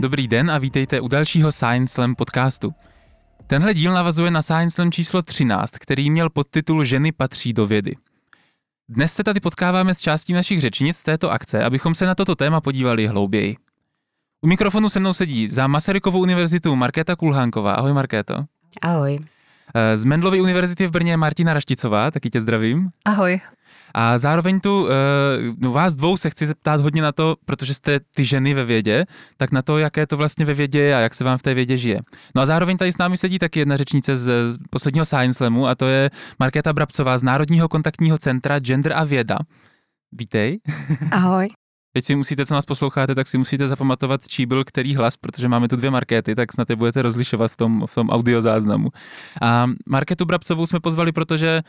Dobrý 0.00 0.28
den 0.28 0.50
a 0.50 0.58
vítejte 0.58 1.00
u 1.00 1.08
dalšího 1.08 1.52
Science 1.52 1.94
Slam 1.94 2.14
podcastu. 2.14 2.72
Tenhle 3.46 3.74
díl 3.74 3.92
navazuje 3.92 4.30
na 4.30 4.42
Science 4.42 4.74
Slam 4.74 4.92
číslo 4.92 5.22
13, 5.22 5.70
který 5.70 6.10
měl 6.10 6.30
podtitul 6.30 6.84
Ženy 6.84 7.12
patří 7.12 7.52
do 7.52 7.66
vědy. 7.66 7.96
Dnes 8.88 9.12
se 9.12 9.24
tady 9.24 9.40
potkáváme 9.40 9.94
s 9.94 10.00
částí 10.00 10.32
našich 10.32 10.60
řečnic 10.60 10.96
z 10.96 11.02
této 11.02 11.30
akce, 11.30 11.64
abychom 11.64 11.94
se 11.94 12.06
na 12.06 12.14
toto 12.14 12.34
téma 12.34 12.60
podívali 12.60 13.06
hlouběji. 13.06 13.56
U 14.42 14.46
mikrofonu 14.46 14.88
se 14.88 15.00
mnou 15.00 15.12
sedí 15.12 15.48
za 15.48 15.66
Masarykovou 15.66 16.20
univerzitu 16.20 16.76
Markéta 16.76 17.16
Kulhánková. 17.16 17.72
Ahoj 17.72 17.92
Markéto. 17.92 18.44
Ahoj. 18.82 19.18
Eh, 19.74 19.96
z 19.96 20.04
Mendlovy 20.04 20.40
univerzity 20.40 20.86
v 20.86 20.90
Brně 20.90 21.16
Martina 21.16 21.54
Rašticová, 21.54 22.10
taky 22.10 22.30
tě 22.30 22.40
zdravím. 22.40 22.88
Ahoj. 23.04 23.40
A 23.94 24.18
zároveň 24.18 24.60
tu, 24.60 24.82
uh, 24.82 24.88
no 25.58 25.72
vás 25.72 25.94
dvou 25.94 26.16
se 26.16 26.30
chci 26.30 26.46
zeptat 26.46 26.80
hodně 26.80 27.02
na 27.02 27.12
to, 27.12 27.36
protože 27.44 27.74
jste 27.74 28.00
ty 28.14 28.24
ženy 28.24 28.54
ve 28.54 28.64
vědě, 28.64 29.06
tak 29.36 29.52
na 29.52 29.62
to, 29.62 29.78
jaké 29.78 30.06
to 30.06 30.16
vlastně 30.16 30.44
ve 30.44 30.54
vědě 30.54 30.80
je 30.80 30.96
a 30.96 30.98
jak 30.98 31.14
se 31.14 31.24
vám 31.24 31.38
v 31.38 31.42
té 31.42 31.54
vědě 31.54 31.76
žije. 31.76 31.98
No 32.34 32.42
a 32.42 32.44
zároveň 32.44 32.76
tady 32.76 32.92
s 32.92 32.98
námi 32.98 33.16
sedí 33.16 33.38
taky 33.38 33.58
jedna 33.58 33.76
řečnice 33.76 34.16
z, 34.16 34.52
z 34.52 34.56
posledního 34.70 35.04
Science 35.04 35.36
Slamu 35.36 35.66
a 35.66 35.74
to 35.74 35.86
je 35.86 36.10
Markéta 36.38 36.72
Brabcová 36.72 37.18
z 37.18 37.22
Národního 37.22 37.68
kontaktního 37.68 38.18
centra 38.18 38.58
Gender 38.58 38.92
a 38.92 39.04
věda. 39.04 39.38
Vítej. 40.12 40.58
Ahoj. 41.10 41.48
Teď 41.92 42.04
si 42.04 42.16
musíte, 42.16 42.46
co 42.46 42.54
nás 42.54 42.64
posloucháte, 42.66 43.14
tak 43.14 43.26
si 43.26 43.38
musíte 43.38 43.68
zapamatovat, 43.68 44.28
čí 44.28 44.46
byl 44.46 44.64
který 44.64 44.94
hlas, 44.94 45.16
protože 45.16 45.48
máme 45.48 45.68
tu 45.68 45.76
dvě 45.76 45.90
markety, 45.90 46.34
tak 46.34 46.52
snad 46.52 46.70
je 46.70 46.76
budete 46.76 47.02
rozlišovat 47.02 47.52
v 47.52 47.56
tom, 47.56 47.86
v 47.86 47.94
tom 47.94 48.10
audiozáznamu. 48.10 48.88
A 49.42 49.66
Marketu 49.88 50.24
Brabcovou 50.24 50.66
jsme 50.66 50.80
pozvali, 50.80 51.12
protože 51.12 51.62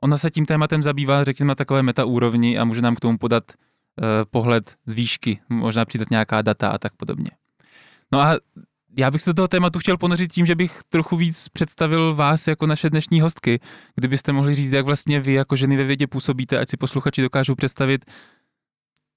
Ona 0.00 0.18
se 0.18 0.30
tím 0.30 0.46
tématem 0.46 0.82
zabývá, 0.82 1.24
řekněme, 1.24 1.48
na 1.48 1.54
takové 1.54 1.82
metaúrovni 1.82 2.58
a 2.58 2.64
může 2.64 2.82
nám 2.82 2.96
k 2.96 3.00
tomu 3.00 3.18
podat 3.18 3.44
uh, 3.50 4.06
pohled 4.30 4.76
z 4.86 4.94
výšky, 4.94 5.40
možná 5.48 5.84
přidat 5.84 6.10
nějaká 6.10 6.42
data 6.42 6.68
a 6.68 6.78
tak 6.78 6.92
podobně. 6.96 7.30
No 8.12 8.20
a 8.20 8.36
já 8.98 9.10
bych 9.10 9.22
se 9.22 9.30
do 9.30 9.34
toho 9.34 9.48
tématu 9.48 9.78
chtěl 9.78 9.96
ponořit 9.96 10.32
tím, 10.32 10.46
že 10.46 10.54
bych 10.54 10.80
trochu 10.88 11.16
víc 11.16 11.48
představil 11.48 12.14
vás 12.14 12.48
jako 12.48 12.66
naše 12.66 12.90
dnešní 12.90 13.20
hostky. 13.20 13.60
Kdybyste 13.94 14.32
mohli 14.32 14.54
říct, 14.54 14.72
jak 14.72 14.86
vlastně 14.86 15.20
vy 15.20 15.32
jako 15.32 15.56
ženy 15.56 15.76
ve 15.76 15.84
vědě 15.84 16.06
působíte, 16.06 16.58
ať 16.58 16.68
si 16.68 16.76
posluchači 16.76 17.22
dokážou 17.22 17.54
představit, 17.54 18.04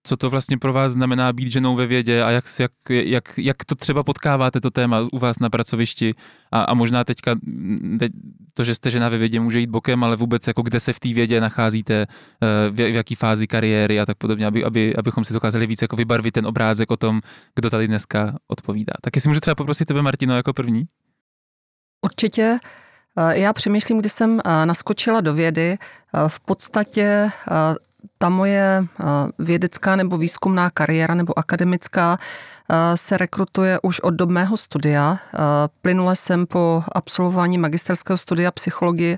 co 0.04 0.18
to 0.18 0.30
vlastně 0.30 0.58
pro 0.58 0.74
vás 0.74 0.92
znamená 0.92 1.34
být 1.34 1.48
ženou 1.48 1.76
ve 1.76 1.88
vědě 1.88 2.24
a 2.24 2.32
jak, 2.32 2.46
jak, 2.60 2.72
jak, 2.90 3.38
jak 3.38 3.66
to 3.66 3.76
třeba 3.76 4.04
potkáváte 4.04 4.62
to 4.62 4.72
téma 4.72 5.08
u 5.12 5.20
vás 5.20 5.40
na 5.40 5.50
pracovišti 5.50 6.14
a, 6.52 6.62
a 6.62 6.74
možná 6.74 7.04
teďka 7.04 7.36
teď, 8.00 8.12
to, 8.54 8.64
že 8.64 8.76
jste 8.76 8.90
žena 8.90 9.10
ve 9.10 9.18
vědě 9.18 9.40
může 9.40 9.60
jít 9.60 9.70
bokem, 9.70 10.04
ale 10.04 10.16
vůbec 10.16 10.48
jako 10.48 10.62
kde 10.62 10.80
se 10.80 10.94
v 10.94 11.00
té 11.00 11.14
vědě 11.14 11.42
nacházíte, 11.42 11.94
eh, 12.04 12.70
v, 12.72 12.80
jaký 12.80 13.16
fázi 13.16 13.48
kariéry 13.48 14.00
a 14.00 14.06
tak 14.06 14.18
podobně, 14.18 14.46
aby, 14.46 14.64
aby, 14.64 14.96
abychom 14.96 15.26
si 15.26 15.34
dokázali 15.34 15.68
víc 15.68 15.82
jako 15.82 15.96
vybarvit 15.96 16.34
ten 16.34 16.48
obrázek 16.48 16.92
o 16.92 16.98
tom, 16.98 17.22
kdo 17.56 17.70
tady 17.70 17.88
dneska 17.88 18.38
odpovídá. 18.48 18.94
Tak 19.02 19.16
jestli 19.16 19.28
můžu 19.28 19.40
třeba 19.40 19.56
poprosit 19.56 19.86
tebe, 19.86 20.02
Martino, 20.02 20.36
jako 20.36 20.54
první? 20.54 20.84
Určitě. 22.06 22.60
Eh, 23.18 23.40
já 23.40 23.54
přemýšlím, 23.54 24.00
když 24.00 24.12
jsem 24.12 24.40
eh, 24.46 24.66
naskočila 24.66 25.22
do 25.22 25.34
vědy, 25.34 25.78
v 26.28 26.40
podstatě 26.40 27.30
ta 28.18 28.30
moje 28.30 28.86
vědecká 29.40 29.96
nebo 29.96 30.18
výzkumná 30.18 30.70
kariéra 30.70 31.16
nebo 31.16 31.40
akademická 31.40 32.18
se 32.96 33.18
rekrutuje 33.18 33.80
už 33.84 34.00
od 34.00 34.10
dob 34.10 34.30
mého 34.30 34.58
studia. 34.58 35.18
Plynule 35.82 36.16
jsem 36.16 36.46
po 36.46 36.84
absolvování 36.92 37.58
magisterského 37.58 38.18
studia 38.18 38.52
psychologie 38.52 39.18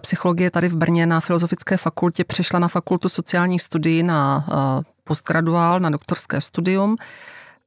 psychologie 0.00 0.50
tady 0.50 0.68
v 0.68 0.76
Brně 0.76 1.06
na 1.06 1.20
Filozofické 1.20 1.76
fakultě 1.76 2.24
přešla 2.24 2.58
na 2.58 2.68
fakultu 2.68 3.08
sociálních 3.08 3.62
studií 3.62 4.02
na 4.02 4.46
postgraduál, 5.04 5.80
na 5.80 5.90
doktorské 5.90 6.40
studium. 6.40 6.96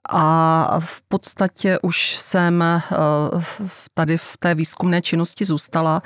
A 0.09 0.79
v 0.79 1.01
podstatě 1.07 1.79
už 1.81 2.17
jsem 2.17 2.63
tady 3.93 4.17
v 4.17 4.37
té 4.39 4.55
výzkumné 4.55 5.01
činnosti 5.01 5.45
zůstala. 5.45 6.01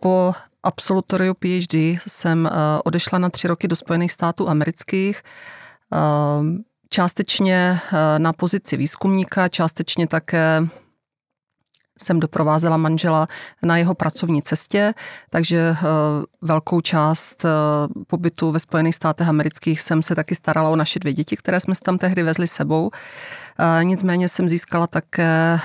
Po 0.00 0.32
absolutoriu 0.62 1.34
PhD 1.34 1.74
jsem 2.06 2.50
odešla 2.84 3.18
na 3.18 3.30
tři 3.30 3.48
roky 3.48 3.68
do 3.68 3.76
Spojených 3.76 4.12
států 4.12 4.48
amerických 4.48 5.22
částečně 6.88 7.80
eh, 7.92 8.18
na 8.18 8.32
pozici 8.32 8.76
výzkumníka, 8.76 9.48
částečně 9.48 10.06
také 10.06 10.66
jsem 12.02 12.20
doprovázela 12.20 12.76
manžela 12.76 13.26
na 13.62 13.76
jeho 13.76 13.94
pracovní 13.94 14.42
cestě, 14.42 14.94
takže 15.30 15.58
eh, 15.58 15.84
velkou 16.42 16.80
část 16.80 17.44
eh, 17.44 17.48
pobytu 18.06 18.50
ve 18.50 18.58
Spojených 18.58 18.94
státech 18.94 19.28
amerických 19.28 19.80
jsem 19.80 20.02
se 20.02 20.14
taky 20.14 20.34
starala 20.34 20.70
o 20.70 20.76
naše 20.76 20.98
dvě 20.98 21.12
děti, 21.12 21.36
které 21.36 21.60
jsme 21.60 21.74
tam 21.82 21.98
tehdy 21.98 22.22
vezli 22.22 22.48
sebou. 22.48 22.90
Nicméně 23.82 24.28
jsem 24.28 24.48
získala 24.48 24.86
také 24.86 25.58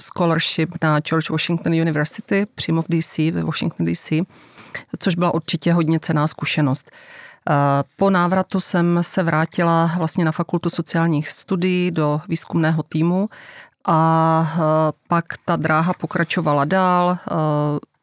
scholarship 0.00 0.74
na 0.82 1.00
George 1.00 1.30
Washington 1.30 1.72
University 1.72 2.46
přímo 2.54 2.82
v 2.82 2.86
DC, 2.88 3.18
ve 3.18 3.42
Washington 3.42 3.86
DC, 3.86 4.12
což 4.98 5.14
byla 5.14 5.34
určitě 5.34 5.72
hodně 5.72 6.00
cená 6.00 6.26
zkušenost. 6.26 6.90
Po 7.96 8.10
návratu 8.10 8.60
jsem 8.60 8.98
se 9.02 9.22
vrátila 9.22 9.90
vlastně 9.96 10.24
na 10.24 10.32
fakultu 10.32 10.70
sociálních 10.70 11.28
studií 11.28 11.90
do 11.90 12.20
výzkumného 12.28 12.82
týmu 12.82 13.28
a 13.86 14.52
e, 14.54 14.58
pak 15.08 15.24
ta 15.44 15.56
dráha 15.56 15.92
pokračovala 15.94 16.64
dál. 16.64 17.10
E, 17.10 17.96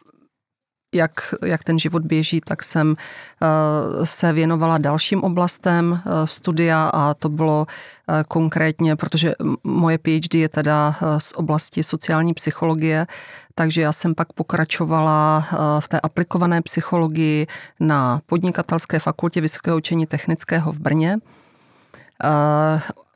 jak, 0.94 1.36
jak 1.46 1.64
ten 1.64 1.80
život 1.80 2.04
běží, 2.04 2.42
tak 2.42 2.64
jsem 2.64 2.96
eh, 2.96 4.06
se 4.06 4.34
věnovala 4.34 4.78
dalším 4.78 5.24
oblastem 5.24 6.02
eh, 6.06 6.28
studia 6.28 6.90
a 6.94 7.14
to 7.14 7.30
bylo 7.30 7.66
eh, 7.68 8.24
konkrétně, 8.28 8.96
protože 8.96 9.34
moje 9.64 9.98
PhD 9.98 10.34
je 10.34 10.50
teda 10.50 10.96
z 11.18 11.34
oblasti 11.36 11.84
sociální 11.84 12.34
psychologie, 12.34 13.08
takže 13.56 13.82
já 13.82 13.94
jsem 13.94 14.16
pak 14.16 14.34
pokračovala 14.34 15.48
v 15.80 15.88
té 15.88 16.00
aplikované 16.00 16.62
psychologii 16.62 17.48
na 17.80 18.22
podnikatelské 18.26 19.00
fakultě 19.00 19.42
Vysokého 19.42 19.78
učení 19.78 20.06
technického 20.06 20.72
v 20.72 20.80
Brně. 20.80 21.18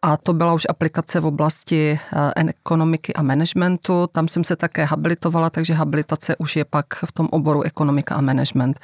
A 0.07 0.17
to 0.17 0.33
byla 0.33 0.53
už 0.53 0.65
aplikace 0.69 1.19
v 1.19 1.25
oblasti 1.25 1.99
eh, 2.37 2.43
ekonomiky 2.47 3.13
a 3.13 3.21
managementu. 3.21 4.07
Tam 4.07 4.27
jsem 4.27 4.43
se 4.43 4.55
také 4.55 4.83
habilitovala, 4.83 5.49
takže 5.49 5.73
habilitace 5.73 6.35
už 6.35 6.55
je 6.55 6.65
pak 6.65 6.85
v 7.05 7.11
tom 7.11 7.27
oboru 7.31 7.63
ekonomika 7.63 8.15
a 8.15 8.21
management. 8.21 8.79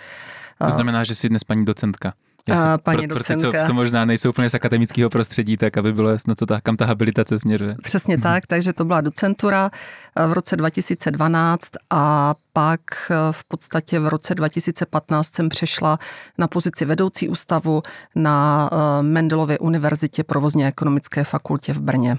To 0.65 0.69
znamená, 0.69 1.03
že 1.03 1.15
jsi 1.15 1.29
dnes 1.29 1.43
paní 1.43 1.65
docentka. 1.65 2.13
A, 2.51 2.77
paní 2.77 3.07
pro, 3.07 3.17
docentka. 3.17 3.51
Pro 3.51 3.51
ty, 3.51 3.57
co, 3.57 3.67
co 3.67 3.73
možná 3.73 4.05
nejsou 4.05 4.29
úplně 4.29 4.49
z 4.49 4.53
akademického 4.53 5.09
prostředí, 5.09 5.57
tak 5.57 5.77
aby 5.77 5.93
bylo 5.93 6.09
jasno, 6.09 6.35
co 6.35 6.45
ta, 6.45 6.61
kam 6.61 6.77
ta 6.77 6.85
habilitace 6.85 7.39
směřuje. 7.39 7.75
Přesně 7.83 8.17
tak, 8.17 8.45
takže 8.47 8.73
to 8.73 8.85
byla 8.85 9.01
docentura 9.01 9.71
eh, 10.15 10.27
v 10.27 10.33
roce 10.33 10.55
2012 10.55 11.69
a 11.89 12.35
pak 12.53 12.81
eh, 13.11 13.15
v 13.31 13.43
podstatě 13.43 13.99
v 13.99 14.07
roce 14.07 14.35
2015 14.35 15.35
jsem 15.35 15.49
přešla 15.49 15.99
na 16.37 16.47
pozici 16.47 16.85
vedoucí 16.85 17.29
ústavu 17.29 17.83
na 18.15 18.69
eh, 18.71 19.03
Mendelově 19.03 19.59
univerzitě 19.59 20.23
provozně 20.23 20.67
ekonomické 20.67 21.23
fakultě 21.23 21.73
v 21.73 21.81
Brně. 21.81 22.17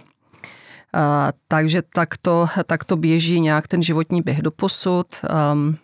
Takže 1.49 1.83
tak 1.83 2.17
to, 2.23 2.47
tak 2.67 2.84
to 2.84 2.97
běží 2.97 3.41
nějak 3.41 3.69
ten 3.69 3.83
životní 3.83 4.23
běh 4.23 4.43
do 4.43 4.51
posud. 4.51 5.07
Um, 5.53 5.77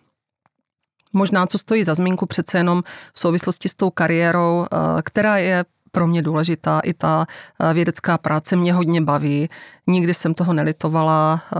Možná, 1.13 1.45
co 1.45 1.57
stojí 1.57 1.83
za 1.83 1.93
zmínku 1.93 2.25
přece 2.25 2.57
jenom 2.57 2.83
v 3.13 3.19
souvislosti 3.19 3.69
s 3.69 3.73
tou 3.73 3.89
kariérou, 3.89 4.65
eh, 4.65 4.77
která 5.01 5.37
je 5.37 5.65
pro 5.91 6.07
mě 6.07 6.21
důležitá. 6.21 6.79
I 6.79 6.93
ta 6.93 7.25
eh, 7.59 7.73
vědecká 7.73 8.17
práce 8.17 8.55
mě 8.55 8.73
hodně 8.73 9.01
baví. 9.01 9.49
Nikdy 9.87 10.13
jsem 10.13 10.33
toho 10.33 10.53
nelitovala. 10.53 11.43
Eh, 11.55 11.59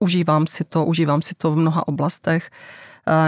užívám 0.00 0.46
si 0.46 0.64
to, 0.64 0.84
užívám 0.84 1.22
si 1.22 1.34
to 1.34 1.52
v 1.52 1.56
mnoha 1.56 1.88
oblastech. 1.88 2.50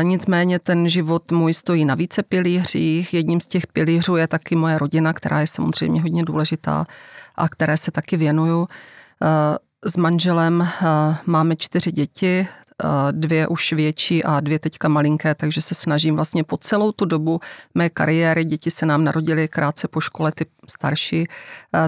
Nicméně 0.03 0.59
ten 0.59 0.89
život 0.89 1.33
můj 1.33 1.55
stojí 1.55 1.85
na 1.85 1.95
více 1.95 2.23
pilířích. 2.23 3.15
Jedním 3.15 3.41
z 3.41 3.47
těch 3.47 3.67
pilířů 3.67 4.17
je 4.17 4.29
taky 4.29 4.57
moje 4.57 4.79
rodina, 4.79 5.13
která 5.13 5.41
je 5.41 5.47
samozřejmě 5.47 6.03
hodně 6.03 6.25
důležitá 6.25 6.85
a 7.35 7.49
které 7.49 7.77
se 7.77 7.91
taky 7.91 8.17
věnuju. 8.17 8.67
S 9.87 9.97
manželem 9.97 10.69
máme 11.27 11.57
čtyři 11.57 11.93
děti, 11.93 12.47
dvě 13.11 13.47
už 13.49 13.73
větší 13.73 14.25
a 14.25 14.41
dvě 14.41 14.59
teďka 14.59 14.89
malinké, 14.89 15.35
takže 15.35 15.63
se 15.63 15.75
snažím 15.75 16.15
vlastně 16.15 16.45
po 16.45 16.57
celou 16.57 16.93
tu 16.93 17.05
dobu 17.05 17.41
mé 17.75 17.91
kariéry, 17.91 18.45
děti 18.45 18.71
se 18.71 18.87
nám 18.87 19.05
narodily 19.05 19.49
krátce 19.49 19.89
po 19.89 20.01
škole, 20.01 20.33
ty 20.33 20.47
starší, 20.71 21.27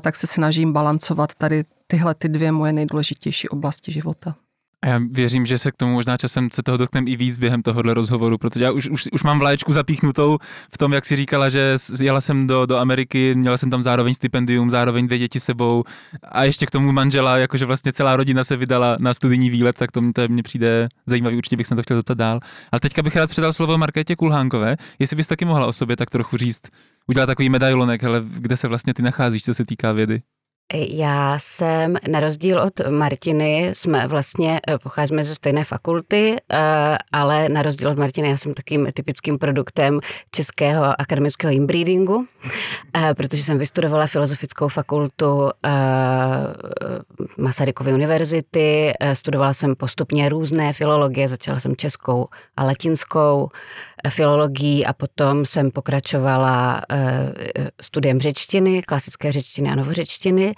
tak 0.01 0.17
se 0.17 0.27
snažím 0.27 0.73
balancovat 0.73 1.35
tady 1.35 1.65
tyhle 1.87 2.15
ty 2.15 2.29
dvě 2.29 2.53
moje 2.53 2.73
nejdůležitější 2.73 3.49
oblasti 3.49 3.93
života. 3.93 4.35
A 4.87 4.89
já 4.89 5.01
věřím, 5.11 5.47
že 5.47 5.59
se 5.59 5.73
k 5.73 5.77
tomu 5.77 5.93
možná 5.93 6.17
časem 6.17 6.49
se 6.53 6.63
toho 6.63 6.77
dotkneme 6.77 7.11
i 7.11 7.17
víc 7.17 7.39
během 7.39 7.63
tohohle 7.63 7.95
rozhovoru, 7.95 8.39
protože 8.39 8.65
já 8.65 8.71
už, 8.71 8.89
už, 8.89 9.05
už 9.13 9.23
mám 9.23 9.39
vlaječku 9.39 9.73
zapíchnutou 9.73 10.39
v 10.73 10.79
tom, 10.79 10.93
jak 10.93 11.05
si 11.05 11.17
říkala, 11.17 11.49
že 11.49 11.77
jela 12.01 12.21
jsem 12.21 12.47
do, 12.47 12.67
do 12.67 12.77
Ameriky, 12.77 13.35
měla 13.35 13.57
jsem 13.57 13.71
tam 13.71 13.83
zároveň 13.83 14.15
stipendium, 14.15 14.71
zároveň 14.71 15.07
dvě 15.07 15.19
děti 15.19 15.41
sebou 15.41 15.85
a 16.23 16.45
ještě 16.45 16.67
k 16.67 16.71
tomu 16.71 16.93
manžela, 16.93 17.37
jakože 17.37 17.65
vlastně 17.65 17.93
celá 17.93 18.17
rodina 18.17 18.45
se 18.45 18.57
vydala 18.57 18.97
na 19.01 19.15
studijní 19.15 19.51
výlet, 19.51 19.77
tak 19.77 19.93
to, 19.93 20.01
to 20.15 20.29
mně 20.29 20.43
přijde 20.43 20.89
zajímavý, 21.07 21.37
určitě 21.37 21.57
bych 21.57 21.67
se 21.67 21.75
to 21.75 21.83
chtěl 21.83 21.97
zeptat 21.97 22.19
dál. 22.19 22.41
Ale 22.73 22.81
teďka 22.81 23.03
bych 23.03 23.17
rád 23.17 23.31
předal 23.31 23.53
slovo 23.53 23.79
Markétě 23.79 24.17
Kulhánkové, 24.17 24.77
jestli 24.99 25.17
bys 25.17 25.27
taky 25.27 25.45
mohla 25.45 25.67
o 25.67 25.73
sobě 25.73 25.97
tak 25.97 26.11
trochu 26.11 26.37
říct, 26.37 26.63
udělat 27.07 27.27
takový 27.27 27.49
medailonek, 27.49 28.05
ale 28.05 28.23
kde 28.27 28.57
se 28.57 28.69
vlastně 28.69 28.95
ty 28.95 29.03
nacházíš, 29.03 29.43
co 29.43 29.55
se 29.55 29.65
týká 29.65 29.93
vědy? 29.93 30.23
Já 30.75 31.39
jsem, 31.39 31.97
na 32.09 32.21
rozdíl 32.21 32.61
od 32.61 32.81
Martiny, 32.89 33.71
jsme 33.75 34.07
vlastně, 34.07 34.61
eh, 34.69 34.79
pocházíme 34.79 35.25
ze 35.25 35.35
stejné 35.35 35.65
fakulty, 35.65 36.37
eh, 36.53 36.99
ale 37.13 37.49
na 37.49 37.63
rozdíl 37.63 37.89
od 37.89 37.99
Martiny, 37.99 38.29
já 38.29 38.37
jsem 38.37 38.55
takým 38.55 38.87
typickým 38.95 39.39
produktem 39.39 40.01
českého 40.31 41.01
akademického 41.01 41.53
inbreedingu, 41.53 42.27
eh, 42.97 43.15
protože 43.15 43.43
jsem 43.43 43.59
vystudovala 43.59 44.07
filozofickou 44.07 44.69
fakultu 44.69 45.51
Masarykovy 47.39 47.93
univerzity, 47.93 48.93
studovala 49.15 49.55
jsem 49.55 49.77
postupně 49.77 50.29
různé 50.29 50.73
filologie, 50.73 51.29
začala 51.29 51.61
jsem 51.61 51.77
českou 51.77 52.27
a 52.57 52.65
latinskou 52.65 53.49
filologií 54.09 54.87
a 54.87 54.93
potom 54.93 55.45
jsem 55.45 55.71
pokračovala 55.71 56.83
studiem 57.83 58.21
řečtiny, 58.21 58.83
klasické 58.83 59.33
řečtiny 59.33 59.71
a 59.71 59.75
novořečtiny. 59.75 60.55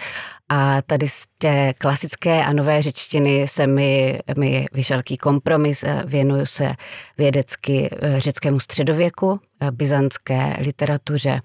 A 0.48 0.82
tady 0.82 1.08
z 1.08 1.24
té 1.38 1.74
klasické 1.74 2.44
a 2.44 2.52
nové 2.52 2.82
řečtiny 2.82 3.48
se 3.48 3.66
mi, 3.66 4.20
mi 4.38 4.66
vyšelký 4.72 5.16
kompromis, 5.16 5.84
věnuju 6.04 6.46
se 6.46 6.72
vědecky 7.18 7.90
eh, 7.92 8.20
řeckému 8.20 8.60
středověku, 8.60 9.40
eh, 9.60 9.70
byzantské 9.70 10.56
literatuře. 10.60 11.40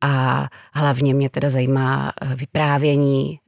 A 0.00 0.46
hlavně 0.74 1.14
mě 1.14 1.30
teda 1.30 1.50
zajímá 1.50 2.12
eh, 2.22 2.34
vyprávění, 2.34 3.40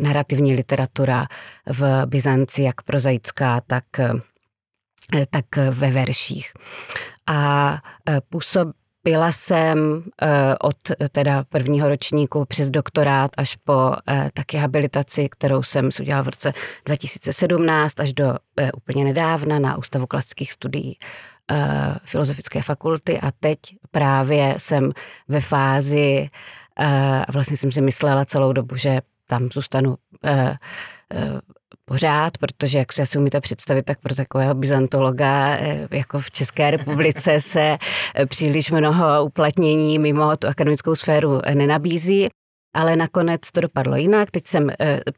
narrativní 0.00 0.54
literatura 0.54 1.26
v 1.66 2.06
Byzanci, 2.06 2.62
jak 2.62 2.82
prozaická, 2.82 3.60
tak 3.66 3.84
tak 5.30 5.56
ve 5.56 5.90
verších. 5.90 6.52
A 7.26 7.78
působ, 8.28 8.68
byla 9.04 9.32
jsem 9.32 10.02
eh, 10.22 10.54
od 10.60 10.76
teda 11.12 11.44
prvního 11.44 11.88
ročníku 11.88 12.44
přes 12.44 12.70
doktorát 12.70 13.30
až 13.36 13.56
po 13.56 13.92
eh, 14.08 14.28
taky 14.34 14.56
habilitaci, 14.56 15.28
kterou 15.28 15.62
jsem 15.62 15.90
udělala 16.00 16.22
v 16.22 16.28
roce 16.28 16.52
2017 16.84 18.00
až 18.00 18.12
do 18.12 18.36
eh, 18.56 18.72
úplně 18.72 19.04
nedávna 19.04 19.58
na 19.58 19.78
Ústavu 19.78 20.06
klasických 20.06 20.52
studií 20.52 20.98
Filozofické 22.04 22.62
fakulty 22.62 23.20
a 23.20 23.30
teď 23.40 23.58
právě 23.90 24.54
jsem 24.58 24.90
ve 25.28 25.40
fázi, 25.40 26.28
vlastně 27.32 27.56
jsem 27.56 27.72
si 27.72 27.80
myslela 27.80 28.24
celou 28.24 28.52
dobu, 28.52 28.76
že 28.76 29.00
tam 29.26 29.48
zůstanu 29.52 29.96
pořád, 31.84 32.38
protože 32.38 32.78
jak 32.78 32.92
si 32.92 33.02
asi 33.02 33.18
umíte 33.18 33.40
představit, 33.40 33.82
tak 33.82 34.00
pro 34.00 34.14
takového 34.14 34.54
byzantologa 34.54 35.56
eh, 35.56 35.88
jako 35.90 36.18
v 36.18 36.30
České 36.30 36.70
republice 36.70 37.40
se 37.40 37.78
eh, 38.14 38.26
příliš 38.26 38.70
mnoho 38.70 39.24
uplatnění 39.24 39.98
mimo 39.98 40.36
tu 40.36 40.46
akademickou 40.46 40.94
sféru 40.94 41.40
eh, 41.44 41.54
nenabízí. 41.54 42.28
Ale 42.76 42.96
nakonec 42.96 43.50
to 43.50 43.60
dopadlo 43.60 43.96
jinak. 43.96 44.30
Teď 44.30 44.46
jsem 44.46 44.70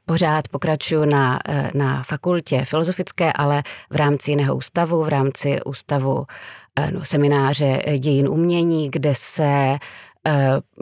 pořád 0.07 0.49
pokračuju 0.49 1.05
na, 1.05 1.41
na 1.75 2.03
fakultě 2.03 2.65
filozofické, 2.65 3.33
ale 3.33 3.63
v 3.91 3.97
rámci 3.97 4.31
jiného 4.31 4.57
ústavu, 4.57 5.05
v 5.05 5.09
rámci 5.09 5.61
ústavu 5.63 6.27
no, 6.93 7.05
semináře 7.05 7.83
dějin 7.99 8.29
umění, 8.29 8.91
kde 8.91 9.13
se 9.15 9.79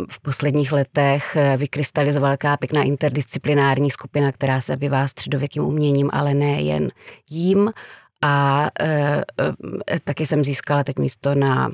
v 0.08 0.20
posledních 0.20 0.72
letech 0.72 1.36
eh, 1.36 1.56
vykrystalizovala 1.56 2.30
velká 2.30 2.56
pěkná 2.56 2.82
interdisciplinární 2.82 3.90
skupina, 3.90 4.32
která 4.32 4.60
se 4.60 4.72
zabývá 4.72 5.08
středověkým 5.08 5.64
uměním, 5.64 6.10
ale 6.12 6.34
ne 6.34 6.62
jen 6.62 6.90
jím. 7.30 7.72
A 8.22 8.66
e, 8.80 9.22
e, 9.90 10.00
taky 10.04 10.26
jsem 10.26 10.44
získala 10.44 10.84
teď 10.84 10.98
místo 10.98 11.34
na 11.34 11.70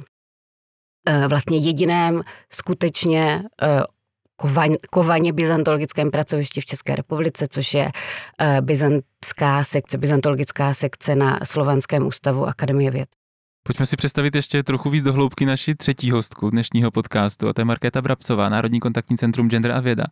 vlastně 1.28 1.58
jediném 1.58 2.22
skutečně 2.52 3.42
kovaně 4.90 5.32
byzantologickém 5.32 6.10
pracovišti 6.10 6.60
v 6.60 6.64
České 6.64 6.96
republice, 6.96 7.48
což 7.48 7.74
je 7.74 7.90
byzantská 8.60 9.64
sekce, 9.64 9.98
byzantologická 9.98 10.74
sekce 10.74 11.14
na 11.14 11.38
Slovanském 11.44 12.06
ústavu 12.06 12.46
Akademie 12.46 12.90
věd. 12.90 13.08
Pojďme 13.62 13.86
si 13.86 13.96
představit 13.96 14.34
ještě 14.34 14.62
trochu 14.62 14.90
víc 14.90 15.02
do 15.04 15.12
hloubky 15.12 15.46
naši 15.46 15.74
třetí 15.74 16.10
hostku 16.10 16.50
dnešního 16.50 16.90
podcastu, 16.90 17.48
a 17.48 17.52
to 17.52 17.60
je 17.60 17.64
Markéta 17.64 18.02
Brabcová, 18.02 18.48
Národní 18.48 18.80
kontaktní 18.80 19.18
centrum 19.18 19.50
Gender 19.50 19.72
a 19.72 19.80
věda. 19.80 20.04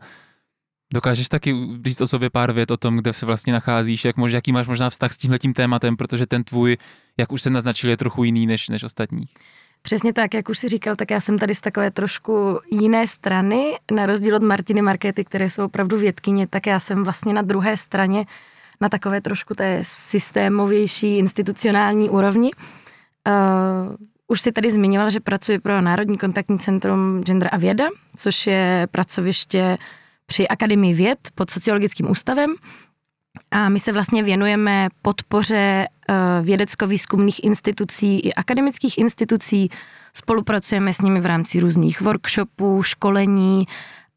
Dokážeš 0.94 1.28
taky 1.28 1.54
říct 1.84 2.00
o 2.00 2.06
sobě 2.06 2.30
pár 2.30 2.52
vět 2.52 2.70
o 2.70 2.76
tom, 2.76 2.96
kde 2.96 3.12
se 3.12 3.26
vlastně 3.26 3.52
nacházíš, 3.52 4.04
jak 4.04 4.16
mož, 4.16 4.32
jaký 4.32 4.52
máš 4.52 4.66
možná 4.66 4.90
vztah 4.90 5.12
s 5.12 5.16
tímhletím 5.16 5.54
tématem, 5.54 5.96
protože 5.96 6.26
ten 6.26 6.44
tvůj, 6.44 6.76
jak 7.18 7.32
už 7.32 7.42
se 7.42 7.50
naznačil, 7.50 7.90
je 7.90 7.96
trochu 7.96 8.24
jiný 8.24 8.46
než, 8.46 8.68
než 8.68 8.84
ostatní. 8.84 9.24
Přesně 9.82 10.12
tak, 10.12 10.34
jak 10.34 10.48
už 10.48 10.58
si 10.58 10.68
říkal, 10.68 10.96
tak 10.96 11.10
já 11.10 11.20
jsem 11.20 11.38
tady 11.38 11.54
z 11.54 11.60
takové 11.60 11.90
trošku 11.90 12.60
jiné 12.70 13.06
strany, 13.06 13.76
na 13.92 14.06
rozdíl 14.06 14.36
od 14.36 14.42
Martiny 14.42 14.82
Markety, 14.82 15.24
které 15.24 15.50
jsou 15.50 15.64
opravdu 15.64 15.98
vědkyně, 15.98 16.46
tak 16.46 16.66
já 16.66 16.80
jsem 16.80 17.04
vlastně 17.04 17.32
na 17.32 17.42
druhé 17.42 17.76
straně, 17.76 18.26
na 18.80 18.88
takové 18.88 19.20
trošku 19.20 19.54
té 19.54 19.78
systémovější 19.82 21.18
institucionální 21.18 22.10
úrovni. 22.10 22.50
Uh, 23.26 23.96
už 24.26 24.40
si 24.40 24.52
tady 24.52 24.70
zmiňovala, 24.70 25.10
že 25.10 25.20
pracuji 25.20 25.58
pro 25.58 25.80
Národní 25.80 26.18
kontaktní 26.18 26.58
centrum 26.58 27.22
Gender 27.22 27.48
a 27.52 27.56
věda, 27.56 27.84
což 28.16 28.46
je 28.46 28.88
pracoviště 28.90 29.78
při 30.26 30.48
Akademii 30.48 30.94
věd 30.94 31.18
pod 31.34 31.50
sociologickým 31.50 32.10
ústavem. 32.10 32.54
A 33.50 33.68
my 33.68 33.80
se 33.80 33.92
vlastně 33.92 34.22
věnujeme 34.22 34.88
podpoře 35.02 35.86
uh, 35.88 36.14
vědecko-výzkumných 36.46 37.44
institucí 37.44 38.20
i 38.20 38.34
akademických 38.34 38.98
institucí. 38.98 39.70
Spolupracujeme 40.14 40.92
s 40.92 41.00
nimi 41.00 41.20
v 41.20 41.26
rámci 41.26 41.60
různých 41.60 42.00
workshopů, 42.00 42.82
školení, 42.82 43.66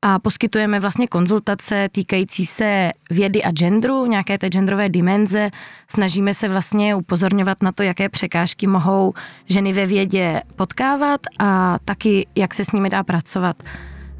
a 0.02 0.20
poskytujeme 0.20 0.80
vlastně 0.80 1.08
konzultace 1.08 1.90
týkající 1.92 2.46
se 2.46 2.92
vědy 3.10 3.44
a 3.44 3.52
genderu, 3.52 4.06
nějaké 4.06 4.38
té 4.38 4.48
genderové 4.50 4.90
dimenze. 4.90 5.50
Snažíme 5.88 6.34
se 6.34 6.48
vlastně 6.48 6.96
upozorňovat 6.96 7.62
na 7.62 7.72
to, 7.72 7.84
jaké 7.84 8.10
překážky 8.10 8.68
mohou 8.68 9.14
ženy 9.46 9.74
ve 9.74 9.86
vědě 9.86 10.42
potkávat 10.56 11.22
a 11.40 11.80
taky, 11.86 12.28
jak 12.36 12.54
se 12.54 12.66
s 12.66 12.72
nimi 12.72 12.90
dá 12.90 13.04
pracovat. 13.04 13.64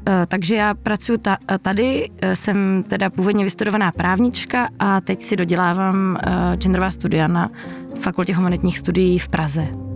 Eh, 0.08 0.26
takže 0.26 0.56
já 0.56 0.74
pracuji 0.74 1.18
tady, 1.62 2.10
eh, 2.22 2.36
jsem 2.36 2.84
teda 2.88 3.10
původně 3.10 3.44
vystudovaná 3.44 3.92
právnička 3.92 4.68
a 4.78 5.00
teď 5.00 5.22
si 5.22 5.36
dodělávám 5.36 6.16
eh, 6.16 6.56
genderová 6.56 6.90
studia 6.90 7.26
na 7.26 7.50
Fakultě 8.00 8.34
humanitních 8.34 8.78
studií 8.78 9.18
v 9.18 9.28
Praze. 9.28 9.91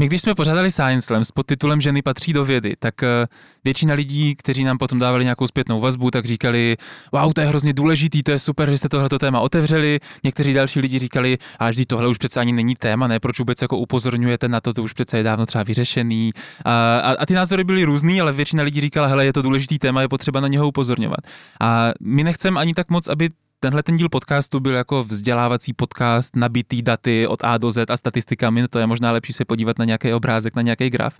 My 0.00 0.06
když 0.06 0.22
jsme 0.22 0.34
pořádali 0.34 0.72
Science 0.72 1.06
Slam 1.06 1.24
s 1.24 1.30
podtitulem 1.30 1.80
Ženy 1.80 2.02
patří 2.02 2.32
do 2.32 2.44
vědy, 2.44 2.74
tak 2.78 3.02
eh, 3.02 3.26
většina 3.64 3.94
lidí, 3.94 4.36
kteří 4.36 4.64
nám 4.64 4.78
potom 4.78 4.98
dávali 4.98 5.24
nějakou 5.24 5.46
zpětnou 5.46 5.80
vazbu, 5.80 6.10
tak 6.10 6.24
říkali, 6.24 6.76
wow, 7.12 7.32
to 7.32 7.40
je 7.40 7.46
hrozně 7.46 7.72
důležitý, 7.72 8.22
to 8.22 8.30
je 8.30 8.38
super, 8.38 8.70
že 8.70 8.78
jste 8.78 8.88
tohleto 8.88 9.18
téma 9.18 9.40
otevřeli. 9.40 10.00
Někteří 10.24 10.52
další 10.52 10.80
lidi 10.80 10.98
říkali, 10.98 11.38
a 11.58 11.70
vždy 11.70 11.86
tohle 11.86 12.08
už 12.08 12.18
přece 12.18 12.40
ani 12.40 12.52
není 12.52 12.74
téma, 12.74 13.06
ne, 13.06 13.20
proč 13.20 13.38
vůbec 13.38 13.62
jako 13.62 13.78
upozorňujete 13.78 14.48
na 14.48 14.60
to, 14.60 14.72
to 14.72 14.82
už 14.82 14.92
přece 14.92 15.16
je 15.16 15.22
dávno 15.22 15.46
třeba 15.46 15.64
vyřešený. 15.64 16.32
A, 16.64 16.98
a, 16.98 17.12
a 17.18 17.26
ty 17.26 17.34
názory 17.34 17.64
byly 17.64 17.84
různý, 17.84 18.20
ale 18.20 18.32
většina 18.32 18.62
lidí 18.62 18.80
říkala, 18.80 19.06
hele, 19.06 19.24
je 19.24 19.32
to 19.32 19.42
důležitý 19.42 19.78
téma, 19.78 20.02
je 20.02 20.08
potřeba 20.08 20.40
na 20.40 20.48
něho 20.48 20.68
upozorňovat. 20.68 21.20
A 21.60 21.92
my 22.00 22.24
nechceme 22.24 22.60
ani 22.60 22.74
tak 22.74 22.90
moc, 22.90 23.08
aby 23.08 23.28
tenhle 23.60 23.82
ten 23.82 23.96
díl 23.96 24.08
podcastu 24.08 24.60
byl 24.60 24.74
jako 24.74 25.04
vzdělávací 25.04 25.72
podcast, 25.72 26.36
nabitý 26.36 26.82
daty 26.82 27.26
od 27.26 27.44
A 27.44 27.58
do 27.58 27.70
Z 27.70 27.90
a 27.90 27.96
statistikami, 27.96 28.68
to 28.68 28.78
je 28.78 28.86
možná 28.86 29.12
lepší 29.12 29.32
se 29.32 29.44
podívat 29.44 29.78
na 29.78 29.84
nějaký 29.84 30.12
obrázek, 30.12 30.56
na 30.56 30.62
nějaký 30.62 30.90
graf, 30.90 31.18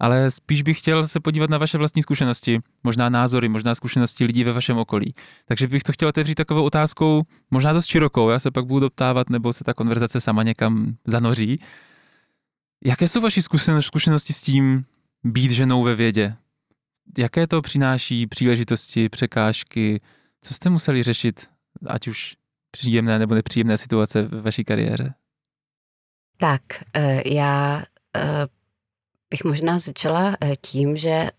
ale 0.00 0.30
spíš 0.30 0.62
bych 0.62 0.78
chtěl 0.78 1.08
se 1.08 1.20
podívat 1.20 1.50
na 1.50 1.58
vaše 1.58 1.78
vlastní 1.78 2.02
zkušenosti, 2.02 2.60
možná 2.84 3.08
názory, 3.08 3.48
možná 3.48 3.74
zkušenosti 3.74 4.24
lidí 4.24 4.44
ve 4.44 4.52
vašem 4.52 4.78
okolí. 4.78 5.14
Takže 5.44 5.68
bych 5.68 5.82
to 5.82 5.92
chtěl 5.92 6.08
otevřít 6.08 6.34
takovou 6.34 6.64
otázkou, 6.64 7.22
možná 7.50 7.72
dost 7.72 7.86
širokou, 7.86 8.28
já 8.28 8.38
se 8.38 8.50
pak 8.50 8.66
budu 8.66 8.80
doptávat, 8.80 9.30
nebo 9.30 9.52
se 9.52 9.64
ta 9.64 9.74
konverzace 9.74 10.20
sama 10.20 10.42
někam 10.42 10.96
zanoří. 11.06 11.60
Jaké 12.84 13.08
jsou 13.08 13.20
vaše 13.20 13.42
zkušenosti 13.80 14.32
s 14.32 14.40
tím 14.40 14.84
být 15.24 15.50
ženou 15.50 15.82
ve 15.82 15.94
vědě? 15.94 16.34
Jaké 17.18 17.46
to 17.46 17.62
přináší 17.62 18.26
příležitosti, 18.26 19.08
překážky? 19.08 20.00
Co 20.42 20.54
jste 20.54 20.70
museli 20.70 21.02
řešit 21.02 21.46
ať 21.86 22.08
už 22.08 22.36
příjemné 22.70 23.18
nebo 23.18 23.34
nepříjemné 23.34 23.78
situace 23.78 24.22
ve 24.22 24.40
vaší 24.40 24.64
kariéře? 24.64 25.14
Tak, 26.36 26.62
eh, 26.94 27.22
já 27.34 27.82
eh, 28.16 28.46
bych 29.30 29.44
možná 29.44 29.78
začala 29.78 30.36
eh, 30.40 30.56
tím, 30.56 30.96
že 30.96 31.30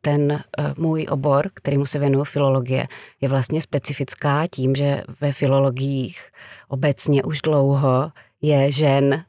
ten 0.00 0.44
můj 0.78 1.06
obor, 1.10 1.50
kterýmu 1.54 1.86
se 1.86 1.98
věnuju 1.98 2.24
filologie, 2.24 2.86
je 3.20 3.28
vlastně 3.28 3.62
specifická 3.62 4.46
tím, 4.50 4.74
že 4.74 5.02
ve 5.20 5.32
filologiích 5.32 6.30
obecně 6.68 7.22
už 7.22 7.40
dlouho 7.40 8.12
je 8.40 8.72
žen 8.72 9.24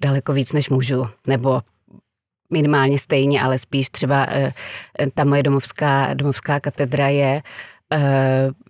daleko 0.00 0.32
víc 0.32 0.52
než 0.52 0.68
mužů, 0.68 1.06
nebo 1.26 1.60
minimálně 2.52 2.98
stejně, 2.98 3.42
ale 3.42 3.58
spíš 3.58 3.88
třeba 3.90 4.26
ta 5.14 5.24
moje 5.24 5.42
domovská, 5.42 6.14
domovská 6.14 6.60
katedra 6.60 7.08
je 7.08 7.42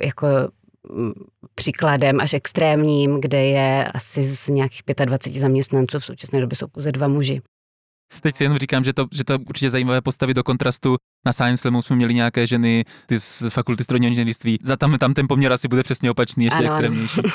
jako 0.03 0.27
příkladem 1.55 2.21
až 2.21 2.35
extrémním, 2.35 3.21
kde 3.21 3.45
je 3.45 3.85
asi 3.85 4.23
z 4.23 4.49
nějakých 4.49 4.83
25 5.05 5.41
zaměstnanců, 5.41 5.99
v 5.99 6.05
současné 6.05 6.41
době 6.41 6.57
jsou 6.57 6.67
pouze 6.67 6.93
dva 6.93 7.09
muži. 7.09 7.41
Teď 8.21 8.37
si 8.37 8.45
jenom 8.45 8.59
říkám, 8.59 8.85
že 8.85 8.93
to, 8.93 9.07
že 9.13 9.25
to 9.25 9.39
určitě 9.39 9.71
zajímavé 9.71 10.01
postavit 10.01 10.35
do 10.35 10.45
kontrastu. 10.45 10.97
Na 11.27 11.33
Science 11.33 11.61
Slamu 11.61 11.83
jsme 11.83 11.97
měli 11.97 12.15
nějaké 12.15 12.47
ženy 12.47 12.85
ty 13.07 13.21
z 13.21 13.43
fakulty 13.49 13.85
strojního 13.85 14.09
inženýrství. 14.09 14.59
Za 14.63 14.77
tam, 14.77 14.99
tam 14.99 15.15
ten 15.15 15.29
poměr 15.29 15.53
asi 15.53 15.69
bude 15.69 15.83
přesně 15.83 16.11
opačný, 16.11 16.45
ještě 16.45 16.59
ano, 16.59 16.69
extrémnější. 16.69 17.21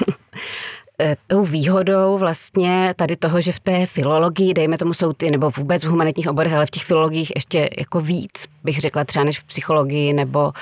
E, 1.01 1.15
tou 1.27 1.43
výhodou 1.43 2.17
vlastně 2.17 2.93
tady 2.95 3.15
toho, 3.15 3.41
že 3.41 3.51
v 3.51 3.59
té 3.59 3.85
filologii, 3.85 4.53
dejme 4.53 4.77
tomu 4.77 4.93
jsou 4.93 5.13
ty, 5.13 5.31
nebo 5.31 5.51
vůbec 5.57 5.83
v 5.83 5.87
humanitních 5.87 6.29
oborech, 6.29 6.53
ale 6.53 6.65
v 6.65 6.69
těch 6.69 6.83
filologiích 6.83 7.31
ještě 7.35 7.69
jako 7.79 7.99
víc, 7.99 8.47
bych 8.63 8.79
řekla 8.79 9.05
třeba 9.05 9.25
než 9.25 9.39
v 9.39 9.43
psychologii, 9.43 10.13
nebo 10.13 10.53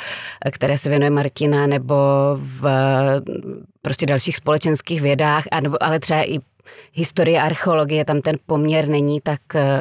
e, 0.46 0.52
které 0.52 0.78
se 0.78 0.90
věnuje 0.90 1.10
Martina, 1.10 1.68
nebo 1.68 1.96
v 2.36 2.66
prostě 3.82 4.06
dalších 4.06 4.38
společenských 4.38 5.02
vědách, 5.02 5.44
nebo, 5.64 5.84
ale 5.84 6.00
třeba 6.00 6.24
i 6.24 6.40
historie 6.94 7.42
archeologie, 7.42 8.06
tam 8.06 8.22
ten 8.22 8.36
poměr 8.46 8.88
není 8.88 9.22
tak 9.22 9.56
e, 9.56 9.80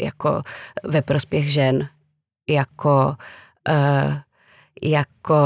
jako 0.00 0.42
ve 0.84 1.02
prospěch 1.02 1.52
žen, 1.52 1.88
jako, 2.48 3.14
jako 4.82 5.36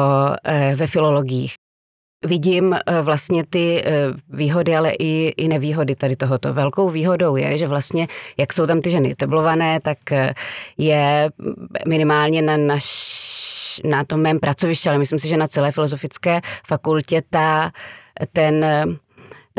ve 0.75 0.87
filologiích 0.87 1.55
vidím 2.27 2.75
eh, 2.75 3.03
vlastně 3.03 3.45
ty 3.51 3.83
eh, 3.85 3.93
výhody, 4.29 4.77
ale 4.77 4.91
i, 4.91 5.35
i 5.37 5.49
nevýhody 5.49 5.95
tady 5.95 6.17
tohoto. 6.17 6.53
Velkou 6.55 6.91
výhodou 6.91 7.37
je, 7.37 7.59
že 7.59 7.67
vlastně, 7.67 8.09
jak 8.37 8.53
jsou 8.53 8.67
tam 8.67 8.81
ty 8.81 8.91
ženy 8.91 9.15
teblované, 9.15 9.81
tak 9.81 10.13
eh, 10.13 10.35
je 10.79 11.31
minimálně 11.87 12.43
na 12.43 12.57
naš 12.57 13.21
na 13.85 14.05
tom 14.05 14.21
mém 14.21 14.41
pracovišti, 14.41 14.89
ale 14.89 14.99
myslím 14.99 15.19
si, 15.19 15.29
že 15.29 15.37
na 15.37 15.49
celé 15.49 15.71
filozofické 15.73 16.41
fakultě 16.67 17.23
ta, 17.31 17.73
ten 18.33 18.67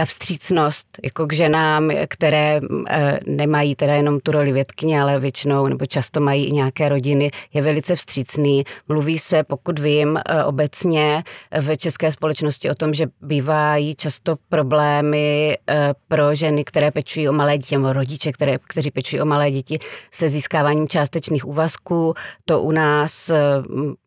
ta 0.01 0.05
vstřícnost 0.05 0.87
jako 1.03 1.27
k 1.27 1.33
ženám, 1.33 1.91
které 2.07 2.59
e, 2.89 3.19
nemají 3.27 3.75
teda 3.75 3.95
jenom 3.95 4.19
tu 4.19 4.31
roli 4.31 4.51
vědkyně, 4.51 5.01
ale 5.01 5.19
většinou 5.19 5.67
nebo 5.67 5.85
často 5.85 6.19
mají 6.19 6.45
i 6.45 6.51
nějaké 6.51 6.89
rodiny, 6.89 7.31
je 7.53 7.61
velice 7.61 7.95
vstřícný. 7.95 8.63
Mluví 8.87 9.19
se, 9.19 9.43
pokud 9.43 9.79
vím, 9.79 10.17
e, 10.17 10.43
obecně 10.43 11.23
v 11.61 11.77
české 11.77 12.11
společnosti 12.11 12.69
o 12.69 12.75
tom, 12.75 12.93
že 12.93 13.07
bývají 13.21 13.95
často 13.95 14.35
problémy 14.49 15.57
e, 15.69 15.93
pro 16.07 16.35
ženy, 16.35 16.63
které 16.63 16.91
pečují 16.91 17.29
o 17.29 17.33
malé 17.33 17.57
děti, 17.57 17.77
nebo 17.77 17.93
rodiče, 17.93 18.31
které, 18.31 18.57
kteří 18.67 18.91
pečují 18.91 19.21
o 19.21 19.25
malé 19.25 19.51
děti, 19.51 19.79
se 20.11 20.29
získáváním 20.29 20.87
částečných 20.87 21.47
úvazků. 21.47 22.13
To 22.45 22.61
u 22.61 22.71
nás 22.71 23.31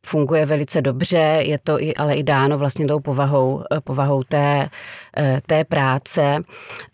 funguje 0.06 0.46
velice 0.46 0.82
dobře, 0.82 1.38
je 1.40 1.58
to 1.58 1.82
i, 1.82 1.94
ale 1.94 2.14
i 2.14 2.22
dáno 2.22 2.58
vlastně 2.58 2.86
tou 2.86 3.00
povahou, 3.00 3.62
povahou 3.84 4.22
té, 4.22 4.68
té 5.46 5.64
práce. 5.64 6.42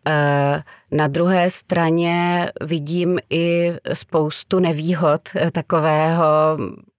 Eh, 0.06 0.62
na 0.90 1.08
druhé 1.08 1.50
straně 1.50 2.48
vidím 2.60 3.18
i 3.30 3.72
spoustu 3.92 4.58
nevýhod 4.60 5.20
takového 5.52 6.26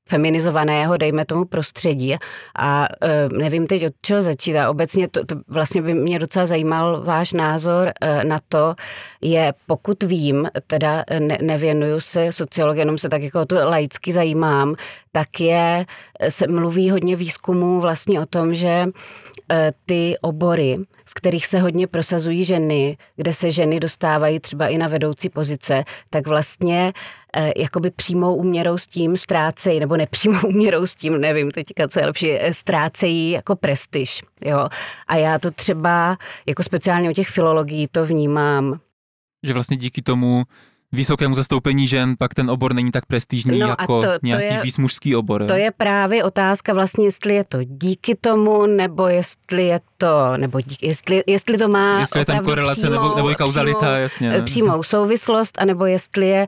feminizovaného, 0.09 0.97
dejme 0.97 1.25
tomu, 1.25 1.45
prostředí. 1.45 2.15
A 2.59 2.87
nevím 3.31 3.67
teď, 3.67 3.85
od 3.85 3.93
čeho 4.01 4.21
začít. 4.21 4.57
A 4.57 4.69
obecně 4.69 5.07
to, 5.07 5.25
to 5.25 5.35
vlastně 5.47 5.81
by 5.81 5.93
mě 5.93 6.19
docela 6.19 6.45
zajímal 6.45 7.01
váš 7.03 7.33
názor 7.33 7.91
na 8.23 8.39
to, 8.49 8.75
je, 9.21 9.53
pokud 9.67 10.03
vím, 10.03 10.47
teda 10.67 11.03
ne, 11.19 11.37
nevěnuju 11.41 11.99
se 11.99 12.31
sociologii, 12.31 12.81
jenom 12.81 12.97
se 12.97 13.09
tak 13.09 13.21
jako 13.21 13.45
to 13.45 13.69
laicky 13.69 14.11
zajímám, 14.11 14.75
tak 15.11 15.39
je, 15.39 15.85
se 16.29 16.47
mluví 16.47 16.89
hodně 16.89 17.15
výzkumů 17.15 17.79
vlastně 17.81 18.21
o 18.21 18.25
tom, 18.25 18.53
že 18.53 18.85
Eh, 19.51 19.71
ty 19.85 20.15
obory, 20.21 20.77
v 21.11 21.13
kterých 21.13 21.47
se 21.47 21.59
hodně 21.59 21.87
prosazují 21.87 22.45
ženy, 22.45 22.97
kde 23.15 23.33
se 23.33 23.51
ženy 23.51 23.79
dostávají 23.79 24.39
třeba 24.39 24.67
i 24.67 24.77
na 24.77 24.87
vedoucí 24.87 25.29
pozice, 25.29 25.83
tak 26.09 26.27
vlastně 26.27 26.93
eh, 27.35 27.51
jakoby 27.57 27.91
přímou 27.91 28.35
úměrou 28.35 28.77
s 28.77 28.87
tím 28.87 29.17
ztrácejí, 29.17 29.79
nebo 29.79 29.97
nepřímou 29.97 30.39
úměrou 30.47 30.87
s 30.87 30.95
tím, 30.95 31.21
nevím 31.21 31.51
teďka, 31.51 31.87
co 31.87 31.99
je 31.99 32.05
lepší, 32.05 32.31
eh, 32.31 32.53
ztrácejí 32.53 33.31
jako 33.31 33.55
prestiž. 33.55 34.21
Jo? 34.41 34.69
A 35.07 35.15
já 35.15 35.39
to 35.39 35.51
třeba, 35.51 36.17
jako 36.45 36.63
speciálně 36.63 37.09
u 37.09 37.13
těch 37.13 37.29
filologií 37.29 37.87
to 37.91 38.05
vnímám. 38.05 38.79
Že 39.43 39.53
vlastně 39.53 39.77
díky 39.77 40.01
tomu 40.01 40.43
vysokému 40.91 41.35
zastoupení 41.35 41.87
žen, 41.87 42.15
pak 42.19 42.33
ten 42.33 42.49
obor 42.49 42.73
není 42.73 42.91
tak 42.91 43.05
prestižní 43.05 43.59
no 43.59 43.67
jako 43.67 44.01
to, 44.01 44.07
to 44.07 44.19
nějaký 44.23 44.53
je, 44.55 44.61
víc 44.61 44.77
mužský 44.77 45.15
obor. 45.15 45.45
To 45.45 45.53
je 45.53 45.71
právě 45.71 46.23
otázka 46.23 46.73
vlastně, 46.73 47.05
jestli 47.05 47.33
je 47.33 47.43
to 47.43 47.63
díky 47.63 48.15
tomu, 48.21 48.65
nebo 48.65 49.07
jestli 49.07 49.65
je 49.65 49.79
to, 49.97 50.37
nebo 50.37 50.61
díky, 50.61 50.87
jestli, 50.87 51.23
jestli 51.27 51.57
to 51.57 51.67
má 51.67 51.99
Jestli 51.99 52.21
je 52.21 52.25
tam 52.25 52.45
korelace 52.45 52.81
přímou, 52.81 52.93
nebo, 52.93 53.15
nebo 53.15 53.31
i 53.31 53.35
kauzalita, 53.35 53.79
přímou, 53.79 53.95
jasně. 53.95 54.41
Přímou 54.45 54.83
souvislost, 54.83 55.61
anebo 55.61 55.85
jestli 55.85 56.27
je 56.27 56.47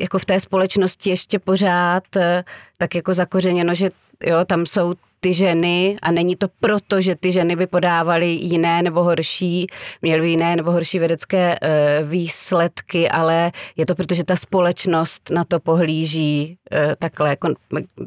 jako 0.00 0.18
v 0.18 0.24
té 0.24 0.40
společnosti 0.40 1.10
ještě 1.10 1.38
pořád 1.38 2.16
eh, 2.16 2.44
tak 2.78 2.94
jako 2.94 3.14
zakořeněno, 3.14 3.74
že 3.74 3.90
jo, 4.24 4.44
tam 4.46 4.66
jsou 4.66 4.94
ty 5.20 5.32
ženy 5.32 5.96
a 6.02 6.10
není 6.10 6.36
to 6.36 6.46
proto, 6.60 7.00
že 7.00 7.14
ty 7.14 7.32
ženy 7.32 7.56
by 7.56 7.66
podávaly 7.66 8.26
jiné 8.26 8.82
nebo 8.82 9.02
horší, 9.02 9.66
měly 10.02 10.20
by 10.20 10.30
jiné 10.30 10.56
nebo 10.56 10.72
horší 10.72 10.98
vědecké 10.98 11.58
e, 11.62 12.04
výsledky, 12.04 13.08
ale 13.08 13.52
je 13.76 13.86
to 13.86 13.94
proto, 13.94 14.14
že 14.14 14.24
ta 14.24 14.36
společnost 14.36 15.30
na 15.30 15.44
to 15.44 15.60
pohlíží 15.60 16.56
e, 16.72 16.96
takhle, 16.96 17.30
jako 17.30 17.54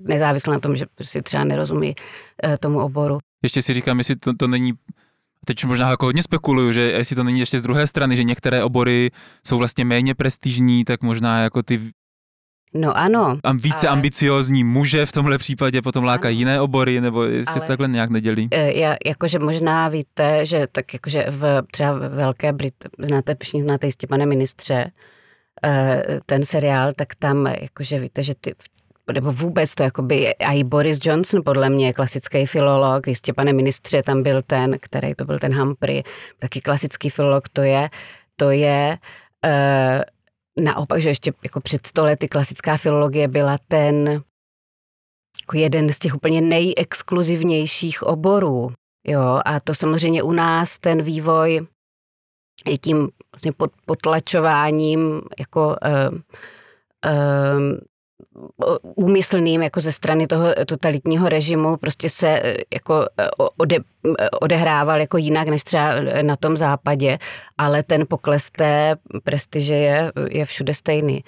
nezávisle 0.03 0.53
na 0.53 0.59
tom, 0.59 0.75
že 0.75 0.85
si 1.01 1.21
třeba 1.21 1.43
nerozumí 1.43 1.95
e, 2.43 2.57
tomu 2.57 2.79
oboru. 2.79 3.17
Ještě 3.43 3.61
si 3.61 3.73
říkám, 3.73 3.97
jestli 3.97 4.15
to, 4.15 4.33
to 4.33 4.47
není 4.47 4.73
teď 5.45 5.65
možná 5.65 5.89
jako 5.89 6.05
hodně 6.05 6.23
spekuluju, 6.23 6.71
že 6.71 6.81
jestli 6.81 7.15
to 7.15 7.23
není 7.23 7.39
ještě 7.39 7.59
z 7.59 7.63
druhé 7.63 7.87
strany, 7.87 8.15
že 8.15 8.23
některé 8.23 8.63
obory 8.63 9.11
jsou 9.47 9.57
vlastně 9.57 9.85
méně 9.85 10.15
prestižní, 10.15 10.85
tak 10.85 11.03
možná 11.03 11.41
jako 11.43 11.63
ty 11.63 11.79
No 12.73 12.97
ano. 12.97 13.37
A 13.43 13.51
více 13.53 13.87
ale... 13.87 13.97
ambiciozní 13.97 14.63
muže 14.63 15.05
v 15.05 15.11
tomhle 15.11 15.37
případě 15.37 15.81
potom 15.81 16.03
lákají 16.03 16.37
jiné 16.37 16.61
obory, 16.61 17.01
nebo 17.01 17.23
jestli 17.23 17.51
ale... 17.51 17.59
se 17.61 17.67
takhle 17.67 17.87
nějak 17.87 18.09
nedělí? 18.09 18.47
E, 18.51 18.79
já, 18.79 18.95
jakože 19.05 19.39
možná 19.39 19.89
víte, 19.89 20.45
že 20.45 20.67
tak 20.71 20.93
jakože 20.93 21.25
v 21.29 21.61
třeba 21.71 21.93
v 21.93 21.99
Velké 21.99 22.53
Brit, 22.53 22.73
znáte, 22.99 23.35
znáte 23.61 23.87
jistě 23.87 24.07
pane 24.07 24.25
ministře, 24.25 24.91
e, 25.65 26.03
ten 26.25 26.45
seriál, 26.45 26.91
tak 26.95 27.15
tam 27.15 27.45
jakože 27.61 27.99
víte, 27.99 28.23
že 28.23 28.33
ty 28.41 28.55
nebo 29.13 29.31
vůbec 29.31 29.75
to 29.75 29.83
jakoby, 29.83 30.35
a 30.35 30.51
i 30.51 30.63
Boris 30.63 30.99
Johnson 31.03 31.41
podle 31.45 31.69
mě 31.69 31.93
klasický 31.93 32.45
filolog, 32.45 33.07
jistě 33.07 33.33
pane 33.33 33.53
ministře, 33.53 34.03
tam 34.03 34.23
byl 34.23 34.41
ten, 34.41 34.77
který 34.81 35.15
to 35.15 35.25
byl 35.25 35.39
ten 35.39 35.59
Humphrey, 35.59 36.03
taky 36.39 36.61
klasický 36.61 37.09
filolog, 37.09 37.49
to 37.49 37.61
je, 37.61 37.89
to 38.35 38.51
je 38.51 38.97
uh, 39.45 40.01
naopak, 40.59 41.01
že 41.01 41.09
ještě 41.09 41.33
jako 41.43 41.61
před 41.61 41.85
sto 41.85 42.03
lety 42.03 42.27
klasická 42.27 42.77
filologie 42.77 43.27
byla 43.27 43.57
ten 43.67 44.07
jako 45.41 45.57
jeden 45.57 45.93
z 45.93 45.99
těch 45.99 46.15
úplně 46.15 46.41
nejexkluzivnějších 46.41 48.03
oborů. 48.03 48.71
Jo, 49.07 49.41
a 49.45 49.59
to 49.59 49.73
samozřejmě 49.73 50.23
u 50.23 50.31
nás 50.31 50.79
ten 50.79 51.01
vývoj 51.01 51.67
je 52.67 52.77
tím 52.77 53.09
vlastně 53.33 53.51
potlačováním 53.85 55.21
jako 55.39 55.67
uh, 55.67 56.17
úmyslným 58.95 59.63
jako 59.63 59.81
ze 59.81 59.91
strany 59.91 60.27
toho 60.27 60.45
totalitního 60.65 61.29
režimu 61.29 61.77
prostě 61.77 62.09
se 62.09 62.27
eh, 62.29 62.57
jako 62.73 63.05
eh, 63.19 63.29
ode, 63.57 63.77
eh, 64.19 64.29
odehrával 64.29 64.99
jako 64.99 65.17
jinak 65.17 65.47
než 65.47 65.63
třeba 65.63 65.93
na 66.21 66.35
tom 66.35 66.57
západě, 66.57 67.17
ale 67.57 67.83
ten 67.83 68.05
pokles 68.09 68.49
té 68.49 68.95
prestiže 69.23 69.75
je, 69.75 70.11
je 70.29 70.45
všude 70.45 70.73
stejný. 70.73 71.23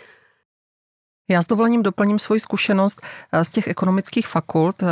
Já 1.29 1.41
s 1.41 1.48
dovolením 1.48 1.83
doplním 1.83 2.19
svoji 2.19 2.39
zkušenost 2.39 3.01
z 3.43 3.50
těch 3.50 3.67
ekonomických 3.67 4.27
fakult. 4.27 4.83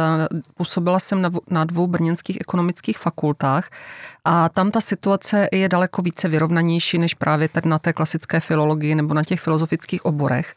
Působila 0.58 1.00
jsem 1.00 1.32
na 1.50 1.66
dvou 1.66 1.88
brněnských 1.88 2.38
ekonomických 2.42 2.98
fakultách 2.98 3.70
a 4.26 4.50
tam 4.50 4.72
ta 4.72 4.82
situace 4.82 5.48
je 5.52 5.70
daleko 5.70 6.02
více 6.02 6.28
vyrovnanější 6.28 6.98
než 6.98 7.14
právě 7.14 7.50
tady 7.50 7.70
na 7.70 7.80
té 7.80 7.94
klasické 7.94 8.40
filologii 8.40 8.96
nebo 8.96 9.14
na 9.14 9.24
těch 9.24 9.40
filozofických 9.40 10.06
oborech. 10.06 10.54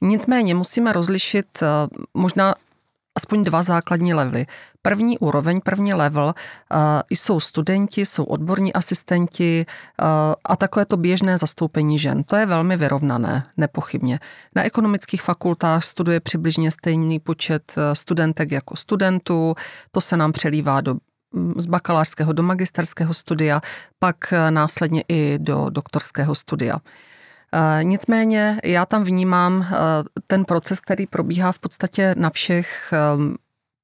Nicméně 0.00 0.54
musíme 0.54 0.92
rozlišit 0.92 1.46
eh, 1.62 1.66
možná 2.14 2.54
aspoň 3.18 3.42
dva 3.42 3.62
základní 3.62 4.14
levely. 4.14 4.46
První 4.82 5.18
úroveň, 5.18 5.60
první 5.60 5.94
level 5.94 6.24
uh, 6.24 6.78
jsou 7.10 7.40
studenti, 7.40 8.06
jsou 8.06 8.24
odborní 8.24 8.72
asistenti 8.72 9.66
uh, 9.66 10.06
a 10.44 10.56
takové 10.56 10.86
to 10.86 10.96
běžné 10.96 11.38
zastoupení 11.38 11.98
žen. 11.98 12.22
To 12.24 12.36
je 12.36 12.46
velmi 12.46 12.76
vyrovnané, 12.76 13.42
nepochybně. 13.56 14.20
Na 14.54 14.62
ekonomických 14.64 15.22
fakultách 15.22 15.84
studuje 15.84 16.20
přibližně 16.20 16.70
stejný 16.70 17.18
počet 17.18 17.74
studentek 17.92 18.52
jako 18.52 18.76
studentů, 18.76 19.54
to 19.90 20.00
se 20.00 20.16
nám 20.16 20.32
přelívá 20.32 20.80
do 20.80 20.94
mm, 21.34 21.54
z 21.56 21.66
bakalářského 21.66 22.32
do 22.32 22.42
magisterského 22.42 23.14
studia, 23.14 23.60
pak 23.98 24.16
následně 24.50 25.04
i 25.08 25.38
do 25.38 25.66
doktorského 25.70 26.34
studia. 26.34 26.78
Eh, 27.52 27.84
nicméně 27.84 28.60
já 28.64 28.86
tam 28.86 29.04
vnímám 29.04 29.66
eh, 29.70 29.76
ten 30.26 30.44
proces, 30.44 30.80
který 30.80 31.06
probíhá 31.06 31.52
v 31.52 31.58
podstatě 31.58 32.14
na 32.18 32.30
všech 32.30 32.92
ehm, 32.92 33.34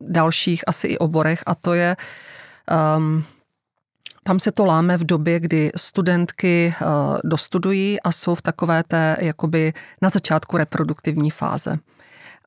dalších 0.00 0.64
asi 0.66 0.86
i 0.86 0.98
oborech 0.98 1.42
a 1.46 1.54
to 1.54 1.74
je 1.74 1.96
um, 2.96 3.24
tam 4.22 4.40
se 4.40 4.52
to 4.52 4.64
láme 4.64 4.96
v 4.96 5.04
době, 5.04 5.40
kdy 5.40 5.72
studentky 5.76 6.74
dostudují 7.24 8.00
a 8.00 8.12
jsou 8.12 8.34
v 8.34 8.42
takové 8.42 8.82
té 8.82 9.16
jakoby 9.20 9.72
na 10.02 10.08
začátku 10.08 10.56
reproduktivní 10.56 11.30
fáze. 11.30 11.78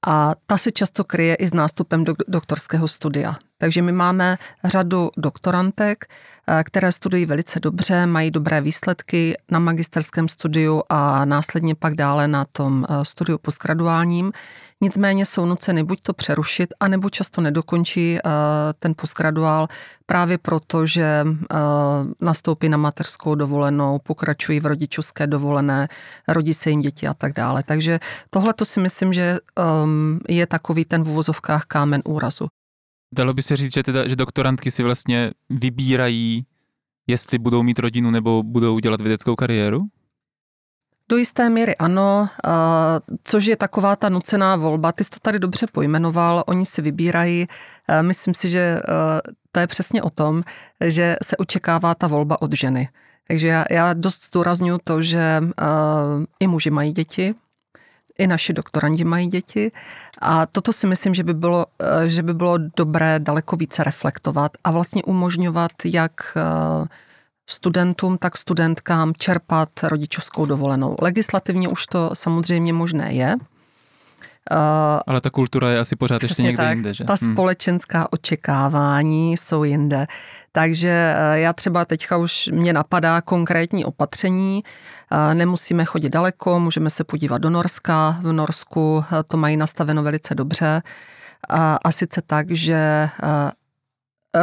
A 0.07 0.35
ta 0.47 0.57
se 0.57 0.71
často 0.71 1.03
kryje 1.03 1.35
i 1.35 1.47
s 1.47 1.53
nástupem 1.53 2.03
do 2.03 2.13
doktorského 2.27 2.87
studia. 2.87 3.35
Takže 3.57 3.81
my 3.81 3.91
máme 3.91 4.37
řadu 4.63 5.09
doktorantek, 5.17 6.05
eh, 6.47 6.63
které 6.63 6.91
studují 6.91 7.25
velice 7.25 7.59
dobře, 7.59 8.05
mají 8.05 8.31
dobré 8.31 8.61
výsledky 8.61 9.37
na 9.51 9.59
magisterském 9.59 10.29
studiu 10.29 10.83
a 10.89 11.25
následně 11.25 11.75
pak 11.75 11.95
dále 11.95 12.27
na 12.27 12.45
tom 12.51 12.85
eh, 12.89 13.05
studiu 13.05 13.37
postgraduálním. 13.37 14.31
Nicméně 14.81 15.25
jsou 15.25 15.45
nuceny 15.45 15.83
buď 15.83 16.01
to 16.01 16.13
přerušit, 16.13 16.73
anebo 16.79 17.09
často 17.09 17.41
nedokončí 17.41 18.17
eh, 18.17 18.21
ten 18.79 18.93
postgraduál 18.97 19.67
právě 20.05 20.37
proto, 20.37 20.85
že 20.85 21.25
nastoupí 22.21 22.69
na 22.69 22.77
mateřskou 22.77 23.35
dovolenou, 23.35 23.99
pokračují 23.99 24.59
v 24.59 24.65
rodičovské 24.65 25.27
dovolené, 25.27 25.87
rodí 26.27 26.53
se 26.53 26.69
jim 26.69 26.81
děti 26.81 27.07
a 27.07 27.13
tak 27.13 27.33
dále. 27.33 27.63
Takže 27.63 27.99
tohle 28.29 28.53
to 28.53 28.65
si 28.65 28.79
myslím, 28.79 29.13
že 29.13 29.37
ehm, 29.55 30.19
je 30.29 30.47
takový 30.47 30.85
ten 30.85 31.03
v 31.03 31.09
uvozovkách 31.09 31.65
kámen 31.65 32.01
úrazu. 32.05 32.47
Dalo 33.15 33.33
by 33.33 33.41
se 33.41 33.55
říct, 33.55 33.73
že, 33.73 33.83
teda, 33.83 34.07
že 34.07 34.15
doktorantky 34.15 34.71
si 34.71 34.83
vlastně 34.83 35.31
vybírají, 35.49 36.45
jestli 37.07 37.37
budou 37.39 37.63
mít 37.63 37.79
rodinu 37.79 38.11
nebo 38.11 38.43
budou 38.43 38.79
dělat 38.79 39.01
vědeckou 39.01 39.35
kariéru? 39.35 39.81
Do 41.09 41.17
jisté 41.17 41.49
míry 41.49 41.75
ano, 41.75 42.29
což 43.23 43.45
je 43.45 43.55
taková 43.55 43.95
ta 43.95 44.09
nucená 44.09 44.55
volba. 44.55 44.91
Ty 44.91 45.03
jsi 45.03 45.09
to 45.09 45.19
tady 45.19 45.39
dobře 45.39 45.67
pojmenoval, 45.71 46.43
oni 46.47 46.65
si 46.65 46.81
vybírají. 46.81 47.47
Myslím 48.01 48.33
si, 48.33 48.49
že 48.49 48.79
to 49.51 49.59
je 49.59 49.67
přesně 49.67 50.03
o 50.03 50.09
tom, 50.09 50.43
že 50.85 51.17
se 51.23 51.37
očekává 51.37 51.95
ta 51.95 52.07
volba 52.07 52.41
od 52.41 52.53
ženy. 52.53 52.89
Takže 53.27 53.47
já, 53.47 53.65
já 53.71 53.93
dost 53.93 54.25
zdůraznuju 54.25 54.79
to, 54.83 55.01
že 55.01 55.41
i 56.39 56.47
muži 56.47 56.69
mají 56.71 56.91
děti, 56.91 57.35
i 58.17 58.27
naši 58.27 58.53
doktorandi 58.53 59.03
mají 59.03 59.27
děti 59.27 59.71
a 60.21 60.45
toto 60.45 60.73
si 60.73 60.87
myslím, 60.87 61.13
že 61.13 61.23
by 61.23 61.33
bylo, 61.33 61.65
eh, 61.81 62.09
že 62.09 62.23
by 62.23 62.33
bylo 62.33 62.57
dobré 62.77 63.19
daleko 63.19 63.55
více 63.55 63.83
reflektovat 63.83 64.51
a 64.63 64.71
vlastně 64.71 65.03
umožňovat 65.03 65.71
jak 65.85 66.37
eh, 66.37 66.85
studentům, 67.49 68.17
tak 68.17 68.37
studentkám 68.37 69.13
čerpat 69.13 69.69
rodičovskou 69.83 70.45
dovolenou. 70.45 70.95
Legislativně 71.01 71.69
už 71.69 71.85
to 71.87 72.09
samozřejmě 72.13 72.73
možné 72.73 73.13
je, 73.13 73.35
Ale 75.07 75.21
ta 75.21 75.29
kultura 75.29 75.69
je 75.69 75.79
asi 75.79 75.95
pořád 75.95 76.23
ještě 76.23 76.43
někde 76.43 76.63
tak, 76.63 76.75
jinde, 76.75 76.93
že? 76.93 77.03
Ta 77.03 77.15
hmm. 77.21 77.33
společenská 77.33 78.13
očekávání 78.13 79.37
jsou 79.37 79.63
jinde. 79.63 80.07
Takže 80.51 81.15
uh, 81.15 81.35
já 81.37 81.53
třeba 81.53 81.85
teďka 81.85 82.17
už 82.17 82.49
mě 82.53 82.73
napadá 82.73 83.21
konkrétní 83.21 83.85
opatření. 83.85 84.63
Uh, 85.11 85.33
nemusíme 85.33 85.85
chodit 85.85 86.09
daleko, 86.09 86.59
můžeme 86.59 86.89
se 86.89 87.03
podívat 87.03 87.37
do 87.37 87.49
Norska. 87.49 88.19
V 88.21 88.33
Norsku 88.33 89.03
to 89.27 89.37
mají 89.37 89.57
nastaveno 89.57 90.03
velice 90.03 90.35
dobře. 90.35 90.81
A 91.83 91.91
sice 91.91 92.21
tak, 92.25 92.51
že 92.51 93.09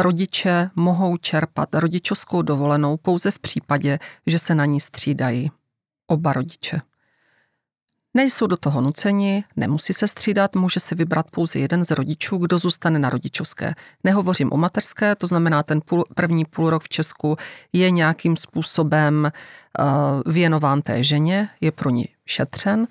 rodiče 0.01 0.69
mohou 0.75 1.17
čerpat 1.17 1.75
rodičovskou 1.75 2.41
dovolenou 2.41 2.97
pouze 2.97 3.31
v 3.31 3.39
případě, 3.39 3.99
že 4.27 4.39
se 4.39 4.55
na 4.55 4.65
ní 4.65 4.79
střídají 4.79 5.51
oba 6.07 6.33
rodiče. 6.33 6.81
Nejsou 8.15 8.47
do 8.47 8.57
toho 8.57 8.81
nuceni, 8.81 9.43
nemusí 9.55 9.93
se 9.93 10.07
střídat, 10.07 10.55
může 10.55 10.79
si 10.79 10.95
vybrat 10.95 11.25
pouze 11.31 11.59
jeden 11.59 11.85
z 11.85 11.91
rodičů, 11.91 12.37
kdo 12.37 12.57
zůstane 12.57 12.99
na 12.99 13.09
rodičovské. 13.09 13.73
Nehovořím 14.03 14.53
o 14.53 14.57
materské, 14.57 15.15
to 15.15 15.27
znamená, 15.27 15.63
ten 15.63 15.81
půl, 15.85 16.03
první 16.15 16.45
půl 16.45 16.69
rok 16.69 16.83
v 16.83 16.89
Česku 16.89 17.35
je 17.73 17.91
nějakým 17.91 18.37
způsobem 18.37 19.31
uh, 19.79 20.33
věnován 20.33 20.81
té 20.81 21.03
ženě, 21.03 21.49
je 21.61 21.71
pro 21.71 21.89
ní 21.89 22.05
šetřen, 22.25 22.79
uh, 22.79 22.85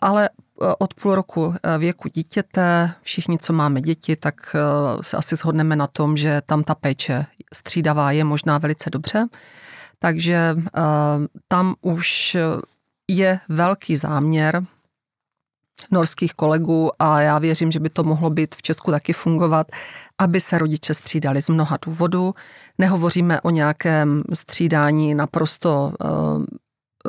ale 0.00 0.28
eh, 0.28 0.74
od 0.78 0.94
půl 0.94 1.14
roku 1.14 1.54
věku 1.78 2.08
dítěte, 2.08 2.92
všichni, 3.02 3.38
co 3.38 3.52
máme 3.52 3.80
děti, 3.80 4.16
tak 4.16 4.56
se 5.00 5.16
asi 5.16 5.36
shodneme 5.36 5.76
na 5.76 5.86
tom, 5.86 6.16
že 6.16 6.42
tam 6.46 6.64
ta 6.64 6.74
péče 6.74 7.26
střídavá 7.54 8.12
je 8.12 8.24
možná 8.24 8.58
velice 8.58 8.90
dobře. 8.90 9.26
Takže 9.98 10.56
tam 11.48 11.74
už 11.80 12.36
je 13.16 13.40
velký 13.48 13.96
záměr 13.96 14.62
norských 15.90 16.34
kolegů 16.34 16.90
a 16.98 17.20
já 17.20 17.38
věřím, 17.38 17.72
že 17.72 17.80
by 17.80 17.90
to 17.90 18.04
mohlo 18.04 18.30
být 18.30 18.54
v 18.54 18.62
Česku 18.62 18.90
taky 18.90 19.12
fungovat, 19.12 19.66
aby 20.18 20.40
se 20.40 20.58
rodiče 20.58 20.94
střídali 20.94 21.42
z 21.42 21.48
mnoha 21.48 21.78
důvodů. 21.86 22.34
Nehovoříme 22.78 23.40
o 23.40 23.50
nějakém 23.50 24.22
střídání 24.32 25.14
naprosto 25.14 25.92
uh, 26.04 26.42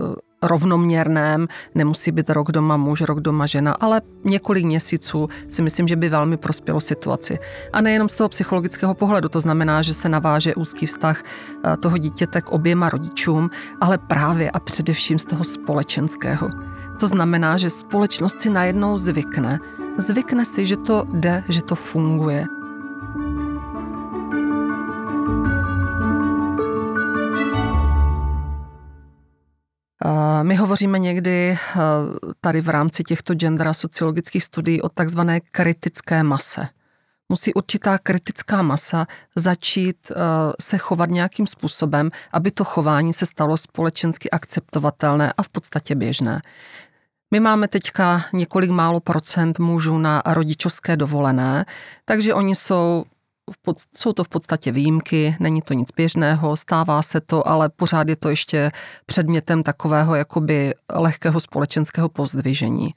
uh, 0.03 0.13
rovnoměrném, 0.43 1.47
nemusí 1.75 2.12
být 2.12 2.29
rok 2.29 2.51
doma 2.51 2.77
muž, 2.77 3.01
rok 3.01 3.19
doma 3.19 3.45
žena, 3.45 3.73
ale 3.73 4.01
několik 4.23 4.65
měsíců 4.65 5.27
si 5.49 5.62
myslím, 5.62 5.88
že 5.88 5.95
by 5.95 6.10
velmi 6.10 6.38
prospělo 6.38 6.82
situaci. 6.82 7.39
A 7.73 7.82
nejenom 7.82 8.10
z 8.10 8.15
toho 8.15 8.29
psychologického 8.29 8.93
pohledu, 8.93 9.29
to 9.29 9.39
znamená, 9.39 9.82
že 9.82 9.93
se 9.93 10.10
naváže 10.10 10.56
úzký 10.56 10.86
vztah 10.86 11.23
eh, 11.23 11.77
toho 11.77 11.97
dítěte 11.97 12.41
k 12.41 12.49
oběma 12.49 12.89
rodičům, 12.89 13.49
ale 13.82 13.97
právě 13.97 14.51
a 14.51 14.60
především 14.60 15.19
z 15.19 15.25
toho 15.25 15.43
společenského. 15.43 16.49
To 16.99 17.08
znamená, 17.08 17.58
že 17.58 17.69
společnost 17.69 18.41
si 18.41 18.49
najednou 18.49 18.97
zvykne. 18.97 19.60
Zvykne 19.97 20.45
si, 20.45 20.65
že 20.65 20.77
to 20.77 21.06
jde, 21.13 21.43
že 21.49 21.63
to 21.63 21.75
funguje. 21.75 22.45
My 30.43 30.55
hovoříme 30.55 30.99
někdy 30.99 31.31
eh, 31.51 31.79
tady 32.41 32.61
v 32.61 32.69
rámci 32.69 33.03
těchto 33.03 33.33
gender 33.33 33.73
sociologických 33.73 34.43
studií 34.43 34.81
o 34.81 34.89
takzvané 34.89 35.39
kritické 35.39 36.23
mase. 36.23 36.67
Musí 37.29 37.53
určitá 37.53 37.97
kritická 37.97 38.61
masa 38.61 39.05
začít 39.35 39.97
eh, 40.11 40.15
se 40.61 40.77
chovat 40.77 41.09
nějakým 41.09 41.47
způsobem, 41.47 42.09
aby 42.31 42.51
to 42.51 42.63
chování 42.63 43.13
se 43.13 43.25
stalo 43.25 43.57
společensky 43.57 44.29
akceptovatelné 44.29 45.33
a 45.37 45.43
v 45.43 45.49
podstatě 45.49 45.95
běžné. 45.95 46.41
My 47.31 47.39
máme 47.39 47.67
teďka 47.67 48.25
několik 48.33 48.69
málo 48.69 48.99
procent 48.99 49.59
mužů 49.59 49.97
na 49.97 50.23
rodičovské 50.25 50.97
dovolené, 50.97 51.65
takže 52.05 52.33
oni 52.33 52.55
jsou 52.55 53.05
pod, 53.62 53.77
jsou 53.95 54.13
to 54.13 54.23
v 54.23 54.29
podstatě 54.29 54.71
výjimky, 54.71 55.36
není 55.39 55.62
to 55.62 55.73
nic 55.73 55.89
běžného, 55.95 56.56
stává 56.56 57.01
se 57.01 57.21
to, 57.21 57.47
ale 57.47 57.69
pořád 57.69 58.10
je 58.10 58.15
to 58.15 58.29
ještě 58.29 58.71
předmětem 59.06 59.63
takového 59.63 60.15
jakoby 60.15 60.73
lehkého 60.93 61.39
společenského 61.39 62.10
pozdvižení. 62.10 62.93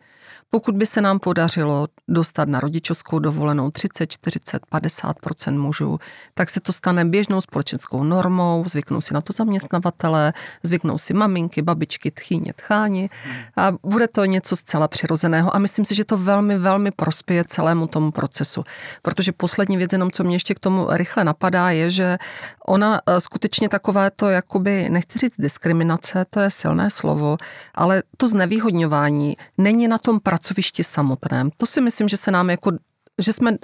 Pokud 0.50 0.74
by 0.74 0.87
se 0.87 1.00
nám 1.00 1.18
podařilo 1.18 1.87
dostat 2.09 2.48
na 2.48 2.61
rodičovskou 2.61 3.18
dovolenou 3.18 3.70
30, 3.70 4.06
40, 4.06 4.62
50% 4.72 5.59
mužů, 5.59 5.98
tak 6.35 6.50
se 6.50 6.61
to 6.61 6.72
stane 6.72 7.04
běžnou 7.04 7.40
společenskou 7.40 8.04
normou, 8.04 8.64
zvyknou 8.68 9.00
si 9.00 9.14
na 9.14 9.20
to 9.20 9.32
zaměstnavatele, 9.32 10.32
zvyknou 10.62 10.98
si 10.98 11.14
maminky, 11.14 11.62
babičky, 11.62 12.11
tchýně, 12.11 12.52
tcháni 12.52 13.11
a 13.56 13.72
bude 13.82 14.09
to 14.09 14.24
něco 14.24 14.56
zcela 14.56 14.88
přirozeného 14.88 15.56
a 15.56 15.59
myslím 15.59 15.85
si, 15.85 15.94
že 15.94 16.04
to 16.04 16.16
velmi, 16.16 16.59
velmi 16.59 16.90
prospěje 16.90 17.44
celému 17.44 17.87
tomu 17.87 18.11
procesu. 18.11 18.64
Protože 19.02 19.32
poslední 19.32 19.76
věc, 19.76 19.92
jenom 19.92 20.11
co 20.11 20.24
mě 20.24 20.37
ještě 20.37 20.54
k 20.54 20.61
tomu 20.61 20.87
rychle 20.90 21.24
napadá, 21.24 21.70
je, 21.70 21.90
že 21.90 22.18
ona 22.66 23.00
e, 23.06 23.20
skutečně 23.20 23.68
takové 23.68 24.11
to, 24.11 24.28
jakoby, 24.28 24.90
nechci 24.90 25.18
říct 25.18 25.35
diskriminace, 25.38 26.24
to 26.30 26.40
je 26.40 26.50
silné 26.50 26.90
slovo, 26.90 27.37
ale 27.74 28.02
to 28.16 28.28
znevýhodňování 28.28 29.37
není 29.59 29.88
na 29.88 29.98
tom 29.98 30.20
pracovišti 30.37 30.85
samotném. 30.85 31.51
To 31.57 31.66
si 31.66 31.81
myslím, 31.81 32.09
že 32.09 32.16
se 32.16 32.31
nám 32.31 32.51
jako, 32.51 32.72
že 33.18 33.33
jsme 33.33 33.57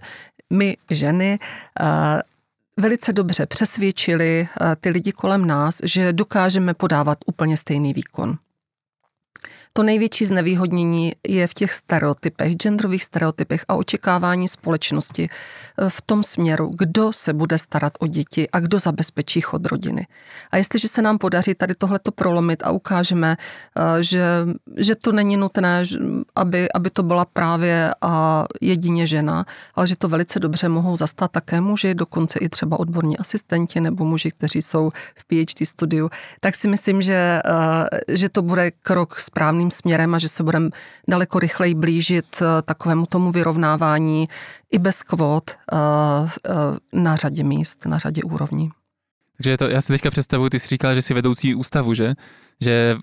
my 0.50 0.76
ženy 0.90 1.38
eh, 1.38 2.22
velice 2.76 3.12
dobře 3.12 3.46
přesvědčili 3.46 4.48
eh, 4.48 4.76
ty 4.80 4.88
lidi 4.90 5.12
kolem 5.12 5.46
nás, 5.46 5.78
že 5.84 6.12
dokážeme 6.12 6.74
podávat 6.74 7.18
úplně 7.26 7.56
stejný 7.56 7.92
výkon. 7.92 8.38
To 9.74 9.82
největší 9.82 10.24
znevýhodnění 10.24 11.12
je 11.28 11.46
v 11.46 11.54
těch 11.54 11.72
stereotypech, 11.72 12.56
genderových 12.56 13.04
stereotypech 13.04 13.64
a 13.68 13.74
očekávání 13.74 14.48
společnosti 14.48 15.28
eh, 15.28 15.90
v 15.90 16.02
tom 16.02 16.22
směru, 16.22 16.70
kdo 16.78 17.12
se 17.12 17.32
bude 17.32 17.58
starat 17.58 17.92
o 18.00 18.06
děti 18.06 18.50
a 18.50 18.60
kdo 18.60 18.78
zabezpečí 18.78 19.40
chod 19.40 19.66
rodiny. 19.66 20.06
A 20.50 20.56
jestliže 20.56 20.88
se 20.88 21.02
nám 21.02 21.18
podaří 21.18 21.54
tady 21.54 21.74
tohleto 21.74 22.12
prolomit 22.12 22.62
a 22.62 22.70
ukážeme, 22.70 23.36
eh, 23.36 24.02
že, 24.02 24.24
že 24.76 24.94
to 24.94 25.12
není 25.12 25.36
nutné, 25.36 25.84
aby, 26.36 26.72
aby 26.72 26.90
to 26.90 27.02
byla 27.02 27.24
právě 27.24 27.90
a 28.00 28.46
jedině 28.60 29.06
žena, 29.06 29.46
ale 29.74 29.86
že 29.86 29.96
to 29.96 30.08
velice 30.08 30.40
dobře 30.40 30.68
mohou 30.68 30.96
zastat 30.96 31.30
také 31.30 31.60
muži, 31.60 31.94
dokonce 31.94 32.38
i 32.38 32.48
třeba 32.48 32.80
odborní 32.80 33.18
asistenti 33.18 33.80
nebo 33.80 34.04
muži, 34.04 34.30
kteří 34.30 34.62
jsou 34.62 34.90
v 35.14 35.24
PhD 35.24 35.68
studiu, 35.68 36.10
tak 36.40 36.54
si 36.54 36.68
myslím, 36.68 37.02
že, 37.02 37.42
eh, 37.44 38.00
že 38.08 38.28
to 38.28 38.42
bude 38.42 38.70
krok 38.70 39.18
správný 39.18 39.61
správným 39.62 39.70
směrem 39.70 40.14
a 40.14 40.18
že 40.18 40.28
se 40.28 40.42
budeme 40.42 40.70
daleko 41.08 41.38
rychleji 41.38 41.74
blížit 41.74 42.42
eh, 42.42 42.62
takovému 42.62 43.06
tomu 43.06 43.32
vyrovnávání 43.32 44.28
i 44.70 44.78
bez 44.78 45.02
kvót 45.02 45.50
eh, 45.50 45.76
eh, 46.46 46.52
na 46.92 47.16
řadě 47.16 47.44
míst, 47.44 47.86
na 47.86 47.98
řadě 47.98 48.22
úrovní. 48.22 48.70
Takže 49.36 49.56
to, 49.56 49.68
já 49.68 49.80
si 49.80 49.92
teďka 49.92 50.10
představuji, 50.10 50.50
ty 50.50 50.58
jsi 50.58 50.68
říkala, 50.68 50.94
že 50.94 51.02
jsi 51.02 51.14
vedoucí 51.14 51.54
ústavu, 51.54 51.94
že? 51.94 52.14
Že 52.60 52.96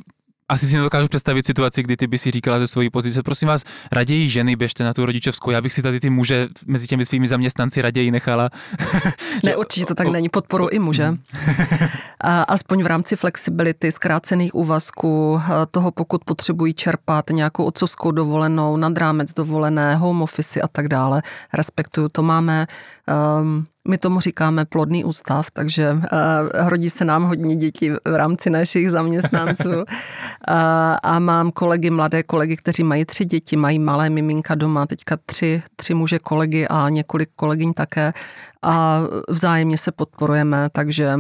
asi 0.50 0.68
si 0.68 0.76
nedokážu 0.78 1.08
představit 1.08 1.46
situaci, 1.46 1.84
kdy 1.84 1.98
ty 1.98 2.08
by 2.08 2.18
si 2.18 2.32
říkala 2.32 2.60
ze 2.60 2.68
svojí 2.68 2.90
pozice, 2.90 3.24
prosím 3.24 3.48
vás, 3.48 3.64
raději 3.92 4.30
ženy 4.30 4.56
běžte 4.56 4.84
na 4.84 4.94
tu 4.94 5.06
rodičovskou, 5.06 5.52
já 5.52 5.62
bych 5.62 5.74
si 5.74 5.82
tady 5.82 6.00
ty 6.00 6.10
muže 6.10 6.48
mezi 6.68 6.88
těmi 6.88 7.06
svými 7.06 7.28
zaměstnanci 7.28 7.82
raději 7.82 8.12
nechala. 8.12 8.50
ne, 9.44 9.56
určitě 9.56 9.86
to 9.86 9.96
tak 9.96 10.08
není, 10.08 10.30
podporu 10.30 10.68
i 10.70 10.80
muže. 10.80 11.14
A 12.22 12.42
aspoň 12.42 12.84
v 12.84 12.88
rámci 12.88 13.16
flexibility, 13.16 13.92
zkrácených 13.92 14.56
úvazků, 14.56 15.42
toho 15.72 15.92
pokud 15.92 16.26
potřebují 16.26 16.74
čerpat 16.74 17.30
nějakou 17.30 17.64
otcovskou 17.64 18.12
dovolenou, 18.12 18.78
nad 18.78 18.98
rámec 18.98 19.34
dovolené, 19.34 19.96
home 19.96 20.22
office 20.22 20.62
a 20.62 20.68
tak 20.68 20.88
dále, 20.88 21.22
respektuju, 21.54 22.10
to 22.10 22.24
máme 22.24 22.68
um, 23.42 23.66
my 23.88 23.98
tomu 23.98 24.20
říkáme 24.20 24.66
plodný 24.66 25.04
ústav, 25.04 25.52
takže 25.52 25.92
uh, 25.92 26.00
rodí 26.70 26.90
se 26.90 27.06
nám 27.06 27.24
hodně 27.24 27.56
dětí 27.56 27.90
v 27.90 28.16
rámci 28.16 28.50
našich 28.50 28.92
zaměstnanců. 28.92 29.70
uh, 29.70 29.84
a 31.04 31.20
mám 31.20 31.52
kolegy, 31.52 31.90
mladé 31.90 32.24
kolegy, 32.24 32.58
kteří 32.58 32.84
mají 32.84 33.06
tři 33.06 33.26
děti, 33.26 33.56
mají 33.56 33.80
malé 33.80 34.10
miminka 34.10 34.56
doma, 34.56 34.88
teďka 34.88 35.18
tři, 35.26 35.64
tři 35.76 35.94
muže 35.94 36.20
kolegy 36.20 36.68
a 36.68 36.90
několik 36.90 37.30
kolegyň 37.36 37.74
také. 37.74 38.14
A 38.64 39.02
vzájemně 39.30 39.78
se 39.78 39.92
podporujeme, 39.92 40.70
takže 40.72 41.18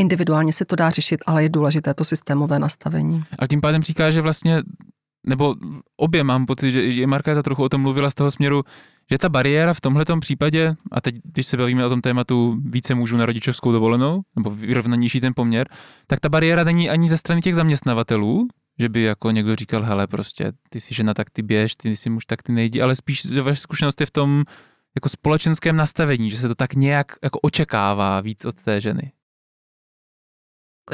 individuálně 0.00 0.52
se 0.52 0.64
to 0.64 0.76
dá 0.76 0.90
řešit, 0.90 1.20
ale 1.26 1.42
je 1.42 1.48
důležité 1.48 1.94
to 1.94 2.04
systémové 2.04 2.58
nastavení. 2.58 3.24
A 3.38 3.46
tím 3.46 3.60
pádem 3.60 3.82
říká, 3.82 4.10
že 4.10 4.20
vlastně 4.20 4.62
nebo 5.26 5.54
obě 5.96 6.24
mám 6.24 6.46
pocit, 6.46 6.72
že 6.72 6.82
i 6.82 7.06
Markéta 7.06 7.42
trochu 7.42 7.62
o 7.62 7.68
tom 7.68 7.80
mluvila 7.80 8.10
z 8.10 8.14
toho 8.14 8.30
směru, 8.30 8.64
že 9.12 9.18
ta 9.18 9.28
bariéra 9.28 9.74
v 9.74 9.80
tomhle 9.80 10.04
případě, 10.20 10.74
a 10.92 11.00
teď, 11.00 11.14
když 11.24 11.46
se 11.46 11.56
bavíme 11.56 11.86
o 11.86 11.88
tom 11.88 12.00
tématu 12.00 12.56
více 12.64 12.94
mužů 12.94 13.16
na 13.16 13.26
rodičovskou 13.26 13.72
dovolenou, 13.72 14.20
nebo 14.36 14.50
vyrovnanější 14.50 15.20
ten 15.20 15.32
poměr, 15.36 15.68
tak 16.06 16.20
ta 16.20 16.28
bariéra 16.28 16.64
není 16.64 16.90
ani 16.90 17.08
ze 17.08 17.18
strany 17.18 17.40
těch 17.40 17.54
zaměstnavatelů, 17.54 18.48
že 18.78 18.88
by 18.88 19.02
jako 19.02 19.30
někdo 19.30 19.56
říkal, 19.56 19.82
hele, 19.82 20.06
prostě, 20.06 20.52
ty 20.68 20.80
jsi 20.80 20.94
žena, 20.94 21.14
tak 21.14 21.30
ty 21.30 21.42
běž, 21.42 21.76
ty 21.76 21.96
jsi 21.96 22.10
muž, 22.10 22.26
tak 22.26 22.42
ty 22.42 22.52
nejdi, 22.52 22.80
ale 22.82 22.96
spíš 22.96 23.30
vaše 23.30 23.60
zkušenost 23.60 24.00
je 24.00 24.06
v 24.06 24.10
tom 24.10 24.44
jako 24.94 25.08
společenském 25.08 25.76
nastavení, 25.76 26.30
že 26.30 26.36
se 26.36 26.48
to 26.48 26.54
tak 26.54 26.74
nějak 26.74 27.06
jako 27.22 27.38
očekává 27.42 28.20
víc 28.20 28.44
od 28.44 28.62
té 28.62 28.80
ženy. 28.80 29.12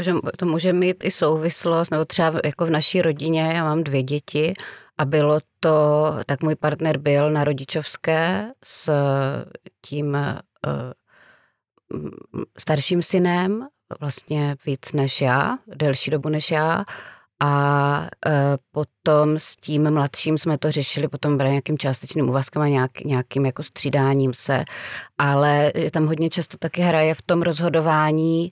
Že 0.00 0.12
to 0.36 0.46
může 0.46 0.72
mít 0.72 1.04
i 1.04 1.10
souvislost, 1.10 1.90
nebo 1.90 2.04
třeba 2.04 2.40
jako 2.44 2.66
v 2.66 2.70
naší 2.70 3.02
rodině, 3.02 3.40
já 3.40 3.64
mám 3.64 3.84
dvě 3.84 4.02
děti 4.02 4.54
a 4.98 5.04
bylo 5.04 5.40
to, 5.60 6.12
tak 6.26 6.42
můj 6.42 6.54
partner 6.54 6.98
byl 6.98 7.30
na 7.30 7.44
rodičovské 7.44 8.52
s 8.64 8.90
tím 9.86 10.14
uh, 10.14 10.92
starším 12.58 13.02
synem, 13.02 13.66
vlastně 14.00 14.56
víc 14.66 14.92
než 14.92 15.20
já, 15.20 15.58
delší 15.66 16.10
dobu 16.10 16.28
než 16.28 16.50
já. 16.50 16.84
A 17.40 18.00
uh, 18.00 18.32
potom 18.72 19.38
s 19.38 19.56
tím 19.56 19.90
mladším 19.90 20.38
jsme 20.38 20.58
to 20.58 20.70
řešili 20.70 21.08
potom 21.08 21.38
nějakým 21.38 21.78
částečným 21.78 22.28
úvazkem 22.28 22.62
a 22.62 22.68
nějak, 22.68 23.00
nějakým 23.00 23.46
jako 23.46 23.62
střídáním 23.62 24.34
se. 24.34 24.64
Ale 25.18 25.72
tam 25.92 26.06
hodně 26.06 26.30
často 26.30 26.58
taky 26.58 26.82
hraje 26.82 27.14
v 27.14 27.22
tom 27.22 27.42
rozhodování 27.42 28.50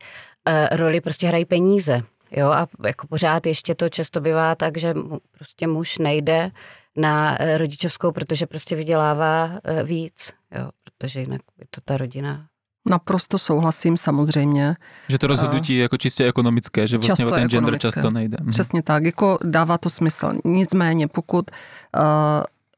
roli 0.73 1.01
prostě 1.01 1.27
hrají 1.27 1.45
peníze. 1.45 2.03
Jo, 2.37 2.51
a 2.51 2.69
jako 2.87 3.07
pořád 3.07 3.47
ještě 3.47 3.75
to 3.75 3.89
často 3.89 4.21
bývá 4.21 4.55
tak, 4.55 4.79
že 4.79 4.95
prostě 5.39 5.67
muž 5.67 5.99
nejde 5.99 6.51
na 6.97 7.43
eh, 7.43 7.59
rodičovskou, 7.59 8.13
protože 8.13 8.47
prostě 8.47 8.77
vydělává 8.77 9.51
eh, 9.65 9.83
víc, 9.83 10.33
jo, 10.59 10.71
protože 10.85 11.21
jinak 11.21 11.41
je 11.59 11.65
to 11.71 11.81
ta 11.81 11.97
rodina 11.97 12.47
Naprosto 12.91 13.39
souhlasím, 13.39 13.97
samozřejmě. 13.97 14.77
Že 15.09 15.19
to 15.19 15.27
rozhodnutí 15.27 15.75
je 15.75 15.83
jako 15.83 15.97
čistě 15.97 16.27
ekonomické, 16.27 16.87
že 16.87 16.99
vlastně 16.99 17.25
často 17.25 17.35
ten 17.37 17.49
gender 17.49 17.79
často 17.79 18.11
nejde. 18.11 18.37
Mhm. 18.41 18.51
Přesně 18.51 18.83
tak, 18.83 19.05
jako 19.05 19.39
dává 19.45 19.79
to 19.79 19.91
smysl. 19.91 20.33
Nicméně, 20.45 21.09
pokud 21.09 21.51
uh, 21.51 22.03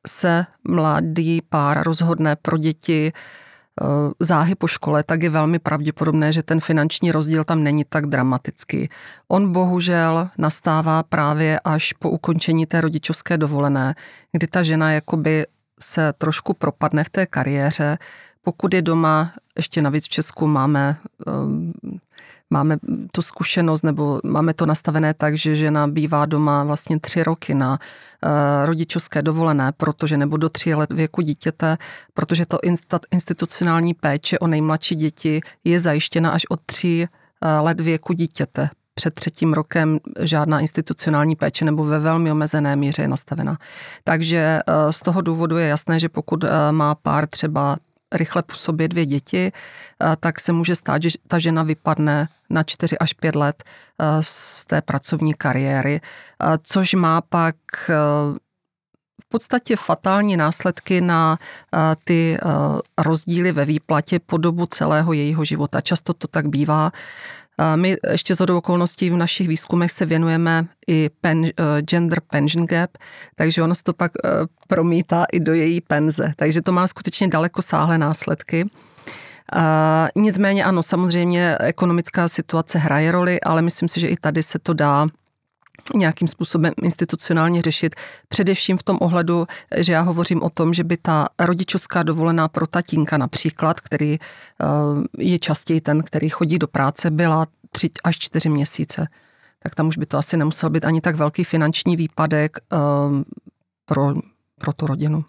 se 0.07 0.47
mladý 0.69 1.43
pár 1.49 1.83
rozhodne 1.83 2.37
pro 2.37 2.59
děti 2.59 3.13
uh, 3.15 3.21
Eh, 3.21 3.46
záhy 4.21 4.55
po 4.55 4.67
škole, 4.67 5.05
tak 5.05 5.23
je 5.23 5.31
velmi 5.31 5.59
pravděpodobné, 5.59 6.33
že 6.33 6.43
ten 6.43 6.61
finanční 6.61 7.13
rozdíl 7.13 7.45
tam 7.45 7.63
není 7.63 7.85
tak 7.89 8.07
dramatický. 8.07 8.91
On 9.29 9.53
bohužel 9.53 10.29
nastává 10.39 11.03
právě 11.03 11.61
až 11.65 11.93
po 11.93 12.11
ukončení 12.11 12.67
té 12.67 12.81
rodičovské 12.81 13.39
dovolené, 13.39 13.95
kdy 14.33 14.47
ta 14.47 14.63
žena 14.63 14.93
jakoby 14.93 15.47
se 15.81 16.13
trošku 16.13 16.55
propadne 16.55 17.05
v 17.05 17.11
té 17.11 17.27
kariéře. 17.27 17.99
Pokud 18.43 18.75
je 18.75 18.83
doma, 18.83 19.33
ještě 19.57 19.83
navíc 19.83 20.05
v 20.05 20.09
Česku 20.09 20.47
máme 20.47 20.97
eh, 21.27 21.33
máme 22.51 22.77
tu 23.13 23.23
zkušenost, 23.23 23.83
nebo 23.83 24.21
máme 24.25 24.55
to 24.55 24.67
nastavené 24.67 25.15
tak, 25.15 25.39
že 25.39 25.57
žena 25.57 25.87
bývá 25.87 26.27
doma 26.27 26.65
vlastně 26.65 27.01
tři 27.01 27.23
roky 27.23 27.55
na 27.55 27.71
uh, 27.71 28.31
rodičovské 28.65 29.23
dovolené, 29.23 29.73
protože 29.77 30.17
nebo 30.17 30.37
do 30.37 30.49
tří 30.49 30.75
let 30.75 30.93
věku 30.93 31.21
dítěte, 31.21 31.77
protože 32.15 32.47
to 32.47 32.59
institucionální 33.11 33.95
péče 33.95 34.39
o 34.39 34.47
nejmladší 34.47 34.95
děti 34.95 35.41
je 35.65 35.81
zajištěna 35.81 36.31
až 36.31 36.47
od 36.51 36.61
tří 36.67 37.07
uh, 37.07 37.65
let 37.65 37.81
věku 37.81 38.13
dítěte. 38.13 38.71
Před 38.95 39.15
třetím 39.15 39.53
rokem 39.53 39.99
žádná 40.21 40.61
institucionální 40.61 41.37
péče 41.37 41.65
nebo 41.65 41.85
ve 41.85 41.99
velmi 41.99 42.33
omezené 42.33 42.77
míře 42.77 43.03
je 43.03 43.09
nastavena. 43.09 43.59
Takže 44.05 44.61
z 44.91 45.01
toho 45.01 45.21
důvodu 45.21 45.57
je 45.57 45.67
jasné, 45.67 46.01
že 46.01 46.09
pokud 46.09 46.45
má 46.71 46.95
pár 46.95 47.27
třeba 47.27 47.77
rychle 48.13 48.43
po 48.43 48.55
sobě 48.55 48.89
dvě 48.89 49.07
děti, 49.07 49.53
eh, 49.53 50.17
tak 50.21 50.41
se 50.41 50.53
může 50.53 50.75
stát, 50.75 51.03
že 51.03 51.09
ta 51.29 51.39
žena 51.39 51.63
vypadne 51.63 52.29
na 52.51 52.63
čtyři 52.63 52.99
až 52.99 53.13
pět 53.13 53.37
let 53.37 53.65
eh, 53.65 54.05
z 54.21 54.65
té 54.65 54.83
pracovní 54.83 55.35
kariéry, 55.35 56.01
eh, 56.01 56.59
což 56.63 56.95
má 56.95 57.21
pak 57.21 57.57
v 59.23 59.29
podstatě 59.29 59.77
fatální 59.77 60.37
následky 60.37 61.01
na 61.01 61.39
ty 62.05 62.39
rozdíly 62.99 63.53
ve 63.53 63.65
výplatě 63.65 64.19
po 64.19 64.37
dobu 64.37 64.67
celého 64.67 65.13
jejího 65.13 65.45
života. 65.45 65.81
Často 65.81 66.15
to 66.15 66.29
tak 66.29 66.49
bývá. 66.49 66.93
My 67.77 67.97
ještě 68.11 68.35
z 68.35 68.41
okolností 68.41 69.11
v 69.11 69.17
našich 69.17 69.49
výzkumech 69.49 69.93
se 69.93 70.07
věnujeme 70.07 70.67
i 70.89 71.11
pen, 71.21 71.47
gender 71.81 72.21
pension 72.21 72.67
gap, 72.67 72.91
takže 73.35 73.63
ono 73.63 73.75
se 73.75 73.83
to 73.83 73.93
pak 73.93 74.13
promítá 74.69 75.25
i 75.33 75.41
do 75.41 75.55
její 75.55 75.81
penze. 75.81 76.33
Takže 76.37 76.63
to 76.63 76.73
má 76.73 76.87
skutečně 76.87 77.29
daleko 77.29 77.63
sáhlé 77.63 77.99
následky. 77.99 78.71
Uh, 79.57 80.23
nicméně 80.23 80.65
ano, 80.65 80.83
samozřejmě 80.83 81.57
ekonomická 81.61 82.29
situace 82.29 82.79
hraje 82.79 83.13
roli, 83.13 83.41
ale 83.41 83.63
myslím 83.63 83.89
si, 83.89 84.01
že 84.01 84.09
i 84.09 84.17
tady 84.17 84.43
se 84.43 84.59
to 84.59 84.75
dá 84.75 85.07
nějakým 85.95 86.29
způsobem 86.29 86.73
institucionálně 86.83 87.63
řešit. 87.63 87.95
Především 88.29 88.79
v 88.79 88.83
tom 88.83 88.99
ohledu, 89.01 89.47
že 89.77 89.93
já 89.93 90.01
hovořím 90.01 90.43
o 90.43 90.51
tom, 90.51 90.75
že 90.75 90.85
by 90.85 90.97
ta 90.97 91.29
rodičovská 91.39 92.03
dovolená 92.03 92.49
pro 92.49 92.67
tatínka 92.67 93.17
například, 93.17 93.81
který 93.81 94.15
eh, 94.15 94.67
je 95.19 95.39
častěji 95.39 95.81
ten, 95.81 96.03
který 96.03 96.29
chodí 96.29 96.59
do 96.59 96.69
práce, 96.69 97.11
byla 97.11 97.47
tři 97.71 97.91
až 98.05 98.19
čtyři 98.19 98.49
měsíce. 98.49 99.07
Tak 99.63 99.75
tam 99.75 99.89
už 99.89 99.99
by 99.99 100.07
to 100.07 100.19
asi 100.19 100.37
nemusel 100.37 100.71
být 100.71 100.85
ani 100.85 101.01
tak 101.01 101.17
velký 101.17 101.45
finanční 101.45 101.97
výpadek 101.97 102.57
eh, 102.73 102.77
pro, 103.87 104.15
pro 104.59 104.73
tu 104.73 104.87
rodinu. 104.87 105.25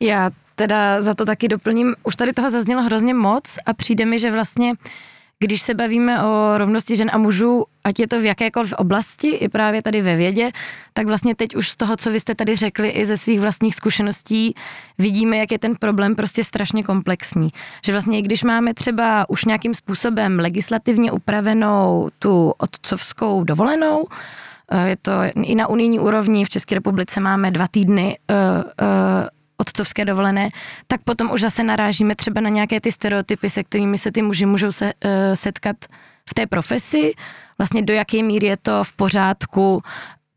Já 0.00 0.30
teda 0.54 1.02
za 1.02 1.14
to 1.14 1.24
taky 1.24 1.48
doplním, 1.48 1.94
už 2.02 2.16
tady 2.16 2.32
toho 2.32 2.50
zaznělo 2.50 2.82
hrozně 2.82 3.14
moc 3.14 3.58
a 3.66 3.74
přijde 3.74 4.04
mi, 4.06 4.18
že 4.18 4.30
vlastně 4.30 4.74
když 5.42 5.62
se 5.62 5.74
bavíme 5.74 6.22
o 6.22 6.58
rovnosti 6.58 6.96
žen 6.96 7.10
a 7.12 7.18
mužů, 7.18 7.64
ať 7.84 8.00
je 8.00 8.08
to 8.08 8.18
v 8.18 8.24
jakékoliv 8.24 8.72
oblasti, 8.72 9.28
i 9.28 9.48
právě 9.48 9.82
tady 9.82 10.00
ve 10.02 10.16
vědě, 10.16 10.50
tak 10.92 11.06
vlastně 11.06 11.34
teď 11.34 11.56
už 11.56 11.68
z 11.68 11.76
toho, 11.76 11.96
co 11.96 12.10
vy 12.10 12.20
jste 12.20 12.34
tady 12.34 12.56
řekli, 12.56 12.88
i 12.88 13.06
ze 13.06 13.16
svých 13.16 13.40
vlastních 13.40 13.74
zkušeností, 13.74 14.54
vidíme, 14.98 15.36
jak 15.36 15.52
je 15.52 15.58
ten 15.58 15.76
problém 15.76 16.16
prostě 16.16 16.44
strašně 16.44 16.82
komplexní. 16.82 17.48
Že 17.84 17.92
vlastně, 17.92 18.18
i 18.18 18.22
když 18.22 18.42
máme 18.42 18.74
třeba 18.74 19.30
už 19.30 19.44
nějakým 19.44 19.74
způsobem 19.74 20.38
legislativně 20.38 21.12
upravenou 21.12 22.10
tu 22.18 22.54
otcovskou 22.58 23.44
dovolenou, 23.44 24.06
eh, 24.70 24.88
je 24.88 24.96
to 24.96 25.12
i 25.42 25.54
na 25.54 25.66
unijní 25.66 25.98
úrovni, 25.98 26.44
v 26.44 26.48
České 26.48 26.74
republice 26.74 27.20
máme 27.20 27.50
dva 27.50 27.68
týdny 27.68 28.18
uh, 28.30 28.36
uh, 28.64 29.28
otcovské 29.60 30.04
dovolené, 30.04 30.48
tak 30.86 31.00
potom 31.04 31.30
už 31.30 31.40
zase 31.40 31.62
narážíme 31.62 32.14
třeba 32.14 32.40
na 32.40 32.48
nějaké 32.48 32.80
ty 32.80 32.92
stereotypy, 32.92 33.50
se 33.50 33.64
kterými 33.64 33.98
se 33.98 34.12
ty 34.12 34.22
muži 34.22 34.46
můžou 34.46 34.72
se, 34.72 34.84
uh, 34.84 35.10
setkat 35.34 35.76
v 36.30 36.34
té 36.34 36.46
profesi, 36.46 37.12
vlastně 37.58 37.82
do 37.82 37.94
jaké 37.94 38.22
míry 38.22 38.46
je 38.46 38.56
to 38.56 38.84
v 38.84 38.92
pořádku 38.92 39.82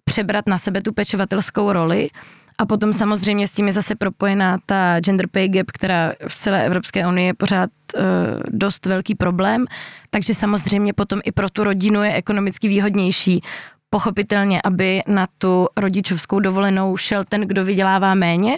přebrat 0.05 0.47
na 0.47 0.57
sebe 0.57 0.81
tu 0.81 0.93
pečovatelskou 0.93 1.71
roli. 1.71 2.09
A 2.57 2.65
potom 2.65 2.93
samozřejmě 2.93 3.47
s 3.47 3.51
tím 3.51 3.67
je 3.67 3.73
zase 3.73 3.95
propojená 3.95 4.57
ta 4.65 4.99
gender 4.99 5.27
pay 5.27 5.49
gap, 5.49 5.71
která 5.73 6.13
v 6.27 6.35
celé 6.35 6.65
Evropské 6.65 7.07
unii 7.07 7.27
je 7.27 7.33
pořád 7.33 7.69
uh, 7.95 8.03
dost 8.49 8.85
velký 8.85 9.15
problém. 9.15 9.65
Takže 10.09 10.33
samozřejmě 10.33 10.93
potom 10.93 11.21
i 11.23 11.31
pro 11.31 11.49
tu 11.49 11.63
rodinu 11.63 12.03
je 12.03 12.13
ekonomicky 12.13 12.67
výhodnější 12.67 13.41
pochopitelně, 13.89 14.61
aby 14.65 15.01
na 15.07 15.27
tu 15.37 15.67
rodičovskou 15.77 16.39
dovolenou 16.39 16.97
šel 16.97 17.23
ten, 17.23 17.41
kdo 17.41 17.63
vydělává 17.63 18.13
méně, 18.13 18.57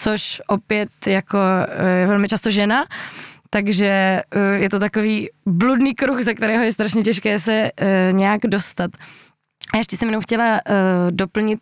což 0.00 0.42
opět 0.46 0.88
jako 1.06 1.38
je 2.00 2.06
velmi 2.06 2.28
často 2.28 2.50
žena, 2.50 2.84
takže 3.50 4.22
uh, 4.36 4.62
je 4.62 4.70
to 4.70 4.78
takový 4.78 5.28
bludný 5.46 5.94
kruh, 5.94 6.22
ze 6.22 6.34
kterého 6.34 6.64
je 6.64 6.72
strašně 6.72 7.02
těžké 7.02 7.38
se 7.38 7.70
uh, 7.72 8.16
nějak 8.16 8.40
dostat. 8.46 8.90
A 9.74 9.76
ještě 9.76 9.96
jsem 9.96 10.08
jenom 10.08 10.22
chtěla 10.22 10.60
doplnit 11.10 11.60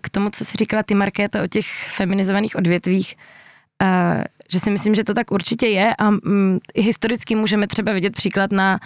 k 0.00 0.10
tomu, 0.10 0.30
co 0.30 0.44
si 0.44 0.56
říkala 0.56 0.82
ty, 0.82 0.94
Markéta, 0.94 1.42
o 1.42 1.46
těch 1.46 1.66
feminizovaných 1.88 2.56
odvětvích, 2.56 3.14
že 4.52 4.60
si 4.60 4.70
myslím, 4.70 4.94
že 4.94 5.04
to 5.04 5.14
tak 5.14 5.30
určitě 5.30 5.66
je 5.66 5.94
a 5.98 6.08
um, 6.08 6.58
historicky 6.76 7.34
můžeme 7.34 7.66
třeba 7.66 7.92
vidět 7.92 8.12
příklad 8.12 8.52
na 8.52 8.78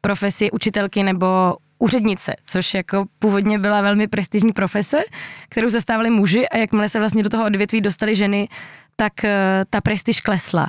profesi 0.00 0.50
učitelky 0.50 1.02
nebo 1.02 1.56
úřednice, 1.80 2.34
což 2.44 2.74
jako 2.74 3.04
původně 3.18 3.58
byla 3.58 3.80
velmi 3.80 4.08
prestižní 4.08 4.52
profese, 4.52 5.02
kterou 5.48 5.68
zastávali 5.68 6.10
muži 6.10 6.48
a 6.48 6.56
jakmile 6.56 6.88
se 6.88 6.98
vlastně 6.98 7.22
do 7.22 7.30
toho 7.30 7.44
odvětví 7.44 7.80
dostali 7.80 8.16
ženy, 8.16 8.48
tak 8.96 9.12
uh, 9.24 9.30
ta 9.70 9.80
prestiž 9.80 10.20
klesla. 10.20 10.62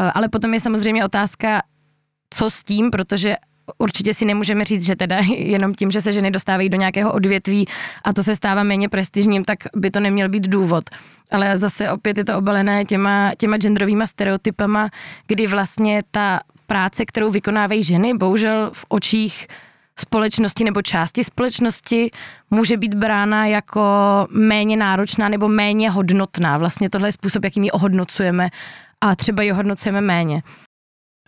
Uh, 0.00 0.10
ale 0.14 0.28
potom 0.28 0.54
je 0.54 0.60
samozřejmě 0.60 1.04
otázka, 1.04 1.62
co 2.34 2.50
s 2.50 2.62
tím, 2.62 2.90
protože 2.90 3.34
určitě 3.78 4.14
si 4.14 4.24
nemůžeme 4.24 4.64
říct, 4.64 4.84
že 4.84 4.96
teda 4.96 5.16
jenom 5.36 5.74
tím, 5.74 5.90
že 5.90 6.00
se 6.00 6.12
ženy 6.12 6.30
dostávají 6.30 6.68
do 6.68 6.76
nějakého 6.76 7.12
odvětví 7.12 7.68
a 8.04 8.12
to 8.12 8.22
se 8.22 8.36
stává 8.36 8.62
méně 8.62 8.88
prestižním, 8.88 9.44
tak 9.44 9.58
by 9.76 9.90
to 9.90 10.00
neměl 10.00 10.28
být 10.28 10.48
důvod. 10.48 10.84
Ale 11.30 11.58
zase 11.58 11.90
opět 11.90 12.18
je 12.18 12.24
to 12.24 12.38
obalené 12.38 12.84
těma, 12.84 13.32
těma 13.38 13.56
genderovými 13.56 14.06
stereotypama, 14.06 14.88
kdy 15.26 15.46
vlastně 15.46 16.02
ta 16.10 16.40
práce, 16.66 17.04
kterou 17.06 17.30
vykonávají 17.30 17.82
ženy, 17.82 18.14
bohužel 18.14 18.70
v 18.74 18.84
očích 18.88 19.46
společnosti 20.00 20.64
nebo 20.64 20.82
části 20.82 21.24
společnosti 21.24 22.10
může 22.50 22.76
být 22.76 22.94
brána 22.94 23.46
jako 23.46 23.82
méně 24.30 24.76
náročná 24.76 25.28
nebo 25.28 25.48
méně 25.48 25.90
hodnotná. 25.90 26.58
Vlastně 26.58 26.90
tohle 26.90 27.08
je 27.08 27.12
způsob, 27.12 27.44
jakým 27.44 27.64
ji 27.64 27.70
ohodnocujeme 27.70 28.48
a 29.00 29.16
třeba 29.16 29.42
ji 29.42 29.52
ohodnocujeme 29.52 30.00
méně. 30.00 30.42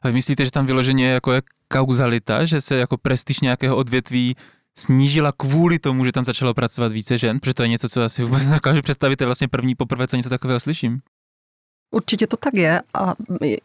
A 0.03 0.09
vy 0.09 0.15
myslíte, 0.15 0.45
že 0.45 0.51
tam 0.51 0.67
vyloženě 0.67 1.09
jako 1.09 1.33
je 1.33 1.43
kauzalita, 1.73 2.45
že 2.45 2.61
se 2.61 2.77
jako 2.77 2.97
prestiž 2.99 3.41
nějakého 3.41 3.77
odvětví 3.77 4.37
snížila 4.79 5.33
kvůli 5.37 5.79
tomu, 5.79 6.05
že 6.05 6.13
tam 6.13 6.25
začalo 6.25 6.55
pracovat 6.55 6.93
více 6.93 7.19
žen? 7.19 7.41
Protože 7.41 7.55
to 7.55 7.63
je 7.63 7.69
něco, 7.69 7.89
co 7.89 8.03
asi 8.03 8.25
vůbec 8.25 8.47
nedokážu 8.49 8.83
představit, 8.83 9.21
je 9.21 9.27
vlastně 9.27 9.49
první 9.49 9.75
poprvé, 9.75 10.07
co 10.07 10.17
něco 10.17 10.29
takového 10.29 10.61
slyším. 10.61 11.01
Určitě 11.93 12.27
to 12.27 12.37
tak 12.37 12.55
je 12.55 12.83
a 12.95 13.15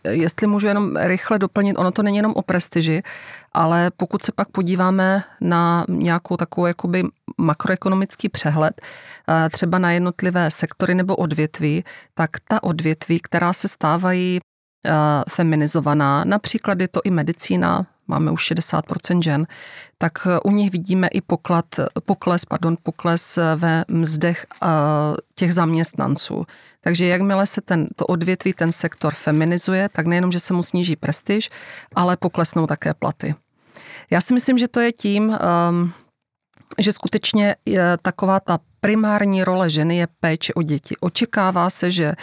jestli 0.10 0.48
můžu 0.48 0.68
jenom 0.68 0.96
rychle 0.96 1.40
doplnit, 1.40 1.78
ono 1.78 1.92
to 1.92 2.04
není 2.04 2.18
jenom 2.18 2.34
o 2.36 2.42
prestiži, 2.42 3.04
ale 3.54 3.92
pokud 3.98 4.24
se 4.24 4.32
pak 4.32 4.50
podíváme 4.50 5.24
na 5.42 5.86
nějakou 5.90 6.38
takovou 6.38 6.68
jakoby 6.68 7.04
makroekonomický 7.38 8.30
přehled, 8.30 8.82
eh, 8.82 9.50
třeba 9.50 9.80
na 9.80 9.92
jednotlivé 9.92 10.52
sektory 10.52 10.96
nebo 10.96 11.16
odvětví, 11.16 11.84
tak 12.14 12.30
ta 12.48 12.64
odvětví, 12.64 13.20
která 13.20 13.54
se 13.54 13.68
stávají 13.68 14.40
eh, 14.86 14.92
feminizovaná, 15.30 16.24
například 16.24 16.82
je 16.82 16.88
to 16.88 17.02
i 17.04 17.12
medicína, 17.12 17.86
máme 18.08 18.32
už 18.32 18.52
60% 18.52 19.22
žen, 19.22 19.48
tak 19.98 20.28
eh, 20.28 20.40
u 20.44 20.52
nich 20.52 20.72
vidíme 20.72 21.08
i 21.08 21.22
poklad, 21.22 21.66
pokles, 22.06 22.46
pardon, 22.46 22.78
pokles 22.84 23.38
eh, 23.38 23.56
ve 23.56 23.86
mzdech 23.88 24.46
eh, 24.64 24.68
těch 25.36 25.54
zaměstnanců. 25.54 26.46
Takže 26.82 27.06
jakmile 27.06 27.46
se 27.46 27.62
ten, 27.62 27.88
to 27.96 28.06
odvětví, 28.06 28.54
ten 28.54 28.72
sektor 28.72 29.14
feminizuje, 29.14 29.90
tak 29.90 30.06
nejenom, 30.06 30.32
že 30.32 30.40
se 30.40 30.54
mu 30.54 30.64
sníží 30.64 30.96
prestiž, 30.96 31.50
ale 31.96 32.18
poklesnou 32.18 32.68
také 32.68 32.94
platy. 32.94 33.36
Já 34.12 34.22
si 34.22 34.34
myslím, 34.34 34.58
že 34.58 34.68
to 34.68 34.80
je 34.80 34.92
tím, 34.92 35.38
ehm, 35.40 35.92
že 36.80 36.94
skutečně 36.94 37.56
je 37.66 37.98
taková 38.02 38.40
ta 38.40 38.60
primární 38.80 39.44
role 39.44 39.70
ženy 39.70 39.98
je 39.98 40.08
péče 40.20 40.54
o 40.54 40.62
děti. 40.62 40.96
Očekává 41.00 41.70
se, 41.70 41.92
že 41.92 42.14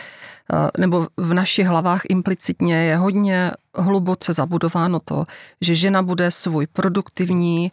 nebo 0.79 1.07
v 1.17 1.35
našich 1.35 1.67
hlavách 1.67 2.03
implicitně 2.09 2.77
je 2.77 2.97
hodně 2.97 3.51
hluboce 3.77 4.33
zabudováno 4.33 5.01
to, 5.01 5.25
že 5.61 5.75
žena 5.75 6.03
bude 6.03 6.31
svůj 6.31 6.67
produktivní 6.67 7.73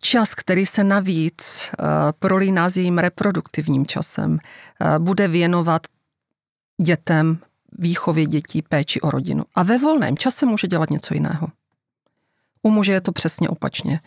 čas, 0.00 0.34
který 0.34 0.66
se 0.66 0.84
navíc 0.84 1.70
eh, 1.70 1.84
prolíná 2.18 2.70
s 2.70 2.76
jejím 2.76 2.98
reproduktivním 2.98 3.86
časem, 3.86 4.38
eh, 4.38 4.98
bude 4.98 5.28
věnovat 5.28 5.86
dětem, 6.82 7.38
výchově 7.78 8.26
dětí, 8.26 8.62
péči 8.62 9.00
o 9.00 9.10
rodinu. 9.10 9.44
A 9.54 9.62
ve 9.62 9.78
volném 9.78 10.16
čase 10.16 10.46
může 10.46 10.66
dělat 10.66 10.90
něco 10.90 11.14
jiného. 11.14 11.48
U 12.62 12.70
muže 12.70 12.92
je 12.92 13.00
to 13.00 13.12
přesně 13.12 13.48
opačně 13.48 14.00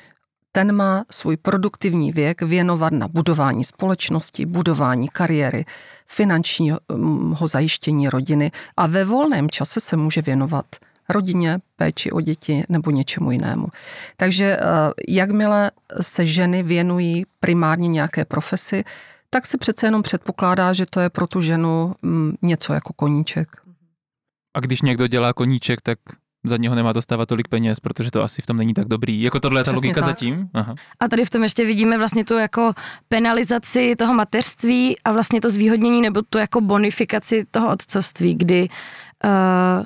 ten 0.57 0.75
má 0.75 1.05
svůj 1.11 1.37
produktivní 1.37 2.11
věk 2.11 2.41
věnovat 2.41 2.93
na 2.93 3.07
budování 3.07 3.63
společnosti, 3.63 4.45
budování 4.45 5.07
kariéry, 5.07 5.65
finančního 6.07 6.79
zajištění 7.45 8.09
rodiny 8.09 8.51
a 8.77 8.87
ve 8.87 9.05
volném 9.05 9.49
čase 9.49 9.79
se 9.79 9.97
může 9.97 10.21
věnovat 10.21 10.65
rodině, 11.09 11.59
péči 11.75 12.11
o 12.11 12.21
děti 12.21 12.63
nebo 12.69 12.91
něčemu 12.91 13.31
jinému. 13.31 13.67
Takže 14.17 14.45
eh, 14.45 14.63
jakmile 15.07 15.71
se 16.01 16.25
ženy 16.25 16.63
věnují 16.63 17.25
primárně 17.39 17.87
nějaké 17.87 18.25
profesi, 18.25 18.83
tak 19.29 19.45
se 19.45 19.57
přece 19.57 19.87
jenom 19.87 20.03
předpokládá, 20.03 20.73
že 20.73 20.85
to 20.85 20.99
je 20.99 21.09
pro 21.09 21.27
tu 21.27 21.41
ženu 21.41 21.93
mm, 22.01 22.35
něco 22.41 22.73
jako 22.73 22.93
koníček. 22.93 23.47
A 24.57 24.59
když 24.59 24.81
někdo 24.81 25.07
dělá 25.07 25.33
koníček, 25.33 25.81
tak 25.81 25.99
za 26.45 26.57
něho 26.57 26.75
nemá 26.75 26.93
dostávat 26.93 27.25
tolik 27.25 27.47
peněz, 27.47 27.79
protože 27.79 28.11
to 28.11 28.23
asi 28.23 28.41
v 28.41 28.45
tom 28.45 28.57
není 28.57 28.73
tak 28.73 28.87
dobrý. 28.87 29.21
Jako 29.21 29.39
tohle 29.39 29.61
je 29.61 29.63
ta 29.63 29.71
logika 29.71 30.01
tak. 30.01 30.09
zatím? 30.09 30.49
Aha. 30.53 30.75
A 30.99 31.07
tady 31.07 31.25
v 31.25 31.29
tom 31.29 31.43
ještě 31.43 31.65
vidíme 31.65 31.97
vlastně 31.97 32.25
tu 32.25 32.33
jako 32.33 32.73
penalizaci 33.09 33.95
toho 33.95 34.13
mateřství 34.13 34.99
a 34.99 35.11
vlastně 35.11 35.41
to 35.41 35.49
zvýhodnění 35.49 36.01
nebo 36.01 36.21
tu 36.21 36.37
jako 36.37 36.61
bonifikaci 36.61 37.45
toho 37.51 37.69
otcovství, 37.71 38.35
kdy 38.35 38.69
uh, 39.23 39.85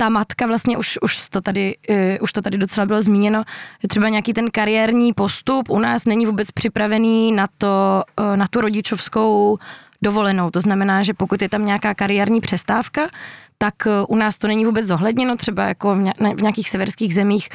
ta 0.00 0.08
matka 0.08 0.46
vlastně 0.46 0.76
už, 0.76 0.98
už, 1.02 1.28
to 1.28 1.40
tady, 1.40 1.76
uh, 1.90 1.96
už 2.20 2.32
to 2.32 2.42
tady 2.42 2.58
docela 2.58 2.86
bylo 2.86 3.02
zmíněno, 3.02 3.44
že 3.82 3.88
třeba 3.88 4.08
nějaký 4.08 4.32
ten 4.32 4.50
kariérní 4.50 5.12
postup 5.12 5.70
u 5.70 5.78
nás 5.78 6.04
není 6.04 6.26
vůbec 6.26 6.50
připravený 6.50 7.32
na 7.32 7.46
to, 7.58 8.02
uh, 8.20 8.36
na 8.36 8.46
tu 8.46 8.60
rodičovskou 8.60 9.58
dovolenou. 10.02 10.50
To 10.50 10.60
znamená, 10.60 11.02
že 11.02 11.14
pokud 11.14 11.42
je 11.42 11.48
tam 11.48 11.66
nějaká 11.66 11.94
kariérní 11.94 12.40
přestávka, 12.40 13.08
tak 13.58 13.74
eh, 13.86 13.90
u 14.08 14.16
nás 14.16 14.38
to 14.38 14.46
není 14.46 14.64
vůbec 14.64 14.86
zohledněno, 14.86 15.36
třeba 15.36 15.64
jako 15.64 15.94
v 16.34 16.42
nějakých 16.42 16.70
severských 16.70 17.14
zemích 17.14 17.48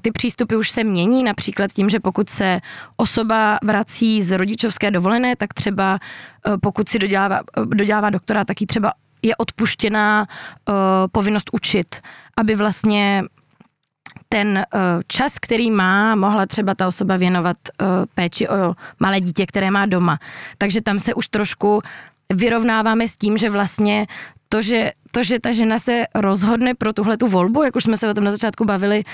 ty 0.00 0.12
přístupy 0.12 0.56
už 0.56 0.70
se 0.70 0.84
mění, 0.84 1.22
například 1.24 1.72
tím, 1.72 1.90
že 1.90 2.00
pokud 2.00 2.30
se 2.30 2.60
osoba 2.96 3.58
vrací 3.64 4.22
z 4.22 4.36
rodičovské 4.36 4.90
dovolené, 4.90 5.36
tak 5.36 5.54
třeba 5.54 5.98
pokud 6.62 6.88
si 6.88 6.98
dodělává, 6.98 7.40
dodělává 7.64 8.10
doktora, 8.10 8.44
tak 8.44 8.60
jí 8.60 8.66
třeba 8.66 8.92
je 9.22 9.36
odpuštěná 9.36 10.26
povinnost 11.12 11.50
učit, 11.52 11.96
aby 12.36 12.54
vlastně 12.54 13.22
ten 14.28 14.64
čas, 15.06 15.38
který 15.38 15.70
má, 15.70 16.14
mohla 16.14 16.46
třeba 16.46 16.74
ta 16.74 16.88
osoba 16.88 17.16
věnovat 17.16 17.56
péči 18.14 18.48
o 18.48 18.74
malé 19.00 19.20
dítě, 19.20 19.46
které 19.46 19.70
má 19.70 19.86
doma. 19.86 20.18
Takže 20.58 20.80
tam 20.80 20.98
se 20.98 21.14
už 21.14 21.28
trošku 21.28 21.82
vyrovnáváme 22.32 23.08
s 23.08 23.16
tím, 23.16 23.38
že 23.38 23.50
vlastně 23.50 24.06
to, 24.48 24.62
že, 24.62 24.92
to, 25.10 25.22
že 25.22 25.40
ta 25.40 25.52
žena 25.52 25.78
se 25.78 26.04
rozhodne 26.14 26.74
pro 26.74 26.92
tuhle 26.92 27.16
tu 27.16 27.28
volbu, 27.28 27.62
jak 27.62 27.76
už 27.76 27.84
jsme 27.84 27.96
se 27.96 28.10
o 28.10 28.14
tom 28.14 28.24
na 28.24 28.30
začátku 28.30 28.64
bavili, 28.64 29.04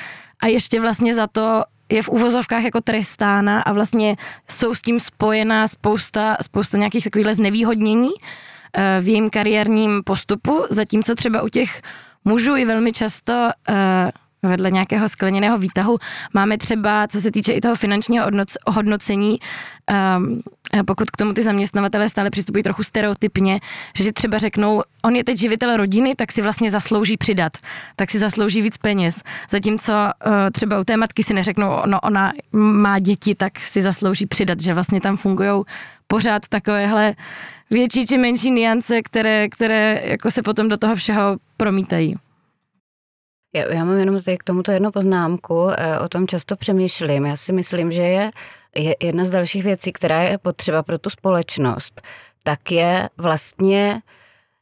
a 0.43 0.47
ještě 0.47 0.81
vlastně 0.81 1.15
za 1.15 1.27
to 1.27 1.63
je 1.89 2.03
v 2.03 2.09
úvozovkách 2.09 2.65
jako 2.65 2.81
trestána 2.81 3.63
a 3.63 3.73
vlastně 3.73 4.17
jsou 4.49 4.75
s 4.75 4.83
tím 4.83 5.01
spojená 5.01 5.69
spousta, 5.69 6.37
spousta 6.43 6.79
nějakých 6.79 7.05
takových 7.05 7.35
znevýhodnění 7.35 8.11
eh, 8.11 8.52
v 9.01 9.09
jejím 9.09 9.31
kariérním 9.31 10.03
postupu, 10.05 10.65
zatímco 10.71 11.15
třeba 11.15 11.43
u 11.43 11.49
těch 11.49 11.83
mužů 12.25 12.57
i 12.57 12.65
velmi 12.65 12.93
často 12.93 13.51
eh, 13.69 14.11
vedle 14.43 14.71
nějakého 14.71 15.09
skleněného 15.09 15.59
výtahu. 15.59 15.99
Máme 16.35 16.59
třeba, 16.59 17.09
co 17.09 17.21
se 17.21 17.31
týče 17.31 17.53
i 17.53 17.61
toho 17.61 17.75
finančního 17.75 18.27
hodnocení, 18.67 19.39
um, 20.19 20.43
pokud 20.87 21.11
k 21.11 21.17
tomu 21.17 21.33
ty 21.33 21.43
zaměstnavatele 21.43 22.09
stále 22.09 22.31
přistupují 22.31 22.63
trochu 22.63 22.83
stereotypně, 22.83 23.61
že 23.97 24.05
si 24.05 24.13
třeba 24.13 24.39
řeknou, 24.39 24.83
on 25.03 25.17
je 25.17 25.25
teď 25.25 25.39
živitel 25.39 25.77
rodiny, 25.77 26.15
tak 26.15 26.33
si 26.33 26.43
vlastně 26.43 26.71
zaslouží 26.71 27.17
přidat, 27.17 27.53
tak 27.97 28.11
si 28.11 28.19
zaslouží 28.19 28.63
víc 28.63 28.79
peněz. 28.79 29.23
Zatímco 29.51 29.93
třeba 30.53 30.81
u 30.81 30.85
té 30.85 30.97
matky 30.97 31.23
si 31.23 31.35
neřeknou, 31.35 31.71
no 31.87 32.01
ona 32.01 32.33
má 32.53 32.99
děti, 32.99 33.35
tak 33.35 33.59
si 33.59 33.83
zaslouží 33.83 34.27
přidat, 34.27 34.61
že 34.61 34.75
vlastně 34.75 35.01
tam 35.01 35.17
fungují 35.17 35.63
pořád 36.07 36.49
takovéhle 36.49 37.15
větší 37.73 38.07
či 38.07 38.19
menší 38.19 38.51
niance, 38.51 39.03
které, 39.03 39.49
které 39.49 40.03
jako 40.05 40.31
se 40.31 40.43
potom 40.43 40.69
do 40.69 40.77
toho 40.77 40.95
všeho 40.95 41.37
promítají. 41.57 42.15
Já, 43.55 43.75
já 43.75 43.85
mám 43.85 43.99
jenom 43.99 44.23
tady 44.23 44.39
k 44.39 44.45
tomuto 44.45 44.73
jednu 44.73 44.91
poznámku, 44.91 45.69
eh, 45.71 45.99
o 45.99 46.09
tom 46.09 46.27
často 46.27 46.57
přemýšlím. 46.57 47.27
Já 47.27 47.37
si 47.37 47.53
myslím, 47.53 47.93
že 47.93 48.03
je, 48.03 48.31
je 48.77 48.97
jedna 49.03 49.25
z 49.25 49.31
dalších 49.31 49.65
věcí, 49.65 49.93
která 49.93 50.23
je 50.23 50.39
potřeba 50.39 50.83
pro 50.83 50.99
tu 50.99 51.11
společnost, 51.11 52.03
tak 52.43 52.73
je 52.73 53.09
vlastně 53.17 54.03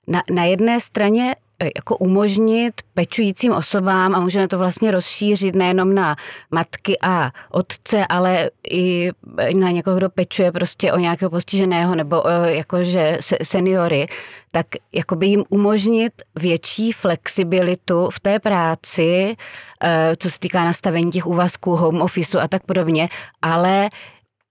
na, 0.07 0.23
na 0.31 0.45
jedné 0.45 0.81
straně 0.81 1.37
jako 1.77 1.97
umožnit 1.97 2.75
pečujícím 2.95 3.53
osobám 3.53 4.15
a 4.15 4.21
můžeme 4.21 4.49
to 4.49 4.59
vlastně 4.59 4.91
rozšířit 4.91 5.55
nejenom 5.55 5.95
na 5.95 6.17
matky 6.51 6.99
a 7.03 7.31
otce, 7.51 8.07
ale 8.07 8.51
i 8.71 9.11
na 9.57 9.71
někoho, 9.71 9.97
kdo 9.97 10.11
pečuje 10.11 10.53
prostě 10.53 10.93
o 10.93 10.99
nějakého 10.99 11.31
postiženého 11.31 11.95
nebo 11.95 12.23
jakože 12.45 13.19
seniory, 13.43 14.09
tak 14.53 14.67
jakoby 14.93 15.27
jim 15.27 15.45
umožnit 15.49 16.13
větší 16.39 16.93
flexibilitu 16.93 18.09
v 18.13 18.21
té 18.21 18.39
práci, 18.39 19.37
eh, 19.83 20.13
co 20.17 20.31
se 20.31 20.39
týká 20.39 20.65
nastavení 20.65 21.11
těch 21.11 21.27
úvazků, 21.27 21.77
home 21.77 22.03
officeu 22.03 22.39
a 22.39 22.49
tak 22.49 22.65
podobně, 22.65 23.09
ale 23.43 23.89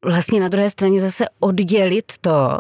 vlastně 0.06 0.40
na 0.40 0.48
druhé 0.48 0.70
straně 0.70 1.02
zase 1.02 1.26
oddělit 1.40 2.14
to, 2.22 2.60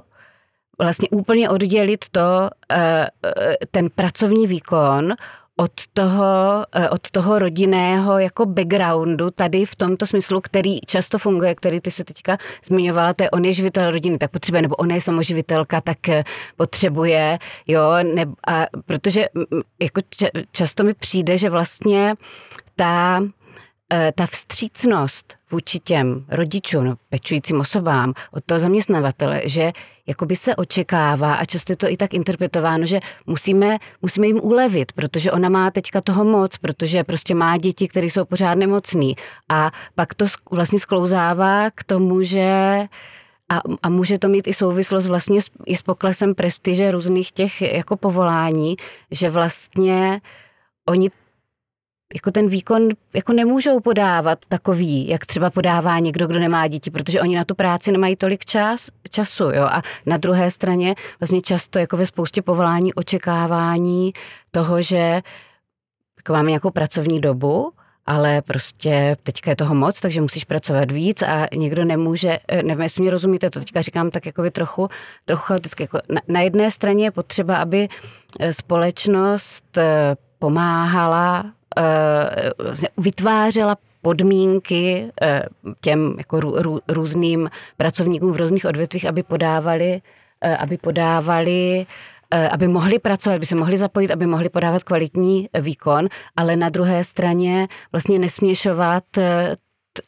vlastně 0.79 1.09
úplně 1.11 1.49
oddělit 1.49 2.05
to, 2.11 2.49
eh, 2.71 3.07
eh, 3.25 3.57
ten 3.71 3.89
pracovní 3.95 4.47
výkon 4.47 5.13
od 5.55 5.71
toho, 5.93 6.65
eh, 6.75 6.89
od 6.89 7.11
toho 7.11 7.39
rodinného 7.39 8.19
jako 8.19 8.45
backgroundu 8.45 9.31
tady 9.31 9.65
v 9.65 9.75
tomto 9.75 10.05
smyslu, 10.05 10.41
který 10.41 10.79
často 10.79 11.17
funguje, 11.17 11.55
který 11.55 11.81
ty 11.81 11.91
se 11.91 12.03
teďka 12.03 12.37
zmiňovala, 12.65 13.13
to 13.13 13.23
je 13.23 13.29
on 13.29 13.45
je 13.45 13.53
živitel 13.53 13.91
rodiny, 13.91 14.17
tak 14.17 14.31
potřebuje, 14.31 14.61
nebo 14.61 14.75
on 14.75 14.91
je 14.91 15.01
samoživitelka, 15.01 15.81
tak 15.81 15.97
potřebuje, 16.57 17.39
jo, 17.67 17.81
ne, 18.03 18.25
a 18.47 18.65
protože 18.85 19.25
jako 19.79 20.01
často 20.51 20.83
mi 20.83 20.93
přijde, 20.93 21.37
že 21.37 21.49
vlastně 21.49 22.15
ta 22.75 23.23
ta 24.15 24.25
vstřícnost 24.25 25.37
vůči 25.51 25.79
těm 25.79 26.25
rodičům, 26.29 26.85
no, 26.85 26.95
pečujícím 27.09 27.59
osobám 27.59 28.13
od 28.31 28.43
toho 28.45 28.59
zaměstnavatele, 28.59 29.41
že 29.45 29.71
jakoby 30.07 30.35
se 30.35 30.55
očekává 30.55 31.33
a 31.33 31.45
často 31.45 31.71
je 31.71 31.75
to 31.77 31.89
i 31.89 31.97
tak 31.97 32.13
interpretováno, 32.13 32.85
že 32.85 32.99
musíme, 33.25 33.77
musíme 34.01 34.27
jim 34.27 34.39
ulevit, 34.43 34.91
protože 34.91 35.31
ona 35.31 35.49
má 35.49 35.71
teďka 35.71 36.01
toho 36.01 36.23
moc, 36.23 36.57
protože 36.57 37.03
prostě 37.03 37.35
má 37.35 37.57
děti, 37.57 37.87
které 37.87 38.05
jsou 38.05 38.25
pořád 38.25 38.55
nemocný. 38.55 39.15
A 39.49 39.71
pak 39.95 40.13
to 40.13 40.25
vlastně 40.51 40.79
sklouzává 40.79 41.71
k 41.71 41.83
tomu, 41.83 42.23
že 42.23 42.79
a, 43.49 43.61
a 43.83 43.89
může 43.89 44.19
to 44.19 44.27
mít 44.27 44.47
i 44.47 44.53
souvislost 44.53 45.05
vlastně 45.05 45.41
s, 45.41 45.49
i 45.65 45.75
s 45.75 45.81
poklesem 45.81 46.35
prestiže 46.35 46.91
různých 46.91 47.31
těch 47.31 47.61
jako 47.61 47.97
povolání, 47.97 48.75
že 49.11 49.29
vlastně 49.29 50.21
oni 50.85 51.09
jako 52.13 52.31
ten 52.31 52.47
výkon 52.47 52.89
jako 53.13 53.33
nemůžou 53.33 53.79
podávat 53.79 54.39
takový, 54.49 55.07
jak 55.07 55.25
třeba 55.25 55.49
podává 55.49 55.99
někdo, 55.99 56.27
kdo 56.27 56.39
nemá 56.39 56.67
děti, 56.67 56.91
protože 56.91 57.21
oni 57.21 57.35
na 57.35 57.43
tu 57.43 57.55
práci 57.55 57.91
nemají 57.91 58.15
tolik 58.15 58.45
čas, 58.45 58.89
času. 59.09 59.43
Jo? 59.43 59.63
A 59.63 59.81
na 60.05 60.17
druhé 60.17 60.51
straně 60.51 60.95
vlastně 61.19 61.41
často 61.41 61.79
jako 61.79 61.97
ve 61.97 62.05
spoustě 62.05 62.41
povolání 62.41 62.93
očekávání 62.93 64.13
toho, 64.51 64.81
že 64.81 65.21
jako 66.17 66.33
máme 66.33 66.49
nějakou 66.49 66.71
pracovní 66.71 67.21
dobu, 67.21 67.71
ale 68.05 68.41
prostě 68.41 69.17
teďka 69.23 69.49
je 69.49 69.55
toho 69.55 69.75
moc, 69.75 69.99
takže 69.99 70.21
musíš 70.21 70.45
pracovat 70.45 70.91
víc 70.91 71.21
a 71.21 71.47
někdo 71.55 71.85
nemůže, 71.85 72.39
eh, 72.47 72.63
nevím, 72.63 72.81
jestli 72.81 73.01
mě 73.01 73.11
rozumíte, 73.11 73.49
to 73.49 73.59
teďka 73.59 73.81
říkám 73.81 74.11
tak 74.11 74.25
jako 74.25 74.41
by 74.41 74.51
trochu, 74.51 74.87
trochu 75.25 75.43
chaoticky. 75.43 75.83
Jako 75.83 75.99
na, 76.09 76.21
na 76.27 76.41
jedné 76.41 76.71
straně 76.71 77.05
je 77.05 77.11
potřeba, 77.11 77.57
aby 77.57 77.87
eh, 78.39 78.53
společnost 78.53 79.77
eh, 79.77 80.15
pomáhala 80.39 81.45
vytvářela 82.97 83.77
podmínky 84.01 85.11
eh, 85.21 85.43
těm 85.81 86.15
jako 86.17 86.39
rů, 86.39 86.55
rů, 86.57 86.79
různým 86.87 87.49
pracovníkům 87.77 88.31
v 88.31 88.37
různých 88.37 88.65
odvětvích, 88.65 89.05
aby 89.05 89.23
podávali, 89.23 90.01
eh, 90.41 90.57
aby 90.57 90.77
podávali 90.77 91.85
aby 92.51 92.67
mohli 92.67 92.99
pracovat, 92.99 93.35
aby 93.35 93.45
se 93.45 93.55
mohli 93.55 93.77
zapojit, 93.77 94.11
aby 94.11 94.25
mohli 94.25 94.49
podávat 94.49 94.83
kvalitní 94.83 95.49
výkon, 95.59 96.07
ale 96.35 96.55
na 96.55 96.69
druhé 96.69 97.03
straně 97.03 97.67
vlastně 97.91 98.19
nesměšovat 98.19 99.03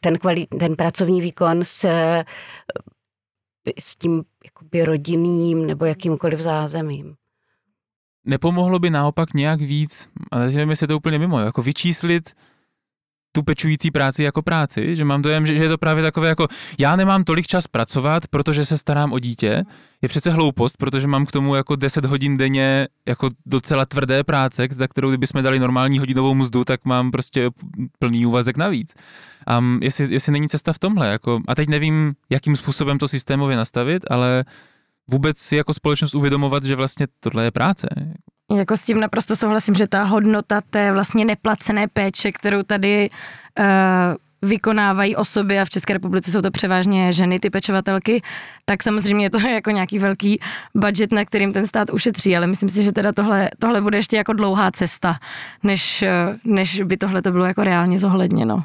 ten, 0.00 0.18
kvalit, 0.18 0.48
ten 0.48 0.76
pracovní 0.76 1.20
výkon 1.20 1.64
s, 1.64 1.86
s 3.78 3.96
tím 3.96 4.22
jakoby 4.44 4.84
rodinným 4.84 5.66
nebo 5.66 5.84
jakýmkoliv 5.84 6.40
zázemím. 6.40 7.14
Nepomohlo 8.26 8.78
by 8.78 8.90
naopak 8.90 9.34
nějak 9.34 9.60
víc, 9.60 10.08
ale 10.30 10.46
nevím, 10.46 10.74
je 10.80 10.88
to 10.88 10.96
úplně 10.96 11.18
mimo, 11.18 11.38
jako 11.38 11.62
vyčíslit 11.62 12.34
tu 13.32 13.42
pečující 13.42 13.90
práci 13.90 14.22
jako 14.22 14.42
práci, 14.42 14.96
že 14.96 15.04
mám 15.04 15.22
dojem, 15.22 15.46
že, 15.46 15.56
že 15.56 15.62
je 15.62 15.68
to 15.68 15.78
právě 15.78 16.02
takové 16.02 16.28
jako 16.28 16.48
já 16.78 16.96
nemám 16.96 17.24
tolik 17.24 17.46
čas 17.46 17.66
pracovat, 17.66 18.26
protože 18.26 18.64
se 18.64 18.78
starám 18.78 19.12
o 19.12 19.18
dítě, 19.18 19.64
je 20.02 20.08
přece 20.08 20.30
hloupost, 20.30 20.76
protože 20.76 21.06
mám 21.06 21.26
k 21.26 21.32
tomu 21.32 21.54
jako 21.54 21.76
10 21.76 22.04
hodin 22.04 22.36
denně 22.36 22.88
jako 23.08 23.30
docela 23.46 23.86
tvrdé 23.86 24.24
práce, 24.24 24.68
za 24.70 24.88
kterou 24.88 25.08
kdybychom 25.08 25.42
dali 25.42 25.58
normální 25.58 25.98
hodinovou 25.98 26.34
mzdu, 26.34 26.64
tak 26.64 26.84
mám 26.84 27.10
prostě 27.10 27.50
plný 27.98 28.26
úvazek 28.26 28.56
navíc. 28.56 28.94
Um, 29.58 29.78
jestli, 29.82 30.14
jestli 30.14 30.32
není 30.32 30.48
cesta 30.48 30.72
v 30.72 30.78
tomhle, 30.78 31.08
jako, 31.08 31.40
a 31.48 31.54
teď 31.54 31.68
nevím, 31.68 32.14
jakým 32.30 32.56
způsobem 32.56 32.98
to 32.98 33.08
systémově 33.08 33.56
nastavit, 33.56 34.02
ale 34.10 34.44
vůbec 35.10 35.38
si 35.38 35.56
jako 35.56 35.74
společnost 35.74 36.14
uvědomovat, 36.14 36.64
že 36.64 36.76
vlastně 36.76 37.06
tohle 37.20 37.44
je 37.44 37.50
práce. 37.50 37.88
Jako 38.56 38.76
s 38.76 38.82
tím 38.82 39.00
naprosto 39.00 39.36
souhlasím, 39.36 39.74
že 39.74 39.86
ta 39.86 40.04
hodnota 40.04 40.60
té 40.60 40.92
vlastně 40.92 41.24
neplacené 41.24 41.88
péče, 41.88 42.32
kterou 42.32 42.62
tady 42.62 43.10
uh, 43.58 43.64
vykonávají 44.42 45.16
osoby 45.16 45.58
a 45.60 45.64
v 45.64 45.70
České 45.70 45.92
republice 45.92 46.30
jsou 46.30 46.40
to 46.40 46.50
převážně 46.50 47.12
ženy, 47.12 47.40
ty 47.40 47.50
pečovatelky, 47.50 48.22
tak 48.64 48.82
samozřejmě 48.82 49.24
je 49.26 49.30
to 49.30 49.48
jako 49.48 49.70
nějaký 49.70 49.98
velký 49.98 50.40
budget, 50.74 51.12
na 51.12 51.24
kterým 51.24 51.52
ten 51.52 51.66
stát 51.66 51.90
ušetří, 51.90 52.36
ale 52.36 52.46
myslím 52.46 52.68
si, 52.68 52.82
že 52.82 52.92
teda 52.92 53.12
tohle, 53.12 53.50
tohle 53.58 53.80
bude 53.80 53.98
ještě 53.98 54.16
jako 54.16 54.32
dlouhá 54.32 54.70
cesta, 54.70 55.16
než, 55.62 56.02
eh, 56.02 56.36
než 56.44 56.80
by 56.80 56.96
tohle 56.96 57.22
to 57.22 57.32
bylo 57.32 57.44
jako 57.44 57.64
reálně 57.64 57.98
zohledněno. 57.98 58.64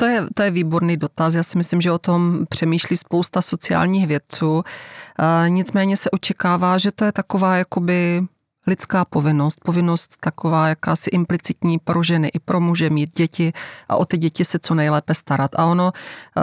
To 0.00 0.06
je, 0.06 0.26
to 0.34 0.42
je 0.42 0.50
výborný 0.50 0.96
dotaz. 0.96 1.34
Já 1.34 1.42
si 1.42 1.58
myslím, 1.58 1.80
že 1.80 1.92
o 1.92 1.98
tom 1.98 2.46
přemýšlí 2.48 2.96
spousta 2.96 3.42
sociálních 3.42 4.06
vědců. 4.06 4.62
E, 4.64 5.50
nicméně 5.50 5.96
se 5.96 6.10
očekává, 6.10 6.78
že 6.78 6.92
to 6.92 7.04
je 7.04 7.12
taková 7.12 7.56
jakoby 7.56 8.26
lidská 8.66 9.04
povinnost, 9.04 9.60
povinnost 9.64 10.16
taková 10.20 10.68
jakási 10.68 11.10
implicitní 11.10 11.78
pro 11.78 12.02
ženy 12.02 12.28
i 12.28 12.38
pro 12.38 12.60
muže 12.60 12.90
mít 12.90 13.16
děti 13.16 13.52
a 13.88 13.96
o 13.96 14.04
ty 14.04 14.18
děti 14.18 14.44
se 14.44 14.58
co 14.58 14.74
nejlépe 14.74 15.14
starat. 15.14 15.50
A 15.54 15.64
ono 15.64 15.92
uh, 15.92 16.42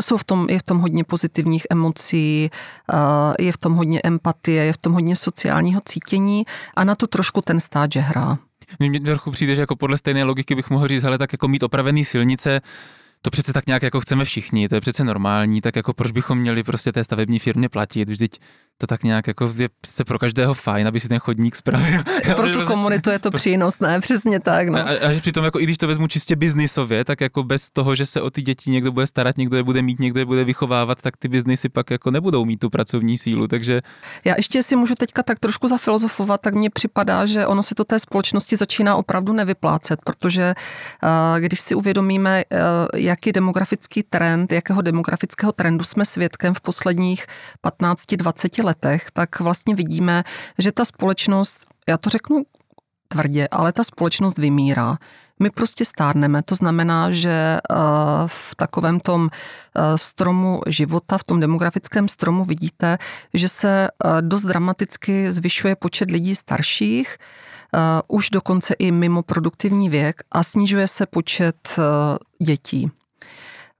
jsou 0.00 0.16
v 0.16 0.24
tom, 0.24 0.46
je 0.50 0.58
v 0.58 0.62
tom 0.62 0.78
hodně 0.78 1.04
pozitivních 1.04 1.66
emocí, 1.70 2.50
uh, 2.92 3.34
je 3.38 3.52
v 3.52 3.56
tom 3.56 3.74
hodně 3.74 4.00
empatie, 4.04 4.64
je 4.64 4.72
v 4.72 4.76
tom 4.76 4.92
hodně 4.92 5.16
sociálního 5.16 5.80
cítění 5.84 6.46
a 6.76 6.84
na 6.84 6.94
to 6.94 7.06
trošku 7.06 7.40
ten 7.40 7.60
stát, 7.60 7.92
že 7.92 8.00
hrá. 8.00 8.38
Mně 8.78 9.00
trochu 9.00 9.30
přijde, 9.30 9.54
že 9.54 9.60
jako 9.60 9.76
podle 9.76 9.98
stejné 9.98 10.24
logiky 10.24 10.54
bych 10.54 10.70
mohl 10.70 10.88
říct, 10.88 11.04
ale 11.04 11.18
tak 11.18 11.32
jako 11.32 11.48
mít 11.48 11.62
opravený 11.62 12.04
silnice, 12.04 12.60
to 13.22 13.30
přece 13.30 13.52
tak 13.52 13.66
nějak 13.66 13.82
jako 13.82 14.00
chceme 14.00 14.24
všichni, 14.24 14.68
to 14.68 14.74
je 14.74 14.80
přece 14.80 15.04
normální, 15.04 15.60
tak 15.60 15.76
jako 15.76 15.92
proč 15.92 16.12
bychom 16.12 16.38
měli 16.38 16.62
prostě 16.62 16.92
té 16.92 17.04
stavební 17.04 17.38
firmě 17.38 17.68
platit, 17.68 18.08
vždyť 18.08 18.40
to 18.78 18.86
tak 18.86 19.02
nějak 19.02 19.26
jako 19.26 19.52
je 19.56 19.68
přece 19.80 20.04
pro 20.04 20.18
každého 20.18 20.54
fajn, 20.54 20.88
aby 20.88 21.00
si 21.00 21.08
ten 21.08 21.18
chodník 21.18 21.56
spravil. 21.56 22.02
Pro 22.36 22.48
tu 22.48 22.66
komunitu 22.66 23.10
je 23.10 23.18
to 23.18 23.30
přínosné, 23.36 24.00
přesně 24.00 24.40
tak. 24.40 24.68
No. 24.68 24.78
A, 24.78 25.08
a, 25.08 25.12
že 25.12 25.20
přitom, 25.20 25.44
jako, 25.44 25.60
i 25.60 25.62
když 25.62 25.78
to 25.78 25.86
vezmu 25.86 26.06
čistě 26.06 26.36
biznisově, 26.36 27.04
tak 27.04 27.20
jako 27.20 27.42
bez 27.42 27.70
toho, 27.70 27.94
že 27.94 28.06
se 28.06 28.20
o 28.20 28.30
ty 28.30 28.42
děti 28.42 28.70
někdo 28.70 28.92
bude 28.92 29.06
starat, 29.06 29.36
někdo 29.36 29.56
je 29.56 29.62
bude 29.62 29.82
mít, 29.82 30.00
někdo 30.00 30.20
je 30.20 30.24
bude 30.24 30.44
vychovávat, 30.44 31.02
tak 31.02 31.16
ty 31.16 31.28
biznisy 31.28 31.68
pak 31.68 31.90
jako 31.90 32.10
nebudou 32.10 32.44
mít 32.44 32.56
tu 32.56 32.70
pracovní 32.70 33.18
sílu, 33.18 33.48
takže... 33.48 33.82
Já 34.24 34.34
ještě 34.36 34.62
si 34.62 34.76
můžu 34.76 34.94
teďka 34.94 35.22
tak 35.22 35.38
trošku 35.38 35.68
zafilozofovat, 35.68 36.40
tak 36.40 36.54
mně 36.54 36.70
připadá, 36.70 37.26
že 37.26 37.46
ono 37.46 37.62
se 37.62 37.74
to 37.74 37.84
té 37.84 37.98
společnosti 37.98 38.56
začíná 38.56 38.96
opravdu 38.96 39.32
nevyplácet, 39.32 40.00
protože 40.04 40.54
uh, 41.02 41.40
když 41.40 41.60
si 41.60 41.74
uvědomíme, 41.74 42.44
uh, 42.52 42.58
jaký 43.00 43.32
demografický 43.32 44.02
trend, 44.02 44.52
jakého 44.52 44.82
demografického 44.82 45.52
trendu 45.52 45.84
jsme 45.84 46.04
svědkem 46.04 46.54
v 46.54 46.60
posledních 46.60 47.26
15-20 47.80 48.65
letech, 48.66 49.10
tak 49.12 49.40
vlastně 49.40 49.74
vidíme, 49.74 50.24
že 50.58 50.72
ta 50.72 50.84
společnost, 50.84 51.66
já 51.88 51.98
to 51.98 52.10
řeknu 52.10 52.42
tvrdě, 53.08 53.48
ale 53.50 53.72
ta 53.72 53.84
společnost 53.84 54.38
vymírá. 54.38 54.98
My 55.42 55.50
prostě 55.50 55.84
stárneme, 55.84 56.42
to 56.42 56.54
znamená, 56.54 57.10
že 57.10 57.30
eh, 57.30 57.74
v 58.26 58.54
takovém 58.56 59.00
tom 59.00 59.28
eh, 59.28 59.98
stromu 59.98 60.60
života, 60.66 61.18
v 61.18 61.24
tom 61.24 61.40
demografickém 61.40 62.08
stromu 62.08 62.44
vidíte, 62.44 62.98
že 63.34 63.48
se 63.48 63.88
eh, 63.88 64.22
dost 64.22 64.42
dramaticky 64.42 65.32
zvyšuje 65.32 65.76
počet 65.76 66.10
lidí 66.10 66.34
starších, 66.34 67.16
už 68.08 68.30
dokonce 68.30 68.74
i 68.74 68.90
mimo 68.90 69.22
produktivní 69.22 69.88
věk 69.88 70.22
a 70.32 70.42
snižuje 70.42 70.88
se 70.88 71.06
počet 71.06 71.78
dětí. 72.38 72.90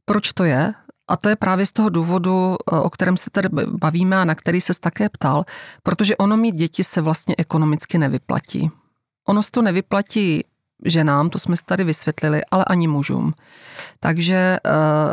Proč 0.05 0.33
to 0.33 0.45
je? 0.45 0.75
A 1.09 1.17
to 1.17 1.29
je 1.29 1.37
právě 1.37 1.67
z 1.67 1.73
toho 1.73 1.89
důvodu, 1.89 2.57
eh, 2.73 2.77
o 2.77 2.91
kterém 2.91 3.17
se 3.17 3.31
tady 3.31 3.49
bavíme 3.67 4.17
a 4.17 4.25
na 4.25 4.35
který 4.35 4.61
se 4.61 4.73
také 4.81 5.09
ptal, 5.09 5.45
protože 5.83 6.17
ono 6.17 6.37
mít 6.37 6.55
děti 6.55 6.85
se 6.85 7.01
vlastně 7.01 7.35
ekonomicky 7.39 7.99
nevyplatí. 7.99 8.71
Ono 9.29 9.43
se 9.43 9.51
to 9.51 9.63
nevyplatí 9.63 10.45
ženám, 10.85 11.31
to 11.31 11.39
jsme 11.39 11.57
si 11.57 11.65
tady 11.65 11.85
vysvětlili, 11.85 12.41
ale 12.51 12.65
ani 12.65 12.89
mužům. 12.89 13.33
Takže 14.01 14.57
uh, 14.67 15.13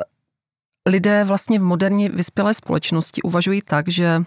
lidé 0.85 1.23
vlastně 1.23 1.59
v 1.59 1.63
moderní 1.63 2.09
vyspělé 2.09 2.53
společnosti 2.53 3.21
uvažují 3.21 3.61
tak, 3.61 3.87
že 3.87 4.23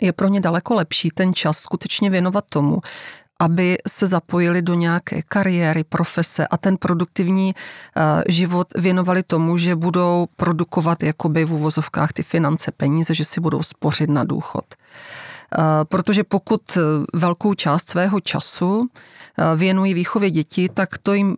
je 0.00 0.12
pro 0.12 0.28
ně 0.28 0.40
daleko 0.40 0.74
lepší 0.74 1.10
ten 1.10 1.34
čas 1.34 1.58
skutečně 1.58 2.10
věnovat 2.10 2.44
tomu, 2.48 2.80
aby 3.40 3.78
se 3.88 4.06
zapojili 4.06 4.62
do 4.62 4.74
nějaké 4.74 5.22
kariéry, 5.22 5.84
profese 5.84 6.46
a 6.46 6.56
ten 6.56 6.76
produktivní 6.76 7.54
život 8.28 8.66
věnovali 8.76 9.22
tomu, 9.22 9.58
že 9.58 9.76
budou 9.76 10.26
produkovat 10.36 11.02
jakoby 11.02 11.44
v 11.44 11.52
uvozovkách 11.52 12.12
ty 12.12 12.22
finance, 12.22 12.72
peníze, 12.76 13.14
že 13.14 13.24
si 13.24 13.40
budou 13.40 13.62
spořit 13.62 14.10
na 14.10 14.24
důchod. 14.24 14.64
Protože 15.84 16.24
pokud 16.24 16.78
velkou 17.14 17.54
část 17.54 17.88
svého 17.88 18.20
času 18.20 18.88
věnují 19.56 19.94
výchově 19.94 20.30
dětí, 20.30 20.68
tak 20.68 20.98
to 20.98 21.14
jim 21.14 21.36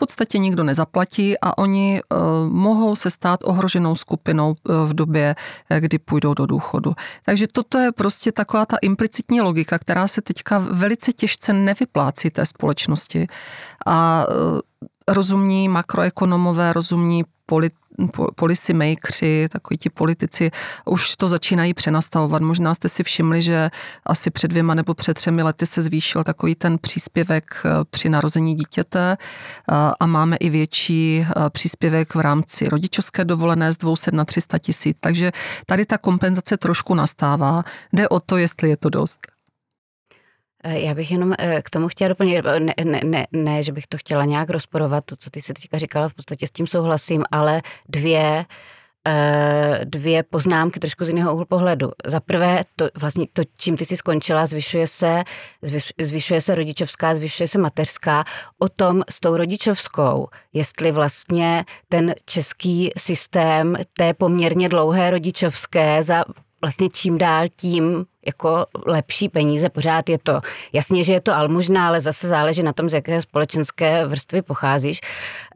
podstatě 0.00 0.38
nikdo 0.38 0.64
nezaplatí 0.64 1.38
a 1.42 1.58
oni 1.58 2.00
uh, 2.00 2.18
mohou 2.48 2.96
se 2.96 3.10
stát 3.10 3.40
ohroženou 3.44 3.94
skupinou 3.96 4.48
uh, 4.48 4.88
v 4.88 4.94
době, 4.94 5.34
eh, 5.70 5.80
kdy 5.80 5.98
půjdou 5.98 6.34
do 6.34 6.46
důchodu. 6.46 6.94
Takže 7.24 7.46
toto 7.52 7.78
je 7.78 7.92
prostě 7.92 8.32
taková 8.32 8.66
ta 8.66 8.76
implicitní 8.82 9.40
logika, 9.40 9.78
která 9.78 10.08
se 10.08 10.22
teďka 10.22 10.58
velice 10.58 11.12
těžce 11.12 11.52
nevyplácí 11.52 12.30
té 12.30 12.46
společnosti. 12.46 13.26
A 13.86 14.26
rozumní 15.08 15.68
makroekonomové, 15.68 16.72
rozumní 16.72 17.24
polit, 17.46 17.72
policy 18.34 18.74
makersi, 18.74 19.48
takoví 19.52 19.78
ti 19.78 19.90
politici, 19.90 20.50
už 20.84 21.16
to 21.16 21.28
začínají 21.28 21.74
přenastavovat. 21.74 22.42
Možná 22.42 22.74
jste 22.74 22.88
si 22.88 23.02
všimli, 23.02 23.42
že 23.42 23.70
asi 24.06 24.30
před 24.30 24.48
dvěma 24.48 24.74
nebo 24.74 24.94
před 24.94 25.14
třemi 25.14 25.42
lety 25.42 25.66
se 25.66 25.82
zvýšil 25.82 26.24
takový 26.24 26.54
ten 26.54 26.78
příspěvek 26.78 27.44
eh, 27.64 27.68
při 27.90 28.08
narození 28.08 28.54
dítěte 28.54 29.16
eh, 29.16 29.74
a 30.00 30.06
máme 30.06 30.36
i 30.36 30.50
větší 30.50 31.20
eh, 31.20 31.50
příspěvek 31.50 32.14
v 32.14 32.20
rámci 32.20 32.68
rodičovské 32.68 33.24
dovolené 33.24 33.72
z 33.72 33.76
200 33.76 34.10
na 34.12 34.24
300 34.24 34.58
tisíc. 34.58 34.96
Takže 35.00 35.32
tady 35.66 35.86
ta 35.86 35.98
kompenzace 35.98 36.56
trošku 36.56 36.94
nastává. 36.94 37.62
Jde 37.92 38.08
o 38.08 38.20
to, 38.20 38.36
jestli 38.36 38.68
je 38.68 38.76
to 38.76 38.90
dost. 38.90 39.39
Eh, 40.64 40.78
já 40.80 40.94
bych 40.94 41.10
jenom 41.10 41.34
eh, 41.38 41.62
k 41.62 41.70
tomu 41.70 41.88
chtěla 41.88 42.08
doplnit, 42.08 42.44
eh, 42.46 42.60
ne, 42.60 42.74
ne, 42.84 43.00
ne, 43.04 43.26
ne, 43.32 43.62
že 43.62 43.72
bych 43.72 43.86
to 43.86 43.98
chtěla 43.98 44.24
nějak 44.24 44.50
rozporovat, 44.50 45.04
to, 45.04 45.16
co 45.16 45.30
ty 45.30 45.42
si 45.42 45.52
teďka 45.52 45.78
říkala, 45.78 46.08
v 46.08 46.14
podstatě 46.14 46.46
s 46.46 46.50
tím 46.50 46.66
souhlasím, 46.66 47.24
ale 47.30 47.62
dvě, 47.88 48.44
dvě 49.84 50.22
poznámky 50.22 50.80
trošku 50.80 51.04
z 51.04 51.08
jiného 51.08 51.34
úhlu 51.34 51.44
pohledu. 51.44 51.90
Za 52.06 52.20
prvé, 52.20 52.64
to, 52.76 52.88
vlastně 52.94 53.26
to, 53.32 53.42
čím 53.56 53.76
ty 53.76 53.86
si 53.86 53.96
skončila, 53.96 54.46
zvyšuje 54.46 54.86
se, 54.86 55.22
zvyšuje 56.00 56.40
se 56.40 56.54
rodičovská, 56.54 57.14
zvyšuje 57.14 57.48
se 57.48 57.58
mateřská. 57.58 58.24
O 58.58 58.68
tom 58.68 59.02
s 59.10 59.20
tou 59.20 59.36
rodičovskou, 59.36 60.28
jestli 60.52 60.92
vlastně 60.92 61.64
ten 61.88 62.14
český 62.24 62.90
systém 62.96 63.76
té 63.96 64.14
poměrně 64.14 64.68
dlouhé 64.68 65.10
rodičovské 65.10 66.02
za 66.02 66.24
vlastně 66.62 66.88
čím 66.88 67.18
dál 67.18 67.44
tím 67.56 68.06
jako 68.26 68.66
lepší 68.86 69.28
peníze, 69.28 69.68
pořád 69.68 70.08
je 70.08 70.18
to. 70.18 70.40
Jasně, 70.72 71.04
že 71.04 71.12
je 71.12 71.20
to 71.20 71.34
almužná, 71.34 71.88
ale 71.88 72.00
zase 72.00 72.28
záleží 72.28 72.62
na 72.62 72.72
tom, 72.72 72.88
z 72.88 72.94
jaké 72.94 73.22
společenské 73.22 74.06
vrstvy 74.06 74.42
pocházíš, 74.42 75.00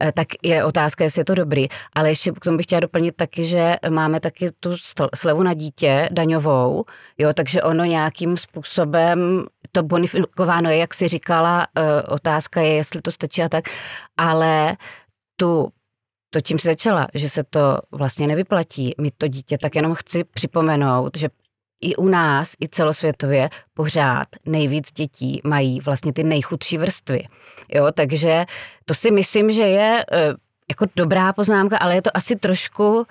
eh, 0.01 0.11
tak 0.11 0.27
je 0.43 0.63
otázka, 0.63 1.03
jestli 1.03 1.19
je 1.19 1.25
to 1.25 1.35
dobrý. 1.35 1.67
Ale 1.93 2.09
ještě 2.09 2.31
k 2.31 2.39
tomu 2.39 2.57
bych 2.57 2.65
chtěla 2.65 2.79
doplnit 2.79 3.15
taky, 3.15 3.43
že 3.43 3.75
máme 3.89 4.19
taky 4.19 4.49
tu 4.59 4.75
slevu 5.15 5.43
na 5.43 5.53
dítě 5.53 6.09
daňovou, 6.11 6.85
jo, 7.17 7.33
takže 7.33 7.63
ono 7.63 7.83
nějakým 7.83 8.37
způsobem 8.37 9.45
to 9.71 9.83
bonifikováno 9.83 10.69
je, 10.69 10.77
jak 10.77 10.93
si 10.93 11.07
říkala, 11.07 11.67
eh, 11.77 12.03
otázka 12.03 12.61
je, 12.61 12.73
jestli 12.73 13.01
to 13.01 13.11
stačí 13.11 13.43
a 13.43 13.49
tak, 13.49 13.63
ale 14.17 14.77
tu 15.35 15.69
to, 16.29 16.41
čím 16.41 16.59
se 16.59 16.67
začala, 16.67 17.07
že 17.13 17.29
se 17.29 17.43
to 17.43 17.77
vlastně 17.91 18.27
nevyplatí 18.27 18.95
mít 18.97 19.13
to 19.17 19.27
dítě, 19.27 19.57
tak 19.57 19.75
jenom 19.75 19.95
chci 19.95 20.23
připomenout, 20.23 21.17
že 21.17 21.29
i 21.85 21.95
u 21.95 22.07
nás, 22.07 22.53
i 22.61 22.67
celosvětově 22.67 23.49
pořád 23.73 24.27
nejvíc 24.45 24.91
dětí 24.91 25.41
mají 25.43 25.79
vlastně 25.79 26.13
ty 26.13 26.23
nejchudší 26.23 26.77
vrstvy. 26.77 27.23
Jo, 27.73 27.87
takže 27.93 28.45
to 28.85 28.93
si 28.93 29.11
myslím, 29.11 29.51
že 29.51 29.63
je 29.63 30.05
e, 30.11 30.27
jako 30.69 30.85
dobrá 30.95 31.33
poznámka, 31.33 31.77
ale 31.77 31.95
je 31.95 32.01
to 32.01 32.17
asi 32.17 32.35
trošku 32.35 33.05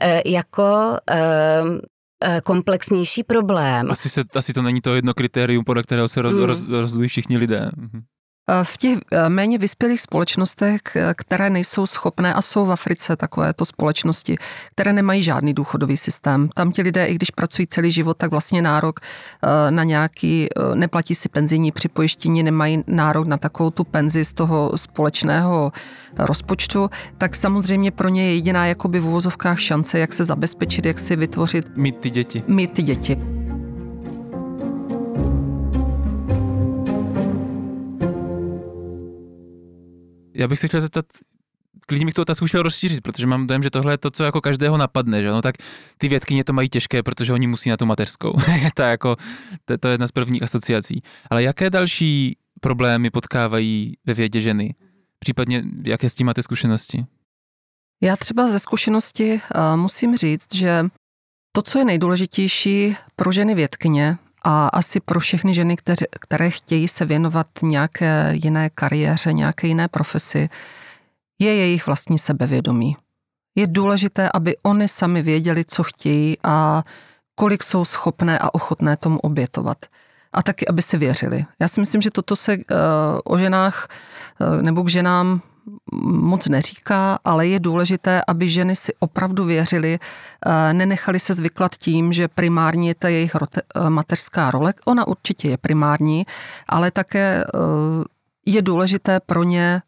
e, 0.00 0.30
jako 0.30 0.96
e, 1.10 2.40
komplexnější 2.44 3.22
problém. 3.22 3.90
Asi, 3.90 4.10
se, 4.10 4.24
asi 4.34 4.52
to 4.52 4.62
není 4.62 4.80
to 4.80 4.94
jedno 4.94 5.14
kritérium, 5.14 5.64
podle 5.64 5.82
kterého 5.82 6.08
se 6.08 6.22
roz, 6.22 6.36
mm. 6.36 6.42
roz, 6.42 6.68
rozhodují 6.68 7.08
všichni 7.08 7.38
lidé. 7.38 7.70
Mhm. 8.48 8.64
V 8.64 8.76
těch 8.76 8.98
eh, 9.12 9.28
méně 9.28 9.58
vyspělých 9.58 10.00
společnostech, 10.00 10.80
eh, 10.96 11.14
které 11.16 11.50
nejsou 11.50 11.86
schopné, 11.86 12.34
a 12.34 12.42
jsou 12.42 12.66
v 12.66 12.72
Africe 12.72 13.16
takovéto 13.16 13.64
společnosti, 13.64 14.36
které 14.70 14.92
nemají 14.92 15.22
žádný 15.22 15.54
důchodový 15.54 15.96
systém. 15.96 16.48
Tam 16.54 16.72
ti 16.72 16.82
lidé, 16.82 17.06
i 17.06 17.14
když 17.14 17.30
pracují 17.30 17.66
celý 17.66 17.90
život, 17.90 18.16
tak 18.16 18.30
vlastně 18.30 18.62
nárok 18.62 19.00
eh, 19.00 19.70
na 19.70 19.84
nějaký, 19.84 20.48
neplatí 20.74 21.14
si 21.14 21.28
penzijní 21.28 21.72
připojištění, 21.72 22.42
nemají 22.42 22.84
nárok 22.86 23.26
na 23.26 23.38
takovou 23.38 23.70
tu 23.70 23.84
penzi 23.84 24.24
z 24.24 24.32
toho 24.32 24.72
společného 24.76 25.72
rozpočtu, 26.18 26.90
tak 27.18 27.36
samozřejmě 27.36 27.90
pro 27.90 28.08
ně 28.08 28.22
je 28.26 28.34
jediná 28.34 28.66
jakoby 28.66 29.00
v 29.00 29.06
uvozovkách 29.06 29.60
šance, 29.60 29.98
jak 29.98 30.12
se 30.12 30.24
zabezpečit, 30.24 30.86
jak 30.86 30.98
si 30.98 31.16
vytvořit. 31.16 31.76
Mít 31.76 31.98
ty 31.98 32.10
děti. 32.10 32.42
Mít 32.46 32.72
ty 32.72 32.82
děti. 32.82 33.37
Já 40.38 40.48
bych 40.48 40.58
se 40.58 40.68
chtěl 40.68 40.80
zeptat, 40.80 41.06
klidně 41.86 42.06
bych 42.06 42.14
tu 42.14 42.22
otázku 42.22 42.46
chtěl 42.46 42.62
rozšířit, 42.62 43.00
protože 43.00 43.26
mám 43.26 43.46
dojem, 43.46 43.62
že 43.62 43.70
tohle 43.70 43.92
je 43.92 43.98
to, 43.98 44.10
co 44.10 44.24
jako 44.24 44.40
každého 44.40 44.76
napadne, 44.76 45.22
že 45.22 45.30
no 45.30 45.42
tak 45.42 45.54
ty 45.98 46.08
vědkyně 46.08 46.44
to 46.44 46.52
mají 46.52 46.68
těžké, 46.68 47.02
protože 47.02 47.32
oni 47.32 47.46
musí 47.46 47.70
na 47.70 47.76
tu 47.76 47.86
mateřskou. 47.86 48.32
to, 48.74 48.82
je 48.82 48.88
jako, 48.88 49.16
to, 49.64 49.78
to 49.78 49.88
je 49.88 49.94
jedna 49.94 50.06
z 50.06 50.12
prvních 50.12 50.42
asociací. 50.42 51.02
Ale 51.30 51.42
jaké 51.42 51.70
další 51.70 52.36
problémy 52.60 53.10
potkávají 53.10 53.94
ve 54.06 54.14
vědě 54.14 54.40
ženy? 54.40 54.74
Případně 55.18 55.64
jaké 55.84 56.08
s 56.08 56.14
tím 56.14 56.26
máte 56.26 56.42
zkušenosti? 56.42 57.06
Já 58.02 58.16
třeba 58.16 58.48
ze 58.48 58.58
zkušenosti 58.58 59.32
uh, 59.34 59.76
musím 59.76 60.16
říct, 60.16 60.54
že 60.54 60.84
to, 61.52 61.62
co 61.62 61.78
je 61.78 61.84
nejdůležitější 61.84 62.96
pro 63.16 63.32
ženy 63.32 63.54
vědkyně, 63.54 64.18
a 64.42 64.68
asi 64.68 65.00
pro 65.00 65.20
všechny 65.20 65.54
ženy, 65.54 65.76
které, 65.76 66.06
které 66.20 66.50
chtějí 66.50 66.88
se 66.88 67.04
věnovat 67.04 67.46
nějaké 67.62 68.30
jiné 68.32 68.70
kariéře, 68.70 69.32
nějaké 69.32 69.66
jiné 69.66 69.88
profesi, 69.88 70.48
je 71.38 71.54
jejich 71.54 71.86
vlastní 71.86 72.18
sebevědomí. 72.18 72.96
Je 73.54 73.66
důležité, 73.66 74.30
aby 74.34 74.56
oni 74.62 74.88
sami 74.88 75.22
věděli, 75.22 75.64
co 75.64 75.82
chtějí 75.82 76.36
a 76.44 76.82
kolik 77.34 77.62
jsou 77.62 77.84
schopné 77.84 78.38
a 78.38 78.54
ochotné 78.54 78.96
tomu 78.96 79.18
obětovat. 79.18 79.78
A 80.32 80.42
taky, 80.42 80.68
aby 80.68 80.82
si 80.82 80.98
věřili. 80.98 81.44
Já 81.60 81.68
si 81.68 81.80
myslím, 81.80 82.02
že 82.02 82.10
toto 82.10 82.36
se 82.36 82.56
uh, 82.56 82.62
o 83.24 83.38
ženách 83.38 83.88
uh, 84.40 84.62
nebo 84.62 84.82
k 84.82 84.88
ženám 84.88 85.40
moc 86.02 86.48
neříká, 86.48 87.18
ale 87.24 87.46
je 87.46 87.60
důležité, 87.60 88.22
aby 88.26 88.48
ženy 88.48 88.76
si 88.76 88.92
opravdu 88.98 89.44
věřily, 89.44 89.98
eh, 89.98 90.74
nenechali 90.74 91.20
se 91.20 91.34
zvyklat 91.34 91.74
tím, 91.74 92.12
že 92.12 92.28
primární 92.28 92.88
je 92.88 92.94
ta 92.94 93.08
jejich 93.08 93.32
eh, 93.34 93.90
mateřská 93.90 94.50
role. 94.50 94.74
Ona 94.84 95.06
určitě 95.06 95.48
je 95.48 95.56
primární, 95.56 96.26
ale 96.68 96.90
také 96.90 97.44
eh, 97.44 97.58
je 98.46 98.62
důležité 98.62 99.20
pro 99.20 99.42
ně 99.42 99.82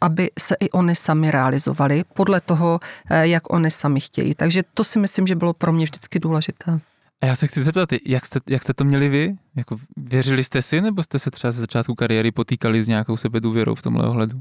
aby 0.00 0.30
se 0.38 0.56
i 0.60 0.70
oni 0.70 0.94
sami 0.94 1.30
realizovali 1.30 2.04
podle 2.14 2.40
toho, 2.40 2.80
jak 3.10 3.52
oni 3.52 3.70
sami 3.70 4.00
chtějí. 4.00 4.34
Takže 4.34 4.62
to 4.74 4.84
si 4.84 4.98
myslím, 4.98 5.26
že 5.26 5.36
bylo 5.36 5.52
pro 5.52 5.72
mě 5.72 5.84
vždycky 5.84 6.18
důležité. 6.18 6.80
A 7.22 7.26
já 7.26 7.36
se 7.36 7.46
chci 7.46 7.62
zeptat, 7.62 7.88
jak 8.06 8.26
jste, 8.26 8.40
jak 8.48 8.62
jste 8.62 8.74
to 8.74 8.84
měli 8.84 9.08
vy? 9.08 9.36
Jako 9.56 9.76
věřili 9.96 10.44
jste 10.44 10.62
si, 10.62 10.80
nebo 10.80 11.02
jste 11.02 11.18
se 11.18 11.30
třeba 11.30 11.50
ze 11.50 11.60
začátku 11.60 11.94
kariéry 11.94 12.32
potýkali 12.32 12.82
s 12.82 12.88
nějakou 12.88 13.16
sebedůvěrou 13.16 13.74
v 13.74 13.82
tomhle 13.82 14.06
ohledu? 14.06 14.40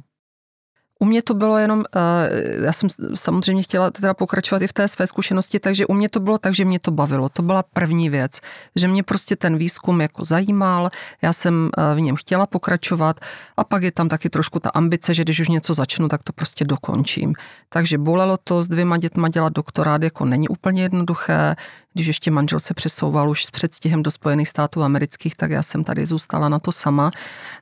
U 1.02 1.06
mě 1.06 1.22
to 1.22 1.34
bylo 1.34 1.58
jenom, 1.58 1.84
eh, 1.95 2.66
já 2.66 2.74
jsem 2.74 2.89
samozřejmě 3.16 3.64
chtěla 3.64 3.91
teda 3.91 4.14
pokračovat 4.14 4.62
i 4.62 4.68
v 4.68 4.74
té 4.74 4.88
své 4.88 5.08
zkušenosti, 5.08 5.60
takže 5.60 5.86
u 5.86 5.93
mě 5.93 6.10
to 6.10 6.20
bylo 6.20 6.38
tak, 6.38 6.54
že 6.54 6.66
mě 6.66 6.80
to 6.80 6.91
bavilo. 6.91 7.30
To 7.30 7.41
byla 7.41 7.64
první 7.64 8.10
věc, 8.10 8.39
že 8.76 8.88
mě 8.88 9.04
prostě 9.04 9.36
ten 9.36 9.58
výzkum 9.58 10.02
jako 10.02 10.26
zajímal, 10.26 10.89
já 11.22 11.34
jsem 11.34 11.70
eh, 11.78 11.95
v 11.95 12.02
něm 12.02 12.16
chtěla 12.16 12.47
pokračovat 12.47 13.20
a 13.58 13.64
pak 13.64 13.84
je 13.84 13.91
tam 13.91 14.10
taky 14.10 14.30
trošku 14.30 14.60
ta 14.60 14.70
ambice, 14.70 15.14
že 15.14 15.24
když 15.24 15.39
už 15.39 15.47
něco 15.47 15.74
začnu, 15.74 16.08
tak 16.08 16.24
to 16.24 16.34
prostě 16.34 16.66
dokončím. 16.66 17.34
Takže 17.70 17.97
bolelo 17.97 18.38
to 18.38 18.64
s 18.64 18.68
dvěma 18.68 18.97
dětma 18.97 19.30
dělat 19.30 19.54
doktorát, 19.54 20.04
jako 20.04 20.26
není 20.26 20.47
úplně 20.47 20.82
jednoduché, 20.82 21.56
když 21.93 22.08
ještě 22.08 22.32
manžel 22.32 22.60
se 22.60 22.74
přesouval 22.74 23.30
už 23.30 23.45
s 23.45 23.52
předstihem 23.52 24.04
do 24.04 24.12
Spojených 24.12 24.47
států 24.47 24.84
amerických, 24.84 25.36
tak 25.36 25.52
já 25.52 25.64
jsem 25.64 25.84
tady 25.84 26.06
zůstala 26.06 26.50
na 26.50 26.60
to 26.60 26.72
sama, 26.72 27.12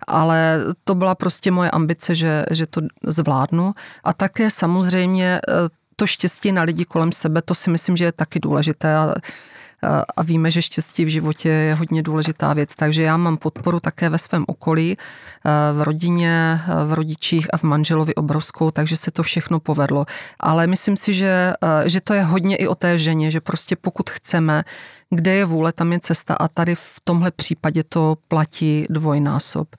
ale 0.08 0.60
to 0.84 0.96
byla 0.96 1.16
prostě 1.16 1.52
moje 1.52 1.72
ambice, 1.72 2.16
že, 2.16 2.46
že 2.52 2.66
to. 2.66 2.82
A 4.03 4.13
také 4.13 4.49
samozřejmě 4.51 5.39
eh, 5.47 5.53
to 5.95 6.07
štěstí 6.07 6.51
na 6.51 6.61
lidi 6.61 6.86
kolem 6.86 7.11
sebe, 7.11 7.41
to 7.41 7.55
si 7.55 7.69
myslím, 7.69 7.97
že 7.97 8.05
je 8.05 8.11
taky 8.11 8.39
důležité. 8.39 8.95
A 8.95 9.13
a 10.17 10.23
víme, 10.23 10.51
že 10.51 10.61
štěstí 10.61 11.05
v 11.05 11.07
životě 11.07 11.49
je 11.49 11.73
hodně 11.73 12.03
důležitá 12.03 12.53
věc, 12.53 12.75
takže 12.75 13.03
já 13.03 13.17
mám 13.17 13.38
podporu 13.38 13.80
také 13.80 14.09
ve 14.09 14.17
svém 14.17 14.45
okolí, 14.47 14.97
v 15.73 15.82
rodině, 15.82 16.61
v 16.86 16.93
rodičích 16.93 17.47
a 17.53 17.57
v 17.57 17.63
manželovi 17.63 18.15
obrovskou, 18.15 18.71
takže 18.71 18.97
se 18.97 19.11
to 19.11 19.23
všechno 19.23 19.59
povedlo. 19.59 20.05
Ale 20.39 20.67
myslím 20.67 20.97
si, 20.97 21.13
že, 21.13 21.53
že 21.86 22.01
to 22.01 22.13
je 22.13 22.23
hodně 22.23 22.55
i 22.55 22.67
o 22.67 22.75
té 22.75 22.97
ženě, 22.97 23.32
že 23.32 23.41
prostě 23.41 23.75
pokud 23.75 24.09
chceme, 24.09 24.63
kde 25.09 25.34
je 25.34 25.45
vůle, 25.45 25.73
tam 25.73 25.93
je 25.93 25.99
cesta 25.99 26.34
a 26.34 26.47
tady 26.47 26.75
v 26.75 26.99
tomhle 27.03 27.32
případě 27.32 27.84
to 27.84 28.17
platí 28.28 28.86
dvojnásob. 28.89 29.75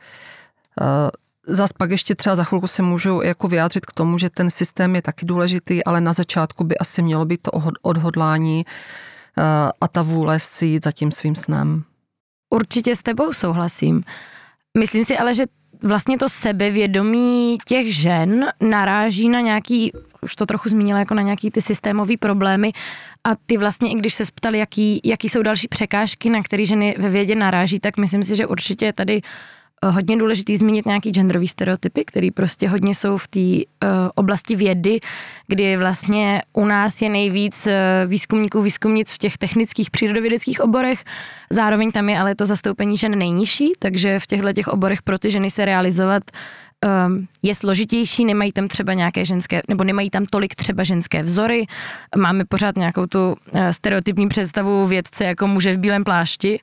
Zas 1.51 1.73
pak 1.73 1.91
ještě 1.91 2.15
třeba 2.15 2.37
za 2.37 2.45
chvilku 2.45 2.67
se 2.67 2.83
můžu 2.83 3.21
jako 3.23 3.49
vyjádřit 3.49 3.87
k 3.87 3.93
tomu, 3.93 4.19
že 4.19 4.31
ten 4.31 4.51
systém 4.51 4.95
je 4.95 5.03
taky 5.03 5.27
důležitý, 5.27 5.85
ale 5.85 6.01
na 6.01 6.13
začátku 6.13 6.65
by 6.65 6.79
asi 6.79 7.03
mělo 7.03 7.25
být 7.25 7.43
to 7.43 7.51
odhodlání 7.83 8.65
eh, 8.67 9.43
a 9.81 9.89
ta 9.89 10.03
vůle 10.03 10.41
si 10.41 10.67
jít 10.67 10.85
za 10.85 10.93
tím 10.93 11.13
svým 11.13 11.35
snem. 11.35 11.85
Určitě 12.51 12.97
s 12.97 13.03
tebou 13.03 13.33
souhlasím. 13.33 14.03
Myslím 14.79 15.05
si 15.05 15.19
ale, 15.19 15.35
že 15.35 15.45
vlastně 15.83 16.19
to 16.19 16.29
sebevědomí 16.29 17.59
těch 17.67 17.95
žen 17.95 18.47
naráží 18.61 19.29
na 19.29 19.41
nějaký, 19.41 19.93
už 20.23 20.37
to 20.37 20.47
trochu 20.47 20.69
zmínila, 20.69 20.99
jako 20.99 21.15
na 21.15 21.23
nějaký 21.23 21.51
ty 21.51 21.63
systémové 21.63 22.17
problémy 22.21 22.73
a 23.25 23.37
ty 23.47 23.57
vlastně, 23.57 23.91
i 23.91 23.95
když 23.95 24.15
se 24.15 24.25
ptali, 24.35 24.59
jaký, 24.59 25.01
jaký 25.05 25.29
jsou 25.29 25.43
další 25.43 25.69
překážky, 25.69 26.31
na 26.31 26.43
které 26.43 26.65
ženy 26.65 26.97
ve 26.99 27.09
vědě 27.09 27.35
naráží, 27.35 27.81
tak 27.81 27.97
myslím 27.97 28.25
si, 28.25 28.37
že 28.37 28.47
určitě 28.47 28.93
tady 28.93 29.23
uh, 29.23 29.29
hodně 29.85 30.17
důležitý 30.17 30.57
zmínit 30.57 30.87
nějaký 30.87 31.11
genderový 31.11 31.49
stereotypy, 31.49 32.05
které 32.05 32.29
prostě 32.35 32.69
hodně 32.69 32.95
jsou 32.95 33.17
v 33.17 33.29
té 33.29 33.41
uh, 33.41 33.89
oblasti 34.15 34.57
vědy, 34.57 35.01
kdy 35.47 35.77
vlastně 35.77 36.43
u 36.53 36.65
nás 36.65 37.03
je 37.03 37.09
nejvíc 37.09 37.67
uh, 37.67 37.73
výzkumníků, 38.11 38.63
výzkumnic 38.63 39.13
v 39.13 39.19
těch 39.19 39.39
technických 39.39 39.91
přírodovědeckých 39.91 40.61
oborech, 40.61 41.05
zároveň 41.51 41.91
tam 41.91 42.09
je 42.09 42.19
ale 42.19 42.35
to 42.35 42.47
zastoupení 42.47 42.97
žen 42.97 43.19
nejnižší, 43.19 43.73
takže 43.79 44.19
v 44.19 44.27
těchto 44.27 44.53
těch 44.53 44.69
oborech 44.69 45.03
pro 45.03 45.19
ty 45.19 45.31
ženy 45.31 45.51
se 45.51 45.65
realizovat 45.65 46.23
um, 47.07 47.29
je 47.43 47.55
složitější, 47.55 48.25
nemají 48.25 48.53
tam 48.53 48.69
třeba 48.69 48.95
nějaké 48.95 49.25
ženské, 49.25 49.61
nebo 49.69 49.85
nemají 49.85 50.11
tam 50.11 50.27
tolik 50.27 50.55
třeba 50.55 50.85
ženské 50.85 51.23
vzory, 51.23 51.67
máme 52.17 52.45
pořád 52.45 52.77
nějakou 52.77 53.07
tu 53.07 53.29
uh, 53.29 53.69
stereotypní 53.71 54.29
představu 54.29 54.87
vědce 54.87 55.25
jako 55.25 55.47
muže 55.47 55.73
v 55.73 55.79
bílém 55.79 56.05
plášti. 56.05 56.61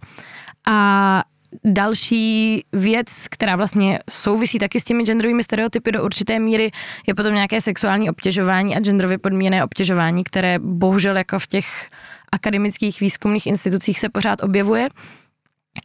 A 0.67 1.23
Další 1.63 2.63
věc, 2.73 3.27
která 3.29 3.55
vlastně 3.55 3.99
souvisí 4.09 4.59
taky 4.59 4.79
s 4.79 4.83
těmi 4.83 5.03
genderovými 5.03 5.43
stereotypy 5.43 5.91
do 5.91 6.03
určité 6.03 6.39
míry, 6.39 6.71
je 7.07 7.15
potom 7.15 7.33
nějaké 7.33 7.61
sexuální 7.61 8.09
obtěžování 8.09 8.75
a 8.75 8.79
genderově 8.79 9.17
podmíněné 9.17 9.63
obtěžování, 9.63 10.23
které 10.23 10.59
bohužel 10.59 11.17
jako 11.17 11.39
v 11.39 11.47
těch 11.47 11.89
akademických 12.31 12.99
výzkumných 12.99 13.47
institucích 13.47 13.99
se 13.99 14.09
pořád 14.09 14.43
objevuje. 14.43 14.89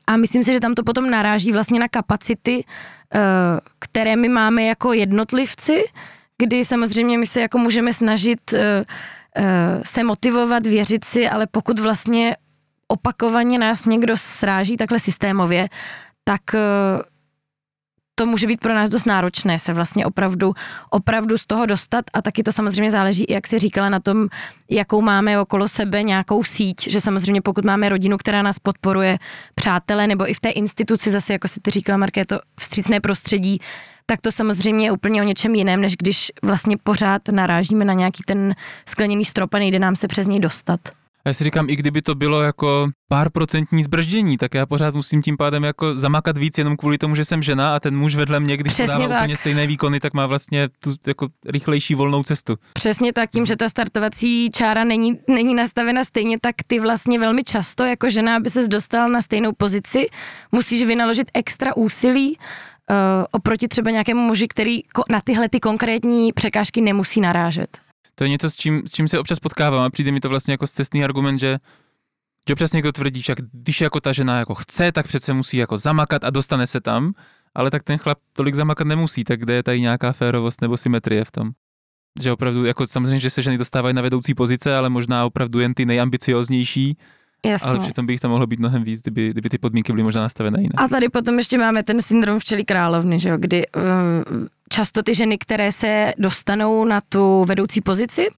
A 0.07 0.17
myslím 0.17 0.45
si, 0.45 0.53
že 0.53 0.61
tam 0.61 0.75
to 0.75 0.83
potom 0.83 1.11
naráží 1.11 1.53
vlastně 1.53 1.81
na 1.81 1.89
kapacity, 1.89 2.65
eh, 2.65 3.19
které 3.79 4.17
my 4.17 4.29
máme 4.29 4.63
jako 4.63 4.93
jednotlivci, 4.93 5.85
kdy 6.39 6.65
samozřejmě 6.65 7.19
my 7.19 7.27
se 7.27 7.41
jako 7.41 7.59
můžeme 7.59 7.93
snažit 7.93 8.53
eh, 8.53 8.85
eh, 9.37 9.81
se 9.85 10.05
motivovat, 10.05 10.67
věřit 10.67 11.05
si, 11.05 11.29
ale 11.29 11.47
pokud 11.47 11.79
vlastně 11.79 12.37
opakovaně 12.91 13.59
nás 13.59 13.85
někdo 13.85 14.17
sráží 14.17 14.77
takhle 14.77 14.99
systémově, 14.99 15.69
tak 16.25 16.55
eh, 16.55 16.59
to 18.15 18.27
může 18.27 18.47
být 18.47 18.61
pro 18.61 18.75
nás 18.75 18.91
dost 18.91 19.05
náročné 19.05 19.59
se 19.59 19.73
vlastně 19.73 20.07
opravdu, 20.07 20.55
opravdu 20.91 21.39
z 21.39 21.47
toho 21.47 21.67
dostat 21.67 22.05
a 22.15 22.23
taky 22.23 22.43
to 22.43 22.53
samozřejmě 22.53 22.91
záleží, 22.91 23.27
jak 23.29 23.47
si 23.47 23.59
říkala, 23.59 23.89
na 23.89 24.01
tom, 24.01 24.29
jakou 24.71 25.01
máme 25.01 25.41
okolo 25.41 25.69
sebe 25.69 26.03
nějakou 26.03 26.45
síť, 26.45 26.89
že 26.89 27.01
samozřejmě 27.01 27.43
pokud 27.43 27.65
máme 27.65 27.89
rodinu, 27.89 28.19
která 28.19 28.43
nás 28.43 28.59
podporuje, 28.59 29.19
přátelé 29.55 30.07
nebo 30.07 30.31
i 30.31 30.35
v 30.35 30.41
té 30.41 30.51
instituci 30.51 31.11
zase, 31.11 31.33
jako 31.33 31.49
si 31.49 31.61
ty 31.61 31.71
říkala, 31.71 31.97
Marké, 31.97 32.25
to 32.25 32.41
vstřícné 32.61 33.01
prostředí, 33.01 33.59
tak 34.07 34.21
to 34.21 34.33
samozřejmě 34.33 34.87
je 34.87 34.93
úplně 34.93 35.23
o 35.23 35.25
něčem 35.25 35.55
jiném, 35.55 35.81
než 35.81 35.97
když 35.97 36.33
vlastně 36.43 36.77
pořád 36.77 37.29
narážíme 37.29 37.85
na 37.85 37.93
nějaký 37.93 38.23
ten 38.27 38.55
skleněný 38.89 39.25
strop 39.25 39.55
a 39.55 39.59
nejde 39.59 39.79
nám 39.79 39.97
se 39.97 40.09
přes 40.09 40.27
něj 40.27 40.41
dostat. 40.41 40.81
A 41.25 41.29
já 41.29 41.35
si 41.35 41.45
říkám, 41.45 41.71
i 41.71 41.77
kdyby 41.77 42.03
to 42.03 42.15
bylo 42.15 42.43
jako 42.43 42.89
pár 43.09 43.31
procentní 43.31 43.83
zbrždění, 43.83 44.37
tak 44.37 44.55
já 44.55 44.67
pořád 44.67 44.95
musím 44.95 45.23
tím 45.23 45.37
pádem 45.37 45.65
jako 45.65 45.99
zamakat 45.99 46.39
víc 46.39 46.59
jenom 46.59 46.77
kvůli 46.77 46.99
tomu, 46.99 47.15
že 47.15 47.25
jsem 47.25 47.43
žena 47.43 47.77
a 47.77 47.81
ten 47.81 47.97
muž 47.97 48.15
vedle 48.15 48.41
mě, 48.41 48.57
když 48.57 48.73
Přesně 48.73 48.95
dává 48.95 49.09
tak. 49.09 49.19
úplně 49.19 49.37
stejné 49.37 49.67
výkony, 49.67 50.01
tak 50.01 50.15
má 50.15 50.27
vlastně 50.27 50.69
tu 50.69 50.95
jako 51.07 51.29
rychlejší 51.47 51.95
volnou 51.95 52.23
cestu. 52.23 52.57
Přesně 52.73 53.13
tak, 53.13 53.31
tím, 53.31 53.47
že 53.47 53.57
ta 53.57 53.69
startovací 53.69 54.51
čára 54.51 54.85
není, 54.85 55.19
není 55.29 55.55
nastavena 55.55 56.05
stejně, 56.05 56.39
tak 56.41 56.55
ty 56.67 56.81
vlastně 56.81 57.19
velmi 57.19 57.45
často 57.45 57.85
jako 57.85 58.11
žena, 58.11 58.37
aby 58.37 58.51
ses 58.51 58.69
dostal 58.69 59.11
na 59.11 59.23
stejnou 59.23 59.53
pozici, 59.53 60.07
musíš 60.53 60.87
vynaložit 60.87 61.31
extra 61.35 61.77
úsilí, 61.77 62.37
uh, 62.39 62.97
oproti 63.31 63.69
třeba 63.69 63.91
nějakému 63.91 64.21
muži, 64.21 64.49
který 64.49 64.81
na 65.11 65.21
tyhle 65.21 65.49
ty 65.49 65.61
konkrétní 65.61 66.33
překážky 66.33 66.81
nemusí 66.81 67.21
narážet 67.21 67.90
to 68.21 68.25
je 68.25 68.31
něco, 68.31 68.51
s 68.51 68.57
čím, 68.57 68.83
s 68.87 68.93
čím 68.93 69.09
se 69.09 69.19
občas 69.19 69.39
potkávám 69.39 69.85
a 69.85 69.91
přijde 69.91 70.13
mi 70.13 70.21
to 70.21 70.29
vlastně 70.29 70.53
jako 70.53 70.67
cestný 70.67 71.05
argument, 71.05 71.39
že 71.39 71.59
že 72.49 72.53
občas 72.53 72.73
někdo 72.73 72.93
tvrdí, 72.93 73.23
že 73.23 73.35
když 73.53 73.81
jako 73.81 74.01
ta 74.01 74.13
žena 74.13 74.39
jako 74.39 74.55
chce, 74.55 74.93
tak 74.93 75.07
přece 75.07 75.33
musí 75.33 75.57
jako 75.57 75.77
zamakat 75.77 76.25
a 76.25 76.31
dostane 76.31 76.67
se 76.67 76.81
tam, 76.81 77.13
ale 77.55 77.71
tak 77.71 77.83
ten 77.83 77.99
chlap 77.99 78.19
tolik 78.33 78.55
zamakat 78.55 78.87
nemusí, 78.87 79.25
tak 79.25 79.41
kde 79.41 79.55
je 79.55 79.63
tady 79.63 79.81
nějaká 79.81 80.13
férovost 80.13 80.61
nebo 80.61 80.77
symetrie 80.77 81.25
v 81.25 81.31
tom? 81.31 81.51
Že 82.21 82.33
opravdu, 82.33 82.65
jako 82.65 82.87
samozřejmě, 82.87 83.21
že 83.21 83.31
se 83.31 83.43
ženy 83.43 83.59
dostávají 83.59 83.95
na 83.95 84.03
vedoucí 84.03 84.35
pozice, 84.35 84.77
ale 84.77 84.89
možná 84.89 85.25
opravdu 85.25 85.61
jen 85.61 85.75
ty 85.75 85.87
nejambicioznější, 85.87 86.97
Jasně. 87.47 87.71
Ale 87.71 87.79
přitom 87.79 88.07
by 88.07 88.13
jich 88.13 88.21
tam 88.21 88.31
mohlo 88.31 88.47
být 88.47 88.61
mnohem 88.61 88.85
víc, 88.85 89.01
kdyby, 89.01 89.31
kdyby 89.31 89.49
ty 89.49 89.59
podmínky 89.59 89.93
byly 89.93 90.03
možná 90.03 90.23
nastavené 90.23 90.61
jinak. 90.61 90.75
A 90.77 90.89
tady 90.89 91.09
potom 91.09 91.39
ještě 91.39 91.59
máme 91.59 91.83
ten 91.83 92.03
syndrom 92.03 92.39
včely 92.39 92.65
královny, 92.65 93.19
že 93.19 93.29
jo, 93.29 93.37
kdy 93.39 93.67
uh, 93.67 93.83
často 94.73 95.03
ty 95.03 95.15
ženy, 95.15 95.39
které 95.39 95.73
se 95.73 96.13
dostanou 96.19 96.85
na 96.85 97.01
tu 97.01 97.45
vedoucí 97.45 97.81
pozici, 97.81 98.29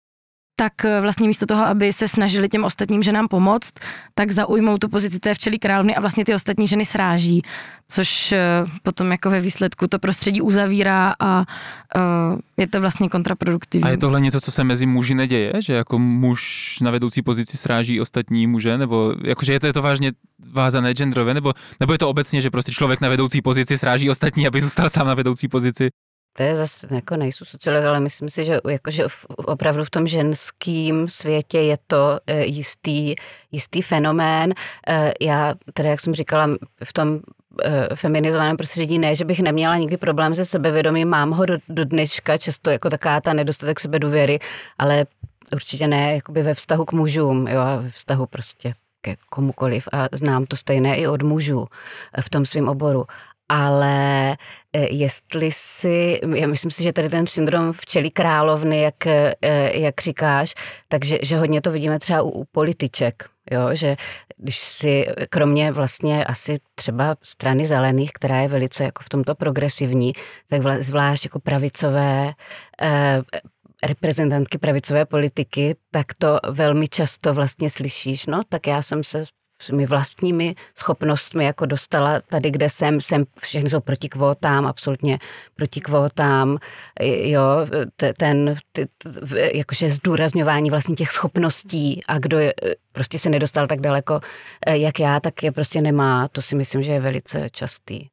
tak 0.57 0.85
eh, 0.85 1.01
vlastně 1.01 1.28
místo 1.28 1.47
toho, 1.47 1.64
aby 1.64 1.93
se 1.93 2.09
snažili 2.09 2.49
těm 2.49 2.64
ostatním 2.64 3.03
ženám 3.03 3.28
pomoct, 3.28 3.74
tak 4.14 4.30
zaujmou 4.30 4.78
tu 4.78 4.89
pozici 4.89 5.18
té 5.18 5.35
včely 5.35 5.59
královny 5.59 5.95
a 5.95 6.01
vlastně 6.01 6.24
ty 6.24 6.35
ostatní 6.35 6.66
ženy 6.66 6.85
sráží, 6.85 7.43
což 7.89 8.33
eh, 8.33 8.41
potom 8.83 9.11
jako 9.11 9.30
ve 9.30 9.41
výsledku 9.41 9.87
to 9.87 9.99
prostředí 9.99 10.41
uzavírá 10.41 11.14
a 11.20 11.45
uh, 11.97 12.39
je 12.57 12.66
to 12.66 12.80
vlastně 12.80 13.09
kontraproduktivní. 13.09 13.85
A 13.85 13.89
je 13.89 13.99
tohle 13.99 14.20
něco, 14.20 14.41
co 14.41 14.53
se 14.53 14.64
mezi 14.64 14.87
muži 14.87 15.14
neděje, 15.14 15.53
že 15.59 15.72
jako 15.72 15.99
muž 15.99 16.78
na 16.80 16.91
vedoucí 16.91 17.22
pozici 17.22 17.57
sráží 17.57 18.01
ostatní 18.01 18.47
muže, 18.47 18.78
nebo 18.78 19.14
jakože 19.24 19.53
je 19.53 19.61
to, 19.61 19.66
je 19.66 19.72
to 19.72 19.83
vážně 19.83 20.12
vázané 20.53 20.95
genderově, 20.95 21.35
nebo, 21.35 21.53
nebo 21.80 21.93
je 21.93 21.99
to 21.99 22.09
obecně, 22.09 22.41
že 22.41 22.51
prostě 22.51 22.72
člověk 22.72 23.01
na 23.01 23.09
vedoucí 23.09 23.43
pozici 23.43 23.78
sráží 23.78 24.11
ostatní, 24.11 24.47
aby 24.47 24.61
zůstal 24.61 24.89
sám 24.89 25.07
na 25.07 25.14
vedoucí 25.14 25.49
pozici? 25.49 25.91
To 26.37 26.43
je 26.43 26.57
zase, 26.57 26.87
jako 26.95 27.16
nejsou 27.16 27.45
sociolog, 27.45 27.85
ale 27.85 28.01
myslím 28.01 28.30
si, 28.30 28.45
že, 28.45 28.61
jako, 28.70 28.91
že 28.91 29.07
opravdu 29.37 29.85
v 29.85 29.91
tom 29.91 30.07
ženském 30.07 31.09
světě 31.09 31.59
je 31.61 31.78
to 31.87 32.20
e, 32.26 32.45
jistý, 32.45 33.14
jistý 33.53 33.83
fenomén. 33.83 34.55
E, 34.89 35.12
já, 35.20 35.55
tedy 35.74 35.89
jak 35.89 36.01
jsem 36.01 36.14
říkala, 36.14 36.49
v 36.85 36.93
tom 36.93 37.20
e, 37.62 37.97
feminizovaném 37.97 38.57
prostředí 38.57 38.99
ne, 38.99 39.14
že 39.14 39.24
bych 39.24 39.41
neměla 39.41 39.76
nikdy 39.76 39.97
problém 39.97 40.35
se 40.35 40.45
sebevědomím, 40.45 41.09
mám 41.09 41.30
ho 41.30 41.47
do, 41.47 41.59
do 41.68 41.85
dneška, 41.85 42.39
často 42.39 42.70
jako 42.70 42.91
taká 42.91 43.20
ta 43.20 43.33
nedostatek 43.33 43.80
sebedůvěry, 43.80 44.39
ale 44.78 45.07
určitě 45.53 45.87
ne 45.87 46.14
jakoby 46.14 46.43
ve 46.43 46.55
vztahu 46.55 46.85
k 46.85 46.93
mužům, 46.93 47.49
jo, 47.49 47.61
ve 47.80 47.91
vztahu 47.91 48.26
prostě 48.26 48.74
ke 49.01 49.16
komukoliv 49.30 49.89
a 49.93 50.09
znám 50.12 50.47
to 50.47 50.57
stejné 50.57 50.97
i 50.97 51.07
od 51.07 51.22
mužů 51.22 51.66
v 52.20 52.30
tom 52.30 52.47
svém 52.47 52.68
oboru 52.68 53.05
ale 53.53 54.30
e, 54.72 54.94
jestli 54.94 55.50
si, 55.53 56.20
já 56.34 56.46
myslím 56.46 56.70
si, 56.70 56.82
že 56.82 56.92
tady 56.92 57.09
ten 57.09 57.26
syndrom 57.26 57.72
včelí 57.72 58.11
královny, 58.11 58.80
jak, 58.80 59.07
e, 59.07 59.34
jak 59.74 60.00
říkáš, 60.00 60.55
takže 60.88 61.18
že 61.22 61.36
hodně 61.36 61.61
to 61.61 61.70
vidíme 61.70 61.98
třeba 61.98 62.22
u, 62.22 62.28
u 62.28 62.44
političek, 62.44 63.28
jo, 63.50 63.68
že 63.72 63.96
když 64.36 64.59
si 64.59 65.07
kromě 65.28 65.72
vlastně 65.72 66.24
asi 66.24 66.59
třeba 66.74 67.16
strany 67.22 67.66
zelených, 67.66 68.12
která 68.12 68.40
je 68.40 68.48
velice 68.48 68.84
jako 68.84 69.03
v 69.03 69.09
tomto 69.09 69.34
progresivní, 69.34 70.12
tak 70.48 70.62
zvlášť 70.82 71.24
jako 71.24 71.40
pravicové 71.40 72.32
eh, 72.82 73.22
reprezentantky 73.86 74.59
pravicové 74.59 75.05
politiky, 75.05 75.76
tak 75.90 76.07
to 76.18 76.38
velmi 76.50 76.88
často 76.88 77.34
vlastně 77.34 77.70
slyšíš, 77.70 78.26
no 78.26 78.42
tak 78.48 78.66
já 78.66 78.82
jsem 78.82 79.05
se 79.05 79.24
svými 79.62 79.86
vlastními 79.86 80.54
schopnostmi 80.76 81.44
jako 81.44 81.66
dostala 81.66 82.20
tady, 82.20 82.50
kde 82.50 82.70
jsem, 82.70 83.00
jsem 83.00 83.24
všechny 83.40 83.70
jsou 83.70 83.80
proti 83.80 84.08
kvótám, 84.08 84.66
absolutně 84.66 85.18
proti 85.56 85.80
kvótám, 85.80 86.58
jo, 87.22 87.42
ten, 88.16 88.54
ty, 88.72 88.86
jakože 89.54 89.90
zdůrazňování 89.90 90.70
vlastně 90.70 90.94
těch 90.94 91.10
schopností 91.10 92.00
a 92.08 92.18
kdo 92.18 92.38
je, 92.38 92.54
prostě 92.92 93.18
se 93.18 93.30
nedostal 93.30 93.66
tak 93.66 93.80
daleko, 93.80 94.20
eh, 94.66 94.76
jak 94.78 95.00
já, 95.00 95.20
tak 95.20 95.42
je 95.42 95.52
prostě 95.52 95.80
nemá, 95.80 96.28
to 96.28 96.42
si 96.42 96.56
myslím, 96.56 96.82
že 96.82 96.92
je 96.92 97.00
velice 97.00 97.48
častý. 97.50 98.11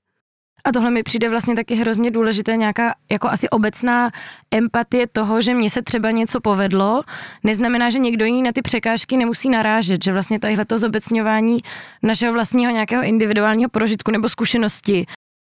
A 0.63 0.71
tohle 0.71 0.91
mi 0.91 1.03
přijde 1.03 1.29
vlastně 1.29 1.55
taky 1.55 1.75
hrozně 1.75 2.11
důležité, 2.11 2.57
nějaká 2.57 2.93
jako 3.11 3.29
asi 3.29 3.49
obecná 3.49 4.11
empatie 4.51 5.07
toho, 5.07 5.41
že 5.41 5.53
mně 5.53 5.69
se 5.69 5.81
třeba 5.81 6.11
něco 6.11 6.41
povedlo, 6.41 7.01
neznamená, 7.43 7.89
že 7.89 7.99
někdo 7.99 8.25
jiný 8.25 8.43
na 8.43 8.51
ty 8.51 8.61
překážky 8.61 9.17
nemusí 9.17 9.49
narážet, 9.49 10.03
že 10.03 10.13
vlastně 10.13 10.39
tadyhle 10.39 10.65
to 10.65 10.77
zobecňování 10.77 11.57
našeho 12.03 12.33
vlastního 12.33 12.71
nějakého 12.71 13.03
individuálního 13.03 13.69
prožitku 13.69 14.11
nebo 14.11 14.29
zkušenosti 14.29 15.05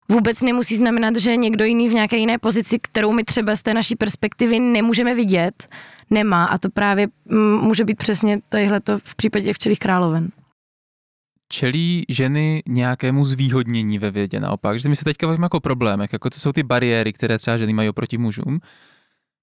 vůbec 0.09 0.41
nemusí 0.41 0.78
znamenat, 0.78 1.16
že 1.16 1.36
někdo 1.36 1.66
jiný 1.66 1.89
v 1.89 1.93
nějaké 1.93 2.18
jiné 2.18 2.38
pozici, 2.38 2.80
kterou 2.80 3.11
my 3.11 3.24
třeba 3.24 3.55
z 3.55 3.61
té 3.61 3.74
naší 3.74 3.95
perspektivy 3.95 4.59
nemůžeme 4.59 5.14
vidět, 5.14 5.68
nemá. 6.09 6.45
A 6.45 6.57
to 6.57 6.70
právě 6.70 7.07
mm, 7.26 7.57
může 7.57 7.86
být 7.86 7.97
přesně 7.97 8.39
tadyhle 8.49 8.80
to 8.80 8.99
v 8.99 9.16
případě 9.16 9.53
včelých 9.53 9.80
královen 9.80 10.30
čelí 11.53 12.05
ženy 12.09 12.63
nějakému 12.67 13.25
zvýhodnění 13.25 13.99
ve 13.99 14.11
vědě 14.11 14.39
naopak, 14.39 14.79
že 14.79 14.89
my 14.89 14.95
se 14.95 15.03
teďka 15.03 15.27
bavíme 15.27 15.45
jako 15.45 15.59
problémech, 15.59 16.13
jako 16.13 16.29
to 16.29 16.39
jsou 16.39 16.51
ty 16.51 16.63
bariéry, 16.63 17.13
které 17.13 17.37
třeba 17.37 17.57
ženy 17.57 17.73
mají 17.73 17.89
oproti 17.89 18.17
mužům. 18.17 18.59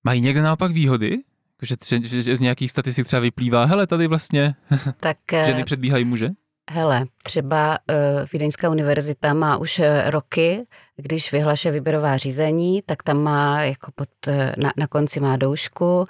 Mají 0.04 0.20
někde 0.20 0.42
naopak 0.42 0.72
výhody? 0.72 1.18
Že, 1.62 1.74
že, 2.02 2.22
že 2.22 2.36
z 2.36 2.40
nějakých 2.40 2.70
statistik 2.70 3.06
třeba 3.06 3.20
vyplývá, 3.20 3.64
hele, 3.64 3.86
tady 3.86 4.06
vlastně 4.06 4.54
tak, 4.96 5.18
ženy 5.46 5.64
předbíhají 5.64 6.04
muže? 6.04 6.28
Hele, 6.72 7.06
třeba 7.22 7.78
uh, 7.90 7.96
Vídeňská 8.32 8.70
univerzita 8.70 9.34
má 9.34 9.56
už 9.56 9.78
uh, 9.78 9.86
roky, 10.06 10.66
když 10.96 11.32
vyhlaše 11.32 11.70
výběrová 11.70 12.16
řízení, 12.16 12.82
tak 12.86 13.02
tam 13.02 13.22
má 13.22 13.62
jako 13.62 13.92
pod, 13.94 14.08
uh, 14.28 14.34
na, 14.56 14.72
na 14.76 14.86
konci 14.86 15.20
má 15.20 15.36
doušku, 15.36 16.06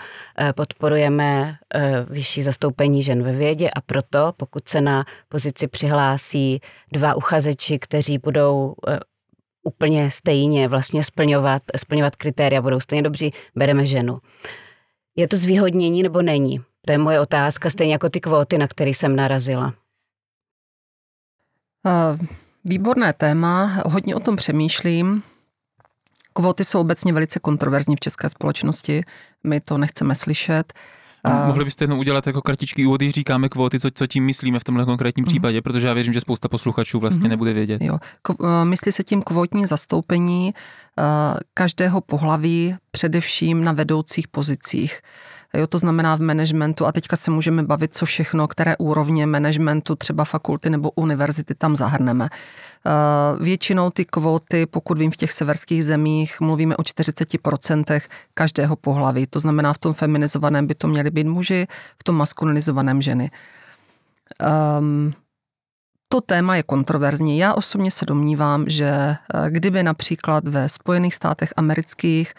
podporujeme 0.55 1.57
vyšší 2.09 2.43
zastoupení 2.43 3.03
žen 3.03 3.23
ve 3.23 3.33
vědě 3.33 3.71
a 3.71 3.81
proto, 3.81 4.33
pokud 4.37 4.69
se 4.69 4.81
na 4.81 5.05
pozici 5.29 5.69
přihlásí 5.69 6.61
dva 6.93 7.15
uchazeči, 7.15 7.79
kteří 7.79 8.19
budou 8.19 8.75
úplně 9.63 10.11
stejně 10.11 10.69
vlastně 10.69 11.05
splňovat, 11.05 11.63
splňovat 11.77 12.17
kritéria, 12.17 12.63
budou 12.63 12.81
stejně 12.81 13.03
dobří, 13.03 13.31
bereme 13.57 13.87
ženu. 13.87 14.19
Je 15.17 15.29
to 15.29 15.37
zvýhodnění 15.37 16.03
nebo 16.03 16.23
není? 16.23 16.61
To 16.87 16.93
je 16.93 16.99
moje 16.99 17.21
otázka, 17.21 17.71
stejně 17.71 17.93
jako 17.93 18.11
ty 18.11 18.21
kvóty, 18.21 18.59
na 18.59 18.69
které 18.69 18.91
jsem 18.91 19.17
narazila. 19.17 19.75
Eh, 21.87 22.27
výborné 22.65 23.13
téma, 23.13 23.83
hodně 23.87 24.15
o 24.15 24.21
tom 24.21 24.37
přemýšlím. 24.37 25.23
Kvóty 26.33 26.65
jsou 26.65 26.81
obecně 26.81 27.13
velice 27.13 27.41
kontroverzní 27.41 27.97
v 27.97 28.01
české 28.01 28.29
společnosti, 28.29 29.05
my 29.45 29.61
to 29.61 29.79
nechceme 29.79 30.15
slyšet. 30.15 30.73
A 31.25 31.47
mohli 31.47 31.65
byste 31.65 31.85
jenom 31.85 31.99
udělat 31.99 32.27
jako 32.27 32.43
kratičký 32.43 32.87
úvod, 32.87 33.01
když 33.01 33.15
říkáme 33.15 33.49
kvóty, 33.49 33.81
co, 33.81 33.91
co 33.91 34.07
tím 34.07 34.25
myslíme 34.25 34.59
v 34.59 34.65
tomhle 34.65 34.85
konkrétním 34.85 35.23
mhm. 35.23 35.29
případě, 35.29 35.63
protože 35.63 35.87
já 35.87 35.95
věřím, 35.95 36.13
že 36.13 36.21
spousta 36.21 36.49
posluchačů 36.49 36.99
vlastně 36.99 37.25
mm 37.25 37.31
nebude 37.31 37.53
vědět. 37.53 37.83
Jo. 37.83 37.99
Eh, 38.31 38.65
myslí 38.65 38.93
se 38.93 39.03
tím 39.03 39.23
kvótní 39.23 39.67
zastoupení 39.67 40.55
eh, 40.55 41.03
každého 41.55 42.01
pohlaví, 42.01 42.77
především 42.91 43.65
na 43.65 43.73
vedoucích 43.73 44.29
pozicích. 44.29 45.01
Jo, 45.55 45.67
to 45.67 45.79
znamená 45.79 46.17
v 46.17 46.21
managementu 46.21 46.87
a 46.87 46.93
teďka 46.93 47.17
se 47.17 47.31
můžeme 47.31 47.63
bavit, 47.63 47.95
co 47.95 48.07
všechno, 48.07 48.49
které 48.49 48.77
úrovně 48.77 49.27
managementu, 49.27 49.97
třeba 49.97 50.25
fakulty 50.25 50.71
nebo 50.71 50.91
univerzity 50.91 51.55
tam 51.55 51.77
zahrneme. 51.77 52.29
Eh, 52.87 53.45
většinou 53.45 53.91
ty 53.91 54.05
kvóty, 54.05 54.67
pokud 54.67 54.99
vím, 54.99 55.11
v 55.11 55.17
těch 55.17 55.33
severských 55.33 55.85
zemích 55.85 56.41
mluvíme 56.41 56.77
o 56.77 56.83
40% 56.83 58.09
každého 58.35 58.77
pohlaví. 58.77 59.27
To 59.27 59.41
znamená, 59.41 59.73
v 59.73 59.79
tom 59.79 59.95
feminizovaném 59.95 60.67
by 60.67 60.75
to 60.75 60.89
měly 60.89 61.11
být 61.11 61.27
muži, 61.27 61.67
v 61.99 62.05
tom 62.05 62.17
maskulinizovaném 62.17 63.03
ženy. 63.03 63.31
Um, 64.79 65.13
to 66.09 66.21
téma 66.21 66.57
je 66.57 66.63
kontroverzní. 66.63 67.39
Já 67.39 67.55
osobně 67.55 67.91
se 67.91 68.07
domnívám, 68.07 68.65
že 68.69 68.87
eh, 68.87 69.17
kdyby 69.51 69.83
například 69.83 70.49
ve 70.49 70.69
Spojených 70.69 71.15
státech 71.15 71.53
amerických 71.57 72.35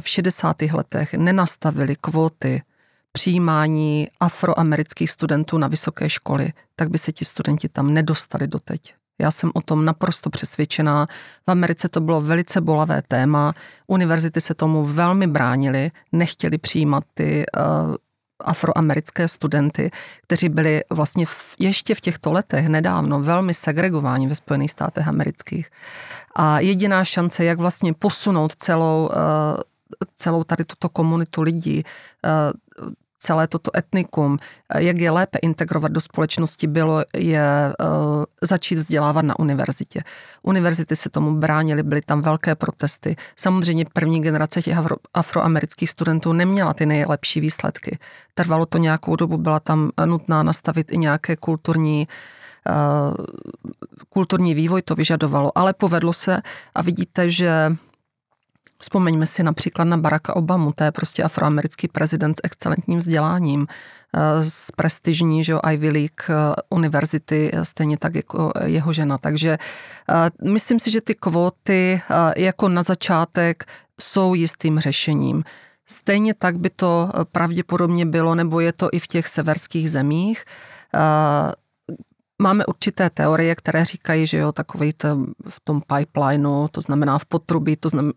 v 0.00 0.08
60. 0.08 0.62
letech 0.62 1.14
nenastavili 1.14 1.96
kvóty 2.00 2.62
přijímání 3.12 4.08
afroamerických 4.20 5.10
studentů 5.10 5.58
na 5.58 5.68
vysoké 5.68 6.10
školy, 6.10 6.52
tak 6.76 6.90
by 6.90 6.98
se 6.98 7.12
ti 7.12 7.24
studenti 7.24 7.68
tam 7.68 7.94
nedostali 7.94 8.46
doteď. 8.46 8.94
Já 9.20 9.30
jsem 9.30 9.50
o 9.54 9.60
tom 9.60 9.84
naprosto 9.84 10.30
přesvědčená. 10.30 11.06
V 11.46 11.50
Americe 11.50 11.88
to 11.88 12.00
bylo 12.00 12.20
velice 12.20 12.60
bolavé 12.60 13.02
téma. 13.08 13.52
Univerzity 13.86 14.40
se 14.40 14.54
tomu 14.54 14.84
velmi 14.84 15.26
bránily, 15.26 15.90
nechtěli 16.12 16.58
přijímat 16.58 17.04
ty 17.14 17.44
uh, 17.56 17.94
afroamerické 18.40 19.28
studenty, 19.28 19.90
kteří 20.22 20.48
byli 20.48 20.82
vlastně 20.90 21.26
v, 21.26 21.54
ještě 21.58 21.94
v 21.94 22.00
těchto 22.00 22.32
letech 22.32 22.68
nedávno 22.68 23.20
velmi 23.20 23.54
segregováni 23.54 24.26
ve 24.26 24.34
Spojených 24.34 24.70
státech 24.70 25.08
amerických. 25.08 25.70
A 26.34 26.60
jediná 26.60 27.04
šance, 27.04 27.44
jak 27.44 27.58
vlastně 27.58 27.94
posunout 27.94 28.56
celou, 28.56 29.10
eh, 29.12 29.62
celou 30.16 30.44
tady 30.44 30.64
tuto 30.64 30.88
komunitu 30.88 31.42
lidí, 31.42 31.84
eh, 32.24 32.30
celé 33.26 33.50
toto 33.50 33.70
etnikum, 33.74 34.38
eh, 34.38 34.82
jak 34.82 34.98
je 34.98 35.10
lépe 35.10 35.38
integrovat 35.42 35.92
do 35.92 36.00
společnosti, 36.00 36.66
bylo 36.66 37.04
je 37.16 37.74
uh, 37.80 38.24
začít 38.42 38.74
vzdělávat 38.74 39.22
na 39.22 39.38
univerzitě. 39.38 40.02
Univerzity 40.42 40.96
se 40.96 41.10
tomu 41.10 41.34
bránily, 41.34 41.82
byly 41.82 42.00
tam 42.02 42.22
velké 42.22 42.54
protesty. 42.54 43.16
Samozřejmě 43.36 43.84
první 43.92 44.22
generace 44.22 44.62
těch 44.62 44.78
afro, 44.78 44.96
afroamerických 45.14 45.90
studentů 45.90 46.32
neměla 46.32 46.74
ty 46.74 46.86
nejlepší 46.86 47.40
výsledky. 47.40 47.98
Trvalo 48.34 48.66
to 48.66 48.78
nějakou 48.78 49.16
dobu, 49.16 49.38
byla 49.38 49.60
tam 49.60 49.90
nutná 50.04 50.42
nastavit 50.42 50.92
i 50.92 50.98
nějaké 50.98 51.36
kulturní 51.36 52.08
uh, 52.68 53.24
kulturní 54.08 54.54
vývoj 54.54 54.82
to 54.82 54.94
vyžadovalo, 54.94 55.58
ale 55.58 55.74
povedlo 55.74 56.12
se 56.12 56.42
a 56.74 56.82
vidíte, 56.82 57.30
že 57.30 57.76
Vzpomeňme 58.78 59.26
si 59.26 59.42
například 59.42 59.84
na 59.84 59.96
Baracka 59.96 60.36
Obamu, 60.36 60.72
to 60.72 60.84
je 60.84 60.92
prostě 60.92 61.22
afroamerický 61.22 61.88
prezident 61.88 62.34
s 62.34 62.40
excelentním 62.44 62.98
vzděláním, 62.98 63.66
eh, 63.66 64.44
z 64.44 64.70
prestižní 64.70 65.44
že 65.44 65.52
jo, 65.52 65.60
Ivy 65.72 65.90
League 65.90 66.22
eh, 66.28 66.34
univerzity, 66.70 67.50
eh, 67.52 67.64
stejně 67.64 67.98
tak 67.98 68.14
jako 68.14 68.52
jeho 68.64 68.92
žena. 68.92 69.18
Takže 69.18 69.58
myslím 70.44 70.80
si, 70.80 70.90
že 70.90 71.00
ty 71.00 71.14
kvóty 71.14 72.02
jako 72.36 72.68
na 72.68 72.82
začátek 72.82 73.64
jsou 74.00 74.34
jistým 74.34 74.78
řešením. 74.78 75.44
Stejně 75.86 76.34
tak 76.34 76.58
by 76.58 76.70
to 76.70 77.10
pravděpodobně 77.32 78.06
bylo, 78.06 78.34
nebo 78.34 78.60
je 78.60 78.72
to 78.72 78.88
i 78.92 78.98
v 78.98 79.06
těch 79.06 79.28
severských 79.28 79.90
zemích. 79.90 80.44
Máme 82.42 82.66
určité 82.66 83.10
teorie, 83.10 83.54
které 83.54 83.84
říkají, 83.84 84.26
že 84.26 84.38
jo, 84.38 84.52
takový 84.52 84.92
to, 84.92 85.08
v 85.48 85.60
tom 85.64 85.80
pipelineu, 85.80 86.68
to 86.68 86.80
znamená 86.80 87.18
v 87.18 87.24
potrubí, 87.24 87.76
to 87.76 87.88
znamená, 87.88 88.12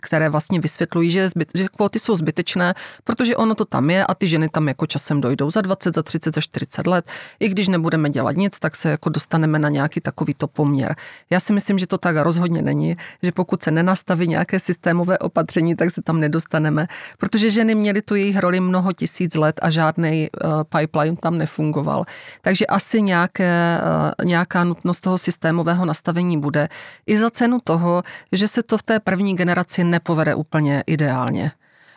které 0.00 0.28
vlastně 0.28 0.60
vysvětlují, 0.60 1.10
že, 1.10 1.28
zbyt, 1.28 1.50
že 1.54 1.68
kvóty 1.68 1.98
jsou 1.98 2.14
zbytečné, 2.14 2.74
protože 3.04 3.36
ono 3.36 3.54
to 3.54 3.64
tam 3.64 3.90
je 3.90 4.06
a 4.06 4.14
ty 4.14 4.28
ženy 4.28 4.48
tam 4.48 4.68
jako 4.68 4.86
časem 4.86 5.20
dojdou 5.20 5.50
za 5.50 5.60
20, 5.60 5.94
za 5.94 6.02
30, 6.02 6.34
za 6.34 6.40
40 6.40 6.86
let. 6.86 7.08
I 7.40 7.48
když 7.48 7.68
nebudeme 7.68 8.10
dělat 8.10 8.36
nic, 8.36 8.58
tak 8.58 8.76
se 8.76 8.90
jako 8.90 9.08
dostaneme 9.08 9.58
na 9.58 9.68
nějaký 9.68 10.00
takovýto 10.00 10.48
poměr. 10.48 10.96
Já 11.30 11.40
si 11.40 11.52
myslím, 11.52 11.78
že 11.78 11.86
to 11.86 11.98
tak 11.98 12.16
rozhodně 12.16 12.62
není, 12.62 12.96
že 13.22 13.32
pokud 13.32 13.62
se 13.62 13.70
nenastaví 13.70 14.28
nějaké 14.28 14.60
systémové 14.60 15.18
opatření, 15.18 15.76
tak 15.76 15.90
se 15.90 16.02
tam 16.02 16.20
nedostaneme, 16.20 16.86
protože 17.18 17.50
ženy 17.50 17.74
měly 17.74 18.02
tu 18.02 18.14
jejich 18.14 18.38
roli 18.38 18.60
mnoho 18.60 18.92
tisíc 18.92 19.34
let 19.34 19.60
a 19.62 19.70
žádný 19.70 20.28
uh, 20.30 20.62
pipeline 20.78 21.16
tam 21.16 21.38
nefungoval. 21.38 22.04
Takže 22.42 22.66
asi 22.66 23.02
nějaké 23.02 23.39
nějaké, 23.40 23.80
eh, 24.20 24.24
nějaká 24.24 24.64
nutnost 24.64 25.00
toho 25.00 25.18
systémového 25.18 25.84
nastavení 25.84 26.40
bude. 26.40 26.68
I 27.06 27.18
za 27.18 27.30
cenu 27.30 27.58
toho, 27.64 28.02
že 28.32 28.48
se 28.48 28.62
to 28.62 28.78
v 28.78 28.82
té 28.82 29.00
první 29.00 29.36
generaci 29.36 29.84
nepovede 29.84 30.34
úplně 30.34 30.84
ideálně. 30.86 31.52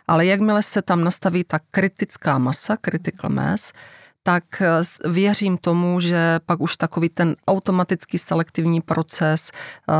Ale 0.07 0.25
jakmile 0.25 0.63
se 0.63 0.81
tam 0.81 1.03
nastaví 1.03 1.43
ta 1.43 1.59
kritická 1.71 2.37
masa, 2.37 2.77
critical 2.77 3.29
mass, 3.29 3.73
tak 4.23 4.61
eh, 4.61 5.09
věřím 5.09 5.57
tomu, 5.57 5.99
že 5.99 6.39
pak 6.45 6.61
už 6.61 6.77
takový 6.77 7.09
ten 7.09 7.35
automatický 7.47 8.17
selektivní 8.17 8.81
proces 8.81 9.51
eh, 9.51 9.93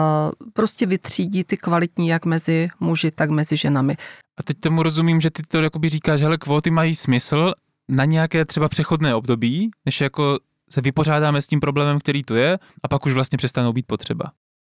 prostě 0.54 0.86
vytřídí 0.86 1.44
ty 1.44 1.58
kvalitní 1.58 2.08
jak 2.08 2.26
mezi 2.26 2.70
muži, 2.80 3.12
tak 3.12 3.30
mezi 3.30 3.58
ženami. 3.58 3.98
A 4.40 4.44
teď 4.44 4.58
tomu 4.60 4.84
rozumím, 4.84 5.22
že 5.22 5.30
ty 5.30 5.44
to 5.44 5.62
jakoby 5.62 5.90
říkáš, 5.90 6.22
hele, 6.22 6.38
kvóty 6.38 6.72
mají 6.72 6.96
smysl 6.96 7.54
na 7.90 8.06
nějaké 8.06 8.46
třeba 8.46 8.70
přechodné 8.70 9.16
období, 9.16 9.72
než 9.86 10.02
jako 10.02 10.40
se 10.74 10.82
vypořádáme 10.82 11.42
s 11.42 11.48
tím 11.48 11.60
problémem, 11.60 12.00
který 12.00 12.24
tu 12.24 12.36
je 12.36 12.60
a 12.84 12.88
pak 12.88 13.06
už 13.06 13.14
vlastně 13.14 13.38
přestanou 13.38 13.74
být 13.74 13.88
potřeba. 13.88 14.26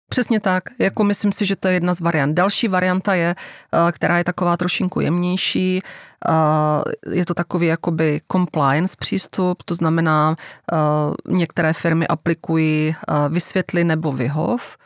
Přesně 0.10 0.40
tak, 0.40 0.64
jako 0.80 1.04
myslím 1.04 1.32
si, 1.32 1.46
že 1.46 1.56
to 1.56 1.68
je 1.68 1.74
jedna 1.74 1.94
z 1.94 2.02
variant. 2.02 2.34
Další 2.34 2.68
varianta 2.68 3.14
je, 3.14 3.36
eh, 3.36 3.92
která 3.92 4.18
je 4.18 4.24
taková 4.24 4.58
trošinku 4.58 5.02
jemnější, 5.02 5.82
eh, 5.82 7.16
je 7.16 7.26
to 7.26 7.34
takový 7.34 7.68
jakoby 7.68 8.22
compliance 8.32 8.96
přístup, 9.00 9.64
to 9.64 9.76
znamená, 9.76 10.36
eh, 10.38 10.78
některé 11.28 11.74
firmy 11.74 12.08
aplikují 12.08 12.96
vysvětli 13.30 13.84
nebo 13.84 14.12
vyhov, 14.12 14.78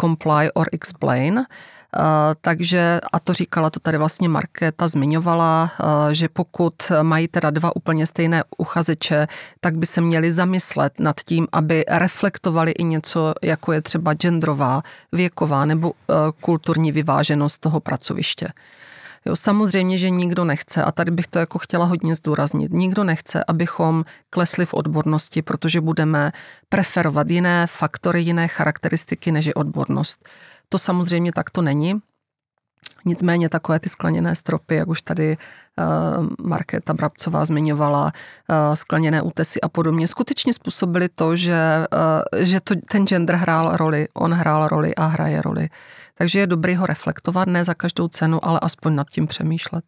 comply 0.00 0.50
or 0.54 0.66
explain. 0.72 1.44
Takže, 2.40 3.00
a 3.12 3.20
to 3.20 3.32
říkala, 3.32 3.70
to 3.70 3.80
tady 3.80 3.98
vlastně 3.98 4.28
Markéta 4.28 4.88
zmiňovala, 4.88 5.70
že 6.12 6.28
pokud 6.28 6.74
mají 7.02 7.28
teda 7.28 7.50
dva 7.50 7.76
úplně 7.76 8.06
stejné 8.06 8.44
uchazeče, 8.58 9.26
tak 9.60 9.76
by 9.76 9.86
se 9.86 10.00
měli 10.00 10.32
zamyslet 10.32 11.00
nad 11.00 11.20
tím, 11.20 11.46
aby 11.52 11.84
reflektovali 11.88 12.70
i 12.70 12.84
něco, 12.84 13.34
jako 13.42 13.72
je 13.72 13.82
třeba 13.82 14.14
genderová, 14.14 14.82
věková 15.12 15.64
nebo 15.64 15.92
kulturní 16.40 16.92
vyváženost 16.92 17.60
toho 17.60 17.80
pracoviště. 17.80 18.48
Jo, 19.26 19.36
samozřejmě, 19.36 19.98
že 19.98 20.10
nikdo 20.10 20.44
nechce, 20.44 20.84
a 20.84 20.92
tady 20.92 21.10
bych 21.10 21.26
to 21.26 21.38
jako 21.38 21.58
chtěla 21.58 21.84
hodně 21.84 22.14
zdůraznit, 22.14 22.72
nikdo 22.72 23.04
nechce, 23.04 23.44
abychom 23.48 24.04
klesli 24.30 24.66
v 24.66 24.74
odbornosti, 24.74 25.42
protože 25.42 25.80
budeme 25.80 26.32
preferovat 26.68 27.30
jiné 27.30 27.66
faktory, 27.66 28.22
jiné 28.22 28.48
charakteristiky 28.48 29.32
než 29.32 29.46
je 29.46 29.54
odbornost. 29.54 30.28
To 30.68 30.78
samozřejmě 30.78 31.32
takto 31.32 31.62
není. 31.62 32.00
Nicméně 33.04 33.48
takové 33.48 33.80
ty 33.80 33.88
skleněné 33.88 34.34
stropy, 34.34 34.74
jak 34.74 34.88
už 34.88 35.02
tady 35.02 35.36
uh, 35.36 36.26
Markéta 36.46 36.94
Brabcová 36.94 37.44
zmiňovala, 37.44 38.04
uh, 38.04 38.74
skleněné 38.74 39.22
útesy 39.22 39.60
a 39.60 39.68
podobně, 39.68 40.08
skutečně 40.08 40.52
způsobily 40.52 41.08
to, 41.08 41.36
že, 41.36 41.86
uh, 42.32 42.42
že 42.44 42.60
to, 42.60 42.74
ten 42.90 43.06
gender 43.06 43.36
hrál 43.36 43.76
roli, 43.76 44.08
on 44.14 44.32
hrál 44.32 44.68
roli 44.68 44.94
a 44.94 45.06
hraje 45.06 45.42
roli. 45.42 45.68
Takže 46.18 46.38
je 46.38 46.46
dobrý 46.46 46.74
ho 46.74 46.86
reflektovat, 46.86 47.48
ne 47.48 47.64
za 47.64 47.74
každou 47.74 48.08
cenu, 48.08 48.44
ale 48.44 48.60
aspoň 48.60 48.94
nad 48.94 49.10
tím 49.10 49.26
přemýšlet. 49.26 49.84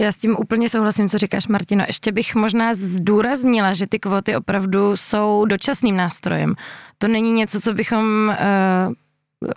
Já 0.00 0.12
s 0.12 0.16
tím 0.16 0.36
úplně 0.38 0.68
souhlasím, 0.68 1.08
co 1.08 1.18
říkáš, 1.18 1.46
Martino. 1.46 1.84
Ještě 1.86 2.12
bych 2.12 2.34
možná 2.34 2.74
zdůraznila, 2.74 3.74
že 3.74 3.86
ty 3.86 3.98
kvóty 3.98 4.36
opravdu 4.36 4.96
jsou 4.96 5.44
dočasným 5.44 5.96
nástrojem. 5.96 6.54
To 6.98 7.08
není 7.08 7.32
něco, 7.32 7.60
co 7.60 7.74
bychom 7.74 8.34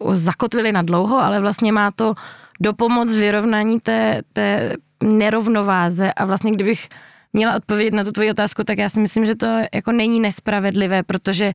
uh, 0.01 0.15
zakotvili 0.15 0.71
na 0.71 0.81
dlouho, 0.81 1.19
ale 1.19 1.39
vlastně 1.39 1.71
má 1.71 1.91
to 1.91 2.13
dopomoc 2.61 3.15
vyrovnání 3.15 3.79
té, 3.79 4.21
té 4.33 4.75
nerovnováze. 5.03 6.13
A 6.13 6.25
vlastně 6.25 6.51
kdybych 6.51 6.89
měla 7.33 7.55
odpovědět 7.55 7.93
na 7.93 8.03
tu 8.03 8.11
tvoji 8.11 8.31
otázku, 8.31 8.63
tak 8.63 8.77
já 8.77 8.89
si 8.89 8.99
myslím, 8.99 9.25
že 9.25 9.35
to 9.35 9.45
jako 9.73 9.91
není 9.91 10.19
nespravedlivé, 10.19 11.03
protože 11.03 11.51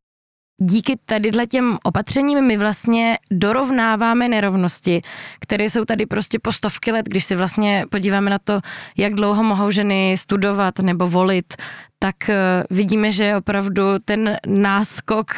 díky 0.62 0.96
tady 1.04 1.30
těm 1.48 1.78
opatřením 1.84 2.44
my 2.44 2.56
vlastně 2.56 3.18
dorovnáváme 3.30 4.28
nerovnosti, 4.28 5.02
které 5.40 5.64
jsou 5.64 5.84
tady 5.84 6.06
prostě 6.06 6.38
po 6.38 6.52
stovky 6.52 6.92
let, 6.92 7.06
když 7.08 7.24
si 7.24 7.36
vlastně 7.36 7.84
podíváme 7.90 8.30
na 8.30 8.38
to, 8.38 8.60
jak 8.96 9.14
dlouho 9.14 9.42
mohou 9.42 9.70
ženy 9.70 10.14
studovat 10.18 10.78
nebo 10.78 11.08
volit, 11.08 11.54
tak 11.98 12.30
eh, 12.30 12.64
vidíme, 12.70 13.10
že 13.12 13.36
opravdu 13.36 13.82
ten 14.04 14.36
náskok 14.46 15.30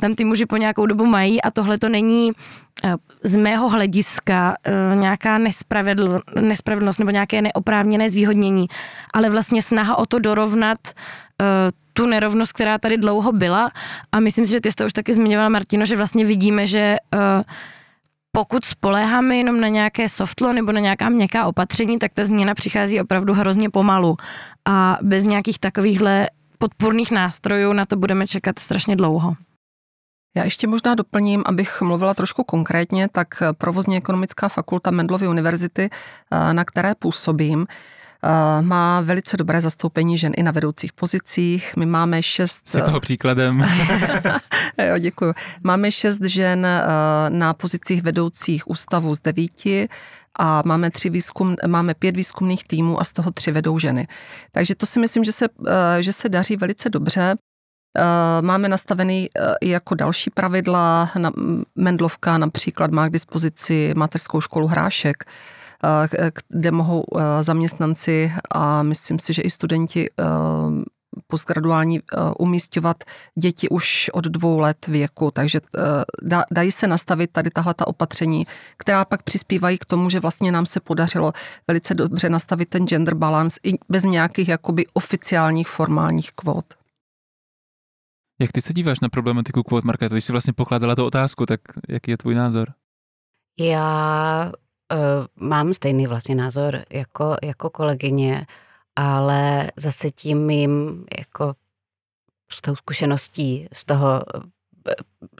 tam 0.00 0.14
ty 0.14 0.24
muži 0.24 0.46
po 0.46 0.56
nějakou 0.56 0.86
dobu 0.86 1.06
mají 1.06 1.42
a 1.42 1.50
tohle 1.50 1.78
to 1.78 1.88
není 1.88 2.30
eh, 2.84 2.94
z 3.24 3.36
mého 3.36 3.68
hlediska 3.68 4.56
eh, 4.64 4.96
nějaká 4.96 5.38
nespravedl, 5.38 6.18
nespravedlnost 6.40 6.98
nebo 6.98 7.10
nějaké 7.10 7.42
neoprávněné 7.42 8.10
zvýhodnění, 8.10 8.66
ale 9.14 9.30
vlastně 9.30 9.62
snaha 9.62 9.98
o 9.98 10.06
to 10.06 10.18
dorovnat 10.18 10.78
tu 11.92 12.06
nerovnost, 12.06 12.52
která 12.52 12.78
tady 12.78 12.96
dlouho 12.96 13.32
byla. 13.32 13.70
A 14.12 14.20
myslím 14.20 14.46
si, 14.46 14.52
že 14.52 14.60
ty 14.60 14.70
jsi 14.70 14.76
to 14.76 14.86
už 14.86 14.92
taky 14.92 15.14
zmiňovala, 15.14 15.48
Martino, 15.48 15.86
že 15.86 15.96
vlastně 15.96 16.24
vidíme, 16.24 16.66
že 16.66 16.96
pokud 18.32 18.64
spoléháme 18.64 19.36
jenom 19.36 19.60
na 19.60 19.68
nějaké 19.68 20.08
softlo 20.08 20.52
nebo 20.52 20.72
na 20.72 20.80
nějaká 20.80 21.08
měkká 21.08 21.46
opatření, 21.46 21.98
tak 21.98 22.12
ta 22.12 22.24
změna 22.24 22.54
přichází 22.54 23.00
opravdu 23.00 23.34
hrozně 23.34 23.70
pomalu 23.70 24.16
a 24.66 24.98
bez 25.02 25.24
nějakých 25.24 25.58
takovýchhle 25.58 26.26
podpůrných 26.58 27.10
nástrojů 27.10 27.72
na 27.72 27.86
to 27.86 27.96
budeme 27.96 28.26
čekat 28.26 28.58
strašně 28.58 28.96
dlouho. 28.96 29.34
Já 30.36 30.44
ještě 30.44 30.66
možná 30.66 30.94
doplním, 30.94 31.42
abych 31.46 31.80
mluvila 31.80 32.14
trošku 32.14 32.44
konkrétně, 32.44 33.08
tak 33.08 33.42
provozně 33.58 33.96
ekonomická 33.96 34.48
fakulta 34.48 34.90
Mendlovy 34.90 35.28
univerzity, 35.28 35.90
eh, 35.90 36.54
na 36.54 36.64
které 36.64 36.94
působím, 36.94 37.66
má 38.60 39.00
velice 39.00 39.36
dobré 39.36 39.60
zastoupení 39.60 40.18
žen 40.18 40.32
i 40.36 40.42
na 40.42 40.52
vedoucích 40.52 40.92
pozicích. 40.92 41.76
My 41.76 41.86
máme 41.86 42.22
šest... 42.22 42.68
Jsi 42.68 42.82
toho 42.82 43.00
příkladem. 43.00 43.60
jo, 44.88 44.98
děkuji. 44.98 45.34
Máme 45.62 45.92
šest 45.92 46.22
žen 46.22 46.66
eh, 46.66 46.80
na 47.28 47.54
pozicích 47.54 48.02
vedoucích 48.02 48.70
ústavů 48.70 49.14
z 49.14 49.20
devíti 49.20 49.88
a 50.38 50.62
máme, 50.66 50.90
tři 50.90 51.10
výzkum, 51.10 51.56
máme 51.66 51.94
pět 51.94 52.16
výzkumných 52.16 52.64
týmů 52.64 53.00
a 53.00 53.04
z 53.04 53.12
toho 53.12 53.30
tři 53.30 53.52
vedou 53.52 53.78
ženy. 53.78 54.08
Takže 54.52 54.74
to 54.74 54.86
si 54.86 55.00
myslím, 55.00 55.24
že 55.24 55.32
se, 55.32 55.46
eh, 55.68 56.02
že 56.02 56.12
se 56.12 56.28
daří 56.28 56.56
velice 56.56 56.90
dobře. 56.90 57.34
Máme 58.40 58.68
nastavený 58.68 59.28
i 59.60 59.68
jako 59.68 59.94
další 59.94 60.30
pravidla. 60.30 61.10
Mendlovka 61.76 62.38
například 62.38 62.90
má 62.90 63.08
k 63.08 63.12
dispozici 63.12 63.94
mateřskou 63.96 64.40
školu 64.40 64.66
Hrášek, 64.66 65.24
kde 66.48 66.70
mohou 66.70 67.04
zaměstnanci 67.40 68.32
a 68.50 68.82
myslím 68.82 69.18
si, 69.18 69.32
že 69.32 69.42
i 69.42 69.50
studenti 69.50 70.10
postgraduální 71.26 72.00
umístěvat 72.38 73.04
děti 73.38 73.68
už 73.68 74.10
od 74.12 74.24
dvou 74.24 74.58
let 74.58 74.86
věku, 74.86 75.30
takže 75.30 75.60
dají 76.52 76.72
se 76.72 76.86
nastavit 76.86 77.30
tady 77.32 77.50
tahle 77.50 77.74
ta 77.74 77.86
opatření, 77.86 78.46
která 78.76 79.04
pak 79.04 79.22
přispívají 79.22 79.78
k 79.78 79.84
tomu, 79.84 80.10
že 80.10 80.20
vlastně 80.20 80.52
nám 80.52 80.66
se 80.66 80.80
podařilo 80.80 81.32
velice 81.68 81.94
dobře 81.94 82.28
nastavit 82.28 82.68
ten 82.68 82.86
gender 82.86 83.14
balance 83.14 83.60
i 83.62 83.72
bez 83.88 84.04
nějakých 84.04 84.48
jakoby 84.48 84.86
oficiálních 84.94 85.68
formálních 85.68 86.32
kvót. 86.32 86.64
Jak 88.40 88.52
ty 88.52 88.60
se 88.60 88.72
díváš 88.72 89.00
na 89.00 89.08
problematiku 89.08 89.62
kvót, 89.62 89.84
Marka? 89.84 90.08
Když 90.08 90.24
jsi 90.24 90.32
vlastně 90.32 90.52
pokládala 90.52 90.94
tu 90.94 91.04
otázku, 91.04 91.46
tak 91.46 91.60
jaký 91.88 92.10
je 92.10 92.16
tvůj 92.16 92.34
názor? 92.34 92.72
Já 93.60 94.52
Uh, 94.92 95.48
mám 95.48 95.74
stejný 95.74 96.06
vlastně 96.06 96.34
názor 96.34 96.84
jako, 96.90 97.36
jako 97.42 97.70
kolegyně, 97.70 98.46
ale 98.96 99.70
zase 99.76 100.10
tím 100.10 100.46
mým 100.46 101.04
jako 101.18 101.54
s 102.50 102.60
tou 102.60 102.76
zkušeností 102.76 103.68
z 103.72 103.84
toho 103.84 104.22
eh, 104.88 104.94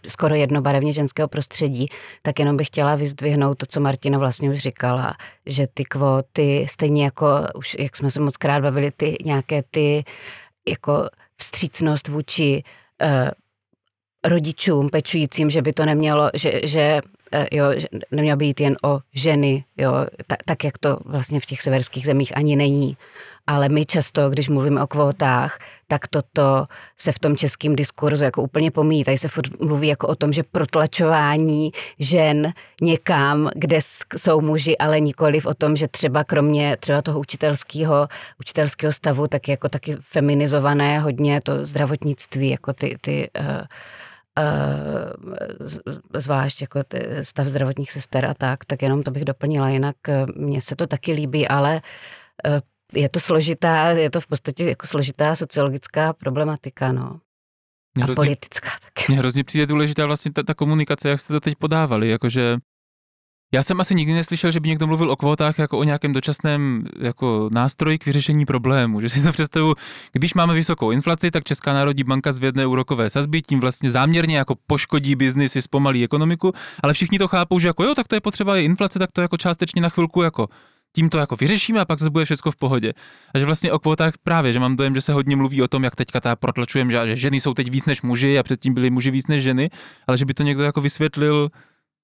skoro 0.09 0.35
jednobarevně 0.35 0.93
ženského 0.93 1.29
prostředí, 1.29 1.89
tak 2.23 2.39
jenom 2.39 2.57
bych 2.57 2.67
chtěla 2.67 2.95
vyzdvihnout 2.95 3.59
to, 3.59 3.67
co 3.67 3.81
Martina 3.81 4.19
vlastně 4.19 4.51
už 4.51 4.59
říkala, 4.59 5.15
že 5.47 5.67
ty 5.75 5.85
kvóty, 5.85 6.67
stejně 6.71 7.05
jako 7.05 7.27
už, 7.55 7.77
jak 7.79 7.97
jsme 7.97 8.11
se 8.11 8.21
moc 8.21 8.37
krát 8.37 8.63
bavili, 8.63 8.91
ty 8.91 9.17
nějaké 9.25 9.63
ty 9.71 10.05
jako 10.69 11.09
vstřícnost 11.37 12.09
vůči 12.09 12.63
uh, 13.03 13.31
rodičům 14.25 14.89
pečujícím, 14.89 15.51
že 15.51 15.63
by 15.63 15.73
to 15.73 15.85
nemělo, 15.85 16.31
že, 16.35 16.61
že 16.65 17.01
Eh, 17.33 17.47
jo, 17.53 17.65
nemělo 18.11 18.37
být 18.37 18.61
jen 18.61 18.77
o 18.85 18.99
ženy, 19.15 19.65
jo, 19.77 19.93
tak, 20.27 20.43
tak 20.45 20.65
jak 20.65 20.79
to 20.79 20.99
vlastně 21.05 21.41
v 21.41 21.45
těch 21.45 21.63
severských 21.63 22.07
zemích 22.07 22.37
ani 22.37 22.57
není. 22.57 22.97
Ale 23.47 23.69
my 23.69 23.85
často, 23.85 24.31
když 24.31 24.49
mluvíme 24.49 24.83
o 24.83 24.87
kvótách, 24.87 25.59
tak 25.87 26.09
toto 26.09 26.67
se 26.97 27.13
v 27.13 27.19
tom 27.19 27.37
českém 27.37 27.77
diskurzu 27.77 28.25
jako 28.25 28.43
úplně 28.43 28.71
pomíjí. 28.71 29.05
Tady 29.05 29.19
se 29.19 29.29
mluví 29.61 29.89
jako 29.89 30.09
o 30.09 30.15
tom, 30.15 30.33
že 30.33 30.43
protlačování 30.43 31.73
žen 31.99 32.53
někam, 32.83 33.51
kde 33.55 33.79
jsou 34.17 34.41
muži, 34.41 34.79
ale 34.79 35.01
nikoliv 35.01 35.47
o 35.47 35.55
tom, 35.55 35.77
že 35.77 35.89
třeba 35.89 36.25
kromě 36.25 36.77
třeba 36.81 37.03
toho 37.03 37.21
učitelského, 37.21 38.09
učitelského 38.41 38.93
stavu, 38.93 39.27
tak 39.27 39.49
jako 39.49 39.69
taky 39.69 39.97
feminizované 40.01 40.99
hodně 41.01 41.41
to 41.41 41.65
zdravotnictví, 41.65 42.51
jako 42.51 42.73
ty, 42.73 42.97
ty 43.01 43.31
uh, 43.41 43.47
zvlášť 46.15 46.61
jako 46.61 46.81
stav 47.23 47.47
zdravotních 47.47 47.93
sester 47.93 48.25
a 48.25 48.35
tak, 48.35 48.65
tak 48.65 48.83
jenom 48.83 49.03
to 49.03 49.11
bych 49.11 49.25
doplnila. 49.25 49.69
Jinak 49.69 49.97
eh, 50.09 50.27
mně 50.37 50.61
se 50.61 50.77
to 50.77 50.87
taky 50.87 51.13
líbí, 51.13 51.49
ale 51.49 51.81
eh, 52.47 52.61
je 52.93 53.09
to 53.09 53.21
složitá, 53.21 53.91
je 53.91 54.11
to 54.11 54.21
v 54.21 54.27
podstatě 54.27 54.65
jako 54.65 54.87
složitá 54.87 55.35
sociologická 55.35 56.13
problematika, 56.13 56.93
no. 56.93 57.21
Mě 57.95 58.03
a 58.03 58.05
hrozně, 58.05 58.15
politická 58.15 58.71
taky. 58.85 59.13
Mně 59.13 59.19
hrozně 59.19 59.45
přijde 59.45 59.67
důležitá 59.67 60.07
vlastně 60.07 60.33
ta, 60.33 60.43
ta 60.43 60.55
komunikace, 60.55 61.09
jak 61.09 61.21
jste 61.21 61.33
to 61.33 61.41
teď 61.41 61.55
podávali, 61.59 62.09
jakože 62.09 62.57
já 63.55 63.63
jsem 63.63 63.81
asi 63.81 63.95
nikdy 63.95 64.13
neslyšel, 64.13 64.51
že 64.51 64.61
by 64.61 64.69
někdo 64.69 64.87
mluvil 64.87 65.11
o 65.11 65.17
kvótách 65.17 65.59
jako 65.59 65.79
o 65.79 65.85
nějakém 65.85 66.13
dočasném 66.13 66.85
jako 67.01 67.49
nástroji 67.53 67.99
k 67.99 68.07
vyřešení 68.07 68.45
problému. 68.45 69.01
Že 69.01 69.09
si 69.09 69.23
to 69.23 69.33
představu, 69.33 69.75
když 70.13 70.35
máme 70.35 70.55
vysokou 70.55 70.91
inflaci, 70.91 71.31
tak 71.31 71.45
Česká 71.45 71.73
národní 71.73 72.05
banka 72.05 72.33
zvedne 72.33 72.67
úrokové 72.67 73.11
sazby, 73.11 73.43
tím 73.43 73.61
vlastně 73.61 73.91
záměrně 73.91 74.37
jako 74.37 74.55
poškodí 74.67 75.17
biznis, 75.17 75.57
zpomalí 75.61 76.05
ekonomiku, 76.05 76.53
ale 76.83 76.93
všichni 76.93 77.19
to 77.19 77.29
chápou, 77.29 77.59
že 77.59 77.69
jako 77.69 77.85
jo, 77.85 77.95
tak 77.95 78.09
to 78.09 78.15
je 78.15 78.21
potřeba, 78.21 78.57
je 78.57 78.63
inflace, 78.63 78.99
tak 78.99 79.13
to 79.13 79.21
jako 79.21 79.37
částečně 79.37 79.83
na 79.83 79.89
chvilku 79.89 80.23
jako 80.23 80.49
tím 80.97 81.09
to 81.09 81.19
jako 81.19 81.37
vyřešíme 81.37 81.81
a 81.81 81.85
pak 81.85 81.99
se 81.99 82.11
bude 82.11 82.25
všechno 82.25 82.51
v 82.51 82.57
pohodě. 82.57 82.93
A 83.35 83.39
že 83.39 83.47
vlastně 83.47 83.73
o 83.73 83.79
kvótách 83.79 84.15
právě, 84.23 84.53
že 84.53 84.61
mám 84.61 84.77
dojem, 84.77 84.95
že 84.95 85.01
se 85.01 85.13
hodně 85.13 85.37
mluví 85.37 85.63
o 85.63 85.69
tom, 85.69 85.85
jak 85.85 85.97
teďka 85.97 86.21
ta 86.21 86.37
protlačujeme, 86.37 86.93
že, 86.93 87.07
že 87.07 87.17
ženy 87.17 87.41
jsou 87.41 87.55
teď 87.55 87.71
víc 87.71 87.87
než 87.87 88.03
muži 88.03 88.39
a 88.39 88.43
předtím 88.43 88.75
byli 88.75 88.91
muži 88.91 89.11
víc 89.11 89.27
než 89.27 89.43
ženy, 89.43 89.71
ale 90.07 90.17
že 90.17 90.25
by 90.25 90.35
to 90.35 90.43
někdo 90.43 90.65
jako 90.65 90.81
vysvětlil, 90.81 91.51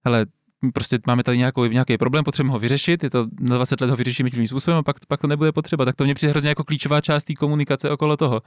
hele, 0.05 0.27
prostě 0.75 0.99
máme 1.07 1.23
tady 1.23 1.39
nějakou, 1.39 1.65
nějaký 1.65 1.99
problém, 1.99 2.25
potřebujeme 2.25 2.53
ho 2.53 2.59
vyřešit, 2.59 3.05
je 3.05 3.11
to 3.11 3.27
na 3.41 3.57
20 3.57 3.81
let 3.81 3.91
ho 3.91 3.97
vyřešíme 3.97 4.31
tím 4.31 4.47
způsobem 4.47 4.79
a 4.79 4.83
pak, 4.83 4.97
pak 5.09 5.21
to 5.21 5.27
nebude 5.27 5.53
potřeba. 5.53 5.85
Tak 5.85 5.97
to 5.97 6.05
mě 6.05 6.15
přijde 6.15 6.31
hrozně 6.31 6.49
jako 6.49 6.65
klíčová 6.65 7.01
část 7.01 7.25
té 7.25 7.35
komunikace 7.35 7.91
okolo 7.91 8.17
toho, 8.17 8.43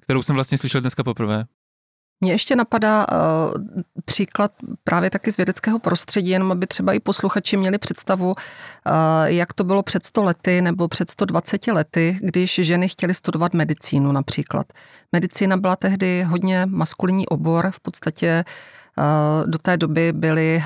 kterou 0.00 0.22
jsem 0.22 0.34
vlastně 0.34 0.58
slyšel 0.58 0.80
dneska 0.80 1.04
poprvé. 1.04 1.44
Mně 2.20 2.32
ještě 2.32 2.56
napadá 2.56 3.06
uh, 3.08 3.60
příklad 4.04 4.52
právě 4.84 5.10
taky 5.10 5.32
z 5.32 5.36
vědeckého 5.36 5.78
prostředí, 5.78 6.30
jenom 6.30 6.52
aby 6.52 6.66
třeba 6.66 6.92
i 6.92 7.00
posluchači 7.00 7.56
měli 7.56 7.78
představu, 7.78 8.26
uh, 8.26 8.34
jak 9.24 9.52
to 9.52 9.64
bylo 9.64 9.82
před 9.82 10.04
100 10.04 10.22
lety 10.22 10.62
nebo 10.62 10.88
před 10.88 11.10
120 11.10 11.66
lety, 11.66 12.18
když 12.22 12.54
ženy 12.62 12.88
chtěly 12.88 13.14
studovat 13.14 13.54
medicínu 13.54 14.12
například. 14.12 14.66
Medicína 15.12 15.56
byla 15.56 15.76
tehdy 15.76 16.22
hodně 16.22 16.66
maskulinní 16.66 17.26
obor, 17.26 17.70
v 17.70 17.80
podstatě 17.80 18.44
uh, 18.98 19.50
do 19.50 19.58
té 19.58 19.76
doby 19.76 20.12
byli 20.12 20.62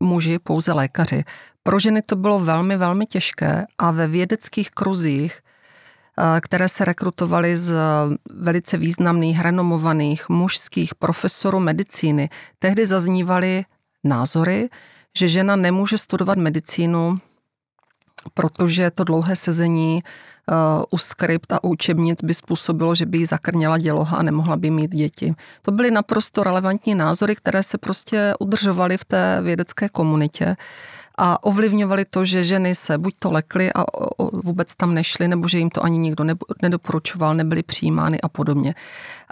muži 0.00 0.38
pouze 0.38 0.72
lékaři. 0.72 1.24
Pro 1.62 1.78
ženy 1.78 2.02
to 2.02 2.16
bylo 2.16 2.40
velmi, 2.40 2.76
velmi 2.76 3.06
těžké 3.06 3.66
a 3.78 3.90
ve 3.90 4.06
vědeckých 4.06 4.70
kruzích 4.70 5.40
které 6.40 6.68
se 6.68 6.84
rekrutovaly 6.84 7.56
z 7.56 7.74
velice 8.30 8.76
významných, 8.76 9.40
renomovaných 9.40 10.28
mužských 10.28 10.94
profesorů 10.94 11.60
medicíny. 11.60 12.28
Tehdy 12.58 12.86
zaznívaly 12.86 13.64
názory, 14.04 14.68
že 15.18 15.28
žena 15.28 15.56
nemůže 15.56 15.98
studovat 15.98 16.38
medicínu, 16.38 17.18
protože 18.34 18.90
to 18.90 19.04
dlouhé 19.04 19.36
sezení 19.36 20.02
u 20.90 20.98
skript 20.98 21.52
a 21.52 21.64
učebnic 21.64 22.18
by 22.22 22.34
způsobilo, 22.34 22.94
že 22.94 23.06
by 23.06 23.18
jí 23.18 23.26
zakrněla 23.26 23.78
děloha 23.78 24.16
a 24.16 24.22
nemohla 24.22 24.56
by 24.56 24.70
mít 24.70 24.90
děti. 24.90 25.34
To 25.62 25.72
byly 25.72 25.90
naprosto 25.90 26.42
relevantní 26.42 26.94
názory, 26.94 27.36
které 27.36 27.62
se 27.62 27.78
prostě 27.78 28.34
udržovaly 28.38 28.96
v 28.96 29.04
té 29.04 29.40
vědecké 29.42 29.88
komunitě 29.88 30.56
a 31.18 31.42
ovlivňovali 31.44 32.04
to, 32.04 32.24
že 32.24 32.44
ženy 32.44 32.74
se 32.74 32.98
buď 32.98 33.14
to 33.18 33.32
lekly 33.32 33.72
a 33.74 33.84
vůbec 34.32 34.74
tam 34.74 34.94
nešly, 34.94 35.28
nebo 35.28 35.48
že 35.48 35.58
jim 35.58 35.70
to 35.70 35.84
ani 35.84 35.98
nikdo 35.98 36.24
nedoporučoval, 36.62 37.34
nebyly 37.34 37.62
přijímány 37.62 38.20
a 38.20 38.28
podobně. 38.28 38.74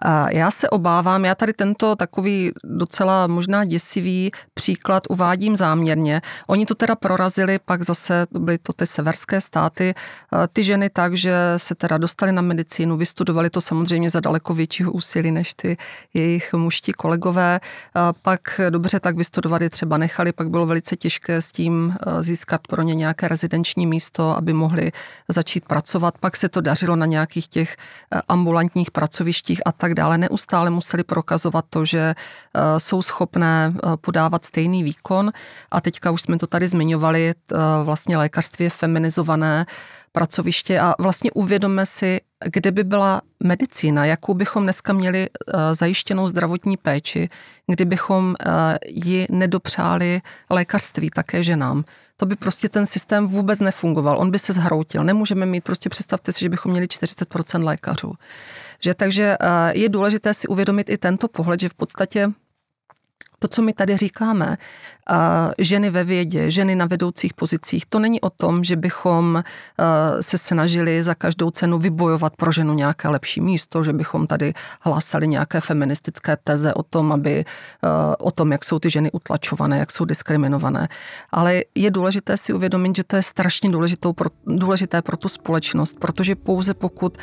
A 0.02 0.30
já 0.30 0.50
se 0.50 0.70
obávám, 0.70 1.24
já 1.24 1.34
tady 1.34 1.52
tento 1.52 1.96
takový 1.96 2.52
docela 2.64 3.26
možná 3.26 3.64
děsivý 3.64 4.30
příklad 4.54 5.02
uvádím 5.08 5.56
záměrně. 5.56 6.20
Oni 6.46 6.66
to 6.66 6.74
teda 6.74 6.96
prorazili, 6.96 7.58
pak 7.64 7.82
zase 7.82 8.26
byly 8.30 8.58
to 8.58 8.72
ty 8.72 8.86
severské 8.86 9.40
státy, 9.40 9.94
ty 10.52 10.64
ženy 10.64 10.90
tak, 10.90 11.14
že 11.14 11.34
se 11.56 11.74
teda 11.74 11.98
dostali 11.98 12.32
na 12.32 12.42
medicínu, 12.42 12.96
vystudovali 12.96 13.50
to 13.50 13.60
samozřejmě 13.60 14.10
za 14.10 14.20
daleko 14.20 14.54
většího 14.54 14.92
úsilí 14.92 15.30
než 15.30 15.54
ty 15.54 15.76
jejich 16.14 16.52
muští 16.52 16.92
kolegové. 16.92 17.60
Pak 18.22 18.60
dobře 18.70 19.00
tak 19.00 19.16
vystudovali 19.16 19.70
třeba 19.70 19.96
nechali, 19.96 20.32
pak 20.32 20.50
bylo 20.50 20.66
velice 20.66 20.96
těžké 20.96 21.42
s 21.42 21.52
tím 21.52 21.88
Eh, 22.06 22.22
získat 22.22 22.60
pro 22.68 22.82
ně 22.82 22.94
nějaké 22.94 23.28
rezidenční 23.28 23.86
místo, 23.86 24.36
aby 24.36 24.52
mohli 24.52 24.92
začít 25.28 25.64
pracovat. 25.64 26.18
Pak 26.18 26.36
se 26.36 26.48
to 26.48 26.60
dařilo 26.60 26.96
na 26.96 27.06
nějakých 27.06 27.48
těch 27.48 27.76
eh, 27.76 28.20
ambulantních 28.28 28.90
pracovištích 28.90 29.60
a 29.66 29.72
tak 29.72 29.87
dále. 29.94 30.18
Neustále 30.18 30.70
museli 30.70 31.04
prokazovat 31.04 31.64
to, 31.70 31.84
že 31.84 31.98
eh, 32.00 32.80
jsou 32.80 33.02
schopné 33.02 33.72
podávat 34.00 34.44
stejný 34.44 34.82
výkon. 34.82 35.32
A 35.70 35.80
teďka 35.80 36.10
už 36.10 36.22
jsme 36.22 36.38
to 36.38 36.46
tady 36.46 36.68
zmiňovali, 36.68 37.34
vlastně 37.84 38.16
lékařství 38.16 38.64
je 38.64 38.70
feminizované, 38.70 39.66
pracoviště 40.12 40.80
a 40.80 40.94
vlastně 40.98 41.30
uvědomme 41.30 41.86
si, 41.86 42.20
kde 42.52 42.72
by 42.72 42.84
byla 42.84 43.20
medicína, 43.44 44.04
jakou 44.04 44.34
bychom 44.34 44.62
dneska 44.62 44.92
měli 44.92 45.28
zajištěnou 45.72 46.28
zdravotní 46.28 46.76
péči, 46.76 47.28
kdybychom 47.66 48.34
ji 48.86 49.26
nedopřáli 49.30 50.20
lékařství 50.50 51.10
také 51.10 51.42
ženám. 51.42 51.84
To 52.20 52.26
by 52.26 52.36
prostě 52.36 52.68
ten 52.68 52.86
systém 52.86 53.26
vůbec 53.26 53.60
nefungoval, 53.60 54.18
on 54.18 54.30
by 54.30 54.38
se 54.38 54.52
zhroutil. 54.52 55.04
Nemůžeme 55.04 55.46
mít, 55.46 55.64
prostě 55.64 55.88
představte 55.88 56.32
si, 56.32 56.40
že 56.40 56.48
bychom 56.48 56.72
měli 56.72 56.86
40% 56.86 57.64
lékařů. 57.64 58.12
Že, 58.82 58.94
takže 58.94 59.36
je 59.72 59.88
důležité 59.88 60.34
si 60.34 60.48
uvědomit 60.48 60.90
i 60.90 60.98
tento 60.98 61.28
pohled, 61.28 61.60
že 61.60 61.68
v 61.68 61.74
podstatě 61.74 62.30
to, 63.38 63.48
co 63.48 63.62
my 63.62 63.72
tady 63.72 63.96
říkáme, 63.96 64.56
ženy 65.58 65.90
ve 65.90 66.04
vědě, 66.04 66.50
ženy 66.50 66.76
na 66.76 66.86
vedoucích 66.86 67.34
pozicích, 67.34 67.86
to 67.86 67.98
není 67.98 68.20
o 68.20 68.30
tom, 68.30 68.64
že 68.64 68.76
bychom 68.76 69.42
se 70.20 70.38
snažili 70.38 71.02
za 71.02 71.14
každou 71.14 71.50
cenu 71.50 71.78
vybojovat 71.78 72.36
pro 72.36 72.52
ženu 72.52 72.74
nějaké 72.74 73.08
lepší 73.08 73.40
místo, 73.40 73.82
že 73.82 73.92
bychom 73.92 74.26
tady 74.26 74.54
hlásali 74.80 75.28
nějaké 75.28 75.60
feministické 75.60 76.36
teze 76.44 76.74
o 76.74 76.82
tom, 76.82 77.12
aby, 77.12 77.44
o 78.18 78.30
tom, 78.30 78.52
jak 78.52 78.64
jsou 78.64 78.78
ty 78.78 78.90
ženy 78.90 79.10
utlačované, 79.12 79.78
jak 79.78 79.92
jsou 79.92 80.04
diskriminované. 80.04 80.88
Ale 81.30 81.62
je 81.74 81.90
důležité 81.90 82.36
si 82.36 82.52
uvědomit, 82.52 82.96
že 82.96 83.04
to 83.04 83.16
je 83.16 83.22
strašně 83.22 83.70
důležitou, 83.70 84.14
důležité 84.46 85.02
pro 85.02 85.16
tu 85.16 85.28
společnost, 85.28 85.96
protože 85.98 86.36
pouze 86.36 86.74
pokud 86.74 87.18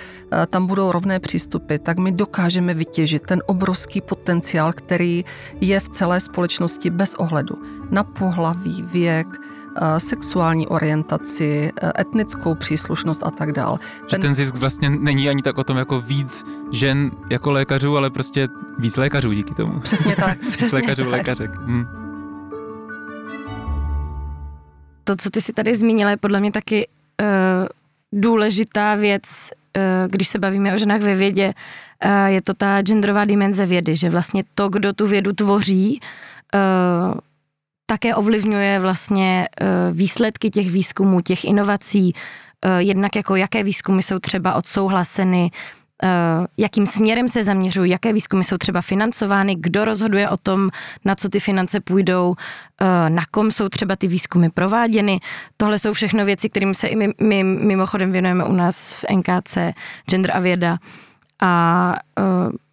tam 0.50 0.68
budou 0.68 0.92
rovné 0.92 1.20
přístupy, 1.20 1.78
tak 1.78 1.98
my 1.98 2.12
dokážeme 2.12 2.74
vytěžit 2.74 3.24
ten 3.26 3.44
obrovský 3.46 4.02
potenciál, 4.02 4.74
který 4.74 5.26
je 5.62 5.80
v 5.80 5.90
celé 5.90 6.20
společnosti 6.20 6.90
bez 6.90 7.16
ohledu 7.16 7.75
na 7.92 8.04
pohlaví, 8.04 8.84
věk, 8.92 9.28
eh, 9.82 10.00
sexuální 10.00 10.68
orientaci, 10.68 11.72
eh, 11.82 12.02
etnickou 12.02 12.56
příslušnost 12.56 13.24
a 13.24 13.32
tak 13.32 13.52
dál. 13.52 13.80
Že 14.08 14.18
ten 14.18 14.34
zisk 14.34 14.58
vlastně 14.58 14.90
není 14.90 15.30
ani 15.30 15.42
tak 15.42 15.58
o 15.58 15.64
tom 15.64 15.78
jako 15.78 16.02
víc 16.02 16.44
žen 16.72 17.12
jako 17.30 17.52
lékařů, 17.52 17.98
ale 17.98 18.10
prostě 18.10 18.48
víc 18.80 18.98
lékařů 18.98 19.34
díky 19.34 19.54
tomu. 19.54 19.80
Přesně 19.80 20.16
tak. 20.16 20.38
Přesně 20.52 20.66
víc 20.66 20.74
lékařů, 20.74 21.04
tak. 21.04 21.12
lékařek. 21.12 21.52
Hm. 21.60 21.86
To, 25.04 25.16
co 25.16 25.30
ty 25.30 25.42
si 25.42 25.54
tady 25.54 25.76
zmínila, 25.76 26.12
je 26.12 26.18
podle 26.18 26.40
mě 26.40 26.52
taky 26.52 26.88
uh, 27.22 27.28
důležitá 28.22 28.96
věc, 28.96 29.24
uh, 29.78 30.12
když 30.12 30.28
se 30.28 30.40
bavíme 30.40 30.76
o 30.76 30.78
ženách 30.78 31.02
ve 31.02 31.16
vědě, 31.16 31.54
uh, 32.06 32.26
je 32.26 32.42
to 32.42 32.54
ta 32.54 32.82
genderová 32.82 33.26
dimenze 33.26 33.66
vědy, 33.66 33.96
že 33.96 34.10
vlastně 34.10 34.44
to, 34.56 34.70
kdo 34.70 34.94
tu 34.94 35.08
vědu 35.08 35.34
tvoří, 35.34 36.00
uh, 36.56 37.20
také 37.86 38.16
ovlivňuje 38.16 38.80
vlastně 38.80 39.48
eh, 39.62 39.66
výsledky 39.92 40.50
těch 40.50 40.72
výzkumů, 40.72 41.22
těch 41.22 41.46
inovací, 41.46 42.16
eh, 42.66 42.82
jednak 42.82 43.16
jako 43.16 43.36
jaké 43.36 43.64
výzkumy 43.64 44.02
jsou 44.02 44.20
třeba 44.20 44.54
odsouhlaseny, 44.56 45.52
eh, 46.04 46.08
jakým 46.58 46.86
směrem 46.86 47.30
se 47.30 47.44
zaměřují, 47.44 47.92
jaké 47.92 48.14
výzkumy 48.14 48.44
jsou 48.44 48.58
třeba 48.58 48.82
financovány, 48.82 49.56
kdo 49.56 49.86
rozhoduje 49.86 50.30
o 50.30 50.38
tom, 50.38 50.70
na 51.06 51.16
co 51.16 51.30
ty 51.30 51.40
finance 51.40 51.80
půjdou, 51.80 52.36
na 53.10 53.22
kom 53.32 53.52
jsou 53.52 53.70
třeba 53.70 53.96
ty 53.96 54.08
výzkumy 54.08 54.50
prováděny. 54.54 55.20
Tohle 55.58 55.80
jsou 55.80 55.94
všechno 55.94 56.26
věci, 56.26 56.50
kterým 56.50 56.74
se 56.74 56.88
i 56.88 56.96
my, 56.96 57.10
my 57.22 57.44
mimochodem 57.44 58.12
věnujeme 58.12 58.44
u 58.44 58.54
nás 58.54 58.94
v 58.94 59.06
NKC 59.16 59.58
Gender 60.10 60.32
a 60.36 60.40
věda. 60.40 60.78
A 61.42 61.96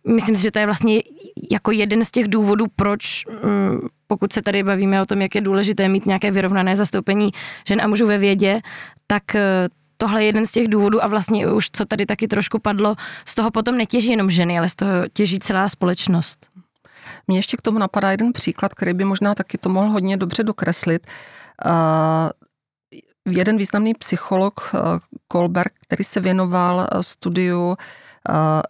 myslím 0.08 0.36
si, 0.36 0.42
že 0.42 0.50
to 0.50 0.58
je 0.58 0.66
vlastně 0.66 1.02
jako 1.50 1.70
jeden 1.70 2.04
z 2.04 2.10
těch 2.10 2.28
důvodů, 2.28 2.66
proč 2.76 3.24
mm, 3.44 3.88
pokud 4.12 4.32
se 4.32 4.42
tady 4.42 4.62
bavíme 4.62 5.02
o 5.02 5.06
tom, 5.06 5.22
jak 5.22 5.34
je 5.34 5.40
důležité 5.40 5.88
mít 5.88 6.06
nějaké 6.06 6.30
vyrovnané 6.30 6.76
zastoupení 6.76 7.30
žen 7.66 7.80
a 7.80 7.88
mužů 7.88 8.06
ve 8.06 8.18
vědě, 8.18 8.60
tak 9.06 9.34
eh, 9.34 9.68
tohle 9.96 10.22
je 10.22 10.26
jeden 10.26 10.46
z 10.46 10.52
těch 10.52 10.68
důvodů 10.68 11.04
a 11.04 11.06
vlastně 11.06 11.48
už, 11.48 11.70
co 11.72 11.84
tady 11.84 12.06
taky 12.06 12.28
trošku 12.28 12.58
padlo, 12.58 12.94
z 13.24 13.34
toho 13.34 13.50
potom 13.50 13.76
netěží 13.76 14.10
jenom 14.10 14.30
ženy, 14.30 14.58
ale 14.58 14.68
z 14.68 14.74
toho 14.74 14.92
těží 15.12 15.38
celá 15.38 15.68
společnost. 15.68 16.46
Mně 17.28 17.38
ještě 17.38 17.56
k 17.56 17.62
tomu 17.62 17.78
napadá 17.78 18.10
jeden 18.10 18.32
příklad, 18.32 18.74
který 18.74 18.94
by 18.94 19.04
možná 19.04 19.34
taky 19.34 19.58
to 19.58 19.68
mohl 19.68 19.90
hodně 19.90 20.16
dobře 20.16 20.42
dokreslit. 20.42 21.06
Uh, 21.66 21.72
jeden 23.32 23.56
významný 23.56 23.94
psycholog 23.94 24.70
uh, 24.74 24.80
Kolberg, 25.28 25.72
který 25.86 26.04
se 26.04 26.20
věnoval 26.20 26.88
studiu 27.00 27.68
uh, 27.68 27.74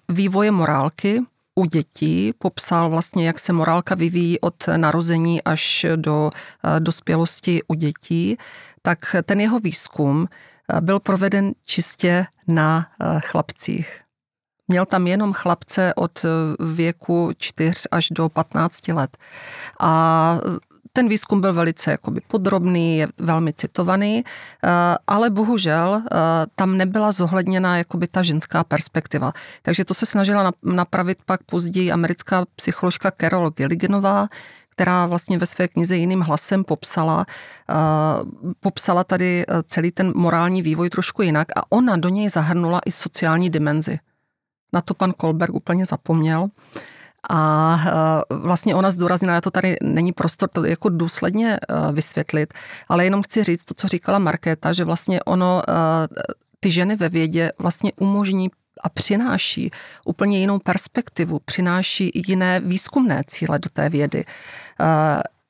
vývoje 0.09 0.51
morálky, 0.51 1.20
u 1.55 1.64
dětí, 1.64 2.32
popsal 2.38 2.90
vlastně, 2.90 3.26
jak 3.26 3.38
se 3.38 3.53
morálka 3.53 3.94
vyvíjí 3.94 4.40
od 4.40 4.66
narození 4.76 5.42
až 5.42 5.86
do 5.96 6.30
eh, 6.34 6.80
dospělosti 6.80 7.62
u 7.68 7.74
dětí, 7.74 8.38
tak 8.82 9.16
ten 9.24 9.40
jeho 9.40 9.59
výzkum 9.59 10.28
eh, 10.28 10.80
byl 10.80 11.00
proveden 11.00 11.53
čistě 11.64 12.26
na 12.48 12.86
eh, 13.00 13.20
chlapcích. 13.20 14.00
Měl 14.68 14.86
tam 14.86 15.07
jenom 15.07 15.32
chlapce 15.32 15.94
od 15.94 16.24
věku 16.74 17.30
4 17.38 17.72
až 17.90 18.09
do 18.11 18.28
15 18.28 18.88
let. 18.88 19.16
A 19.80 20.38
ten 20.93 21.09
výzkum 21.09 21.40
byl 21.40 21.53
velice 21.53 21.90
jakoby 21.90 22.20
podrobný, 22.28 22.99
je 22.99 23.09
velmi 23.18 23.53
citovaný, 23.53 24.24
eh, 24.24 24.68
ale 25.07 25.30
bohužel 25.30 26.03
eh, 26.05 26.16
tam 26.55 26.76
nebyla 26.76 27.12
zohledněna 27.12 27.76
jakoby 27.76 28.09
ta 28.09 28.22
ženská 28.22 28.64
perspektiva. 28.64 29.32
Takže 29.62 29.84
to 29.84 29.95
se 29.95 30.07
snažila 30.07 30.53
napravit 30.62 31.18
pak 31.26 31.43
později 31.43 31.93
americká 31.93 32.45
psycholožka 32.57 33.12
Carol 33.20 33.51
Gilliganová, 33.51 34.28
která 34.68 35.07
vlastně 35.07 35.38
ve 35.38 35.47
své 35.47 35.68
knize 35.68 35.97
jiným 35.97 36.20
hlasem 36.20 36.64
popsala, 36.64 37.26
uh, 37.26 38.53
popsala 38.61 39.05
tady 39.05 39.45
celý 39.66 39.90
ten 39.90 40.12
morální 40.16 40.62
vývoj 40.62 40.90
trošku 40.90 41.22
jinak 41.22 41.49
a 41.57 41.72
ona 41.72 41.97
do 41.97 42.09
něj 42.09 42.28
zahrnula 42.28 42.80
i 42.86 42.93
sociální 42.93 43.51
dimenzi. 43.51 43.99
Na 44.72 44.80
to 44.80 44.95
pan 44.95 45.12
Kolberg 45.12 45.55
úplně 45.55 45.86
zapomněl. 45.86 46.49
A 47.31 47.79
eh, 47.87 48.35
vlastně 48.37 48.75
ona 48.75 48.91
zdůraznila, 48.91 49.41
to 49.41 49.51
tady 49.51 49.77
není 49.83 50.12
prostor 50.12 50.49
to 50.49 50.64
jako 50.64 50.89
důsledně 50.89 51.59
eh, 51.62 51.93
vysvětlit, 51.93 52.55
ale 52.89 53.05
jenom 53.05 53.23
chci 53.23 53.45
říct 53.45 53.64
to, 53.64 53.75
co 53.75 53.89
říkala 53.89 54.18
Markéta, 54.18 54.73
že 54.73 54.85
vlastně 54.85 55.23
ono, 55.23 55.62
eh, 55.68 55.73
ty 56.61 56.70
ženy 56.70 56.97
ve 56.97 57.09
vědě 57.09 57.53
vlastně 57.59 57.93
umožní 58.01 58.51
a 58.85 58.89
přináší 58.89 59.70
úplně 60.07 60.39
jinou 60.39 60.59
perspektivu, 60.59 61.39
přináší 61.45 62.11
jiné 62.29 62.61
výzkumné 62.61 63.23
cíle 63.27 63.59
do 63.59 63.68
té 63.73 63.89
vědy 63.89 64.25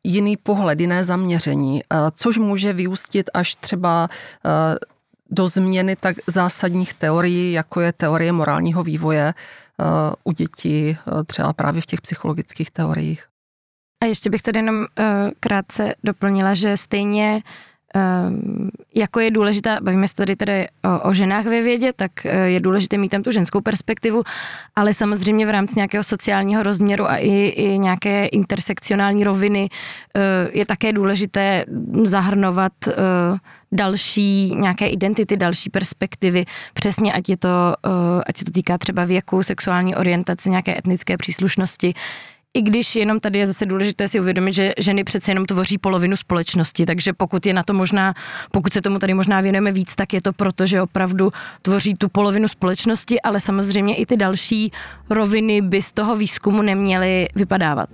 jiný 0.05 0.37
pohled, 0.37 0.81
jiné 0.81 1.05
zaměření, 1.05 1.83
což 2.14 2.39
může 2.39 2.73
vyústit 2.73 3.31
až 3.35 3.57
třeba 3.57 4.09
do 5.31 5.49
změny 5.49 5.97
tak 5.97 6.16
zásadních 6.27 6.95
teorií, 6.95 7.53
jako 7.53 7.81
je 7.81 7.93
teorie 7.93 8.33
morálního 8.33 8.83
vývoje 8.83 9.35
u 10.25 10.33
dětí, 10.33 10.97
třeba 11.27 11.53
právě 11.53 11.83
v 11.83 11.87
těch 11.87 12.01
psychologických 12.01 12.70
teoriích. 12.70 13.25
A 14.03 14.07
ještě 14.07 14.31
bych 14.31 14.43
tady 14.43 14.59
jenom 14.59 14.77
uh, 14.77 14.85
krátce 15.41 15.95
doplnila, 16.05 16.55
že 16.55 16.77
stejně 16.77 17.43
uh, 17.95 18.33
jako 18.95 19.20
je 19.20 19.31
důležitá, 19.31 19.79
bavíme 19.83 20.09
se 20.09 20.14
tady 20.14 20.37
tady 20.37 20.68
o, 20.85 21.09
o 21.09 21.14
ženách 21.14 21.45
ve 21.45 21.62
vědě, 21.62 21.93
tak 21.93 22.25
je 22.25 22.61
důležité 22.61 22.99
mít 22.99 23.09
tam 23.09 23.23
tu 23.23 23.31
ženskou 23.31 23.61
perspektivu, 23.61 24.23
ale 24.77 24.95
samozřejmě 24.95 25.47
v 25.47 25.51
rámci 25.51 25.73
nějakého 25.77 26.05
sociálního 26.05 26.62
rozměru 26.62 27.11
a 27.11 27.16
i, 27.16 27.31
i 27.31 27.79
nějaké 27.79 28.27
intersekcionální 28.27 29.25
roviny 29.25 29.68
je 30.53 30.66
také 30.66 30.93
důležité 30.93 31.64
zahrnovat 32.03 32.73
další 33.73 34.55
nějaké 34.55 34.89
identity, 34.89 35.37
další 35.37 35.70
perspektivy, 35.70 36.45
přesně 36.75 37.12
ať 37.12 37.29
je 37.29 37.37
to, 37.37 37.49
uh, 37.87 37.93
ať 38.27 38.37
se 38.37 38.45
to 38.45 38.51
týká 38.51 38.79
třeba 38.79 39.05
věku, 39.05 39.43
sexuální 39.43 39.97
orientace, 39.97 40.51
nějaké 40.51 40.79
etnické 40.79 41.16
příslušnosti, 41.16 41.95
i 42.55 42.62
když 42.62 42.97
jenom 42.97 43.20
tady 43.20 43.39
je 43.39 43.47
zase 43.47 43.66
důležité 43.66 44.09
si 44.09 44.20
uvědomit, 44.20 44.53
že 44.53 44.73
ženy 44.79 45.05
přece 45.05 45.31
jenom 45.31 45.47
tvoří 45.47 45.79
polovinu 45.79 46.16
společnosti, 46.16 46.87
takže 46.87 47.12
pokud 47.12 47.47
je 47.47 47.55
na 47.55 47.62
to 47.62 47.73
možná, 47.73 48.14
pokud 48.51 48.73
se 48.73 48.81
tomu 48.81 48.99
tady 48.99 49.14
možná 49.14 49.41
věnujeme 49.41 49.73
víc, 49.73 49.95
tak 49.95 50.12
je 50.12 50.23
to 50.23 50.33
proto, 50.33 50.66
že 50.66 50.83
opravdu 50.83 51.33
tvoří 51.62 51.95
tu 51.95 52.09
polovinu 52.09 52.49
společnosti, 52.49 53.20
ale 53.20 53.41
samozřejmě 53.41 53.97
i 53.97 54.07
ty 54.07 54.16
další 54.16 54.73
roviny 55.11 55.61
by 55.61 55.83
z 55.83 55.93
toho 55.93 56.16
výzkumu 56.16 56.62
neměly 56.62 57.29
vypadávat. 57.35 57.89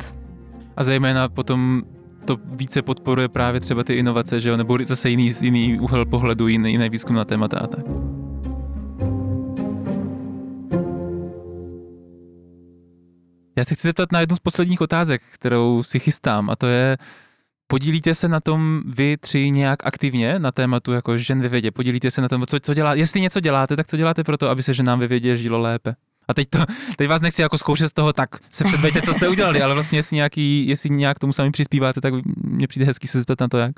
A 0.77 0.85
zejména 0.85 1.29
potom 1.29 1.83
to 2.29 2.37
více 2.45 2.83
podporuje 2.83 3.29
právě 3.29 3.61
třeba 3.61 3.85
ty 3.85 3.95
inovace, 3.95 4.41
že 4.41 4.49
jo? 4.49 4.57
nebo 4.57 4.79
zase 4.85 5.11
jiný, 5.11 5.33
jiný 5.41 5.81
úhel 5.81 6.07
pohledu, 6.07 6.49
jiný, 6.49 6.73
jiný 6.73 6.89
výzkum 6.89 7.17
na 7.17 7.25
témata 7.25 7.59
a 7.59 7.67
tak. 7.67 7.85
Já 13.57 13.65
se 13.65 13.75
chci 13.75 13.89
zeptat 13.89 14.13
na 14.13 14.21
jednu 14.21 14.37
z 14.37 14.39
posledních 14.39 14.81
otázek, 14.81 15.23
kterou 15.33 15.83
si 15.83 15.99
chystám, 15.99 16.51
a 16.51 16.57
to 16.57 16.67
je, 16.67 16.97
podílíte 17.67 18.15
se 18.15 18.29
na 18.29 18.41
tom 18.41 18.83
vy 18.87 19.17
tři 19.17 19.51
nějak 19.51 19.87
aktivně 19.87 20.39
na 20.39 20.53
tématu 20.53 20.93
jako 20.93 21.19
žen 21.19 21.43
ve 21.43 21.49
vědě? 21.49 21.71
Podílíte 21.71 22.11
se 22.11 22.21
na 22.21 22.29
tom, 22.29 22.47
co, 22.47 22.61
co 22.61 22.75
dělá, 22.75 22.95
jestli 22.95 23.21
něco 23.21 23.41
děláte, 23.41 23.77
tak 23.77 23.87
co 23.87 23.97
děláte 23.97 24.25
pro 24.25 24.37
to, 24.37 24.49
aby 24.49 24.63
se 24.63 24.75
ženám 24.75 25.01
ve 25.01 25.07
vědě 25.07 25.37
žilo 25.37 25.59
lépe? 25.59 25.95
A 26.29 26.35
teď, 26.35 26.49
to, 26.49 26.59
teď 26.97 27.09
vás 27.09 27.21
nechci 27.21 27.43
jako 27.43 27.59
zkoušet 27.59 27.89
z 27.89 27.93
toho, 27.93 28.13
tak 28.13 28.29
se 28.51 28.65
předvejte, 28.65 29.03
co 29.03 29.13
jste 29.13 29.29
udělali, 29.29 29.63
ale 29.63 29.75
vlastně 29.75 29.99
jestli, 29.99 30.15
nějaký, 30.17 30.69
jestli 30.69 30.91
nějak 30.91 31.19
tomu 31.19 31.33
sami 31.33 31.51
přispíváte, 31.51 32.01
tak 32.01 32.15
mě 32.37 32.69
přijde 32.69 32.87
hezký 32.87 33.09
se 33.09 33.19
zeptat 33.19 33.41
na 33.41 33.49
to, 33.49 33.59
jak. 33.59 33.73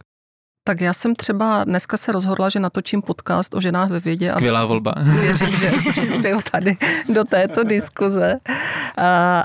Tak 0.65 0.81
já 0.81 0.93
jsem 0.93 1.15
třeba 1.15 1.65
dneska 1.65 1.97
se 1.97 2.13
rozhodla, 2.13 2.49
že 2.49 2.61
natočím 2.61 3.03
podcast 3.03 3.55
o 3.55 3.61
ženách 3.61 3.91
ve 3.91 4.01
vědě. 4.01 4.27
Skvělá 4.27 4.61
a 4.61 4.65
volba. 4.65 4.95
Věřím, 5.21 5.57
že 5.57 5.73
přispěju 5.93 6.41
tady 6.53 6.77
do 7.09 7.25
této 7.25 7.65
diskuze. 7.65 8.37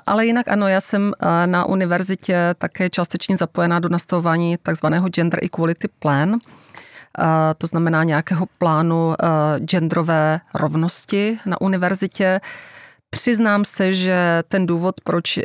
Ale 0.05 0.25
jinak 0.25 0.47
ano, 0.47 0.67
já 0.67 0.81
jsem 0.81 1.13
na 1.45 1.65
univerzitě 1.65 2.55
také 2.57 2.89
částečně 2.89 3.37
zapojená 3.37 3.79
do 3.79 3.89
nastavování 3.89 4.57
takzvaného 4.63 5.09
Gender 5.09 5.39
Equality 5.43 5.87
Plan, 5.99 6.37
to 7.57 7.67
znamená 7.67 8.03
nějakého 8.03 8.45
plánu 8.57 9.13
genderové 9.57 10.39
rovnosti 10.53 11.39
na 11.45 11.61
univerzitě. 11.61 12.39
Přiznám 13.09 13.65
se, 13.65 13.93
že 13.93 14.43
ten 14.47 14.65
důvod, 14.65 14.95
proč 15.03 15.39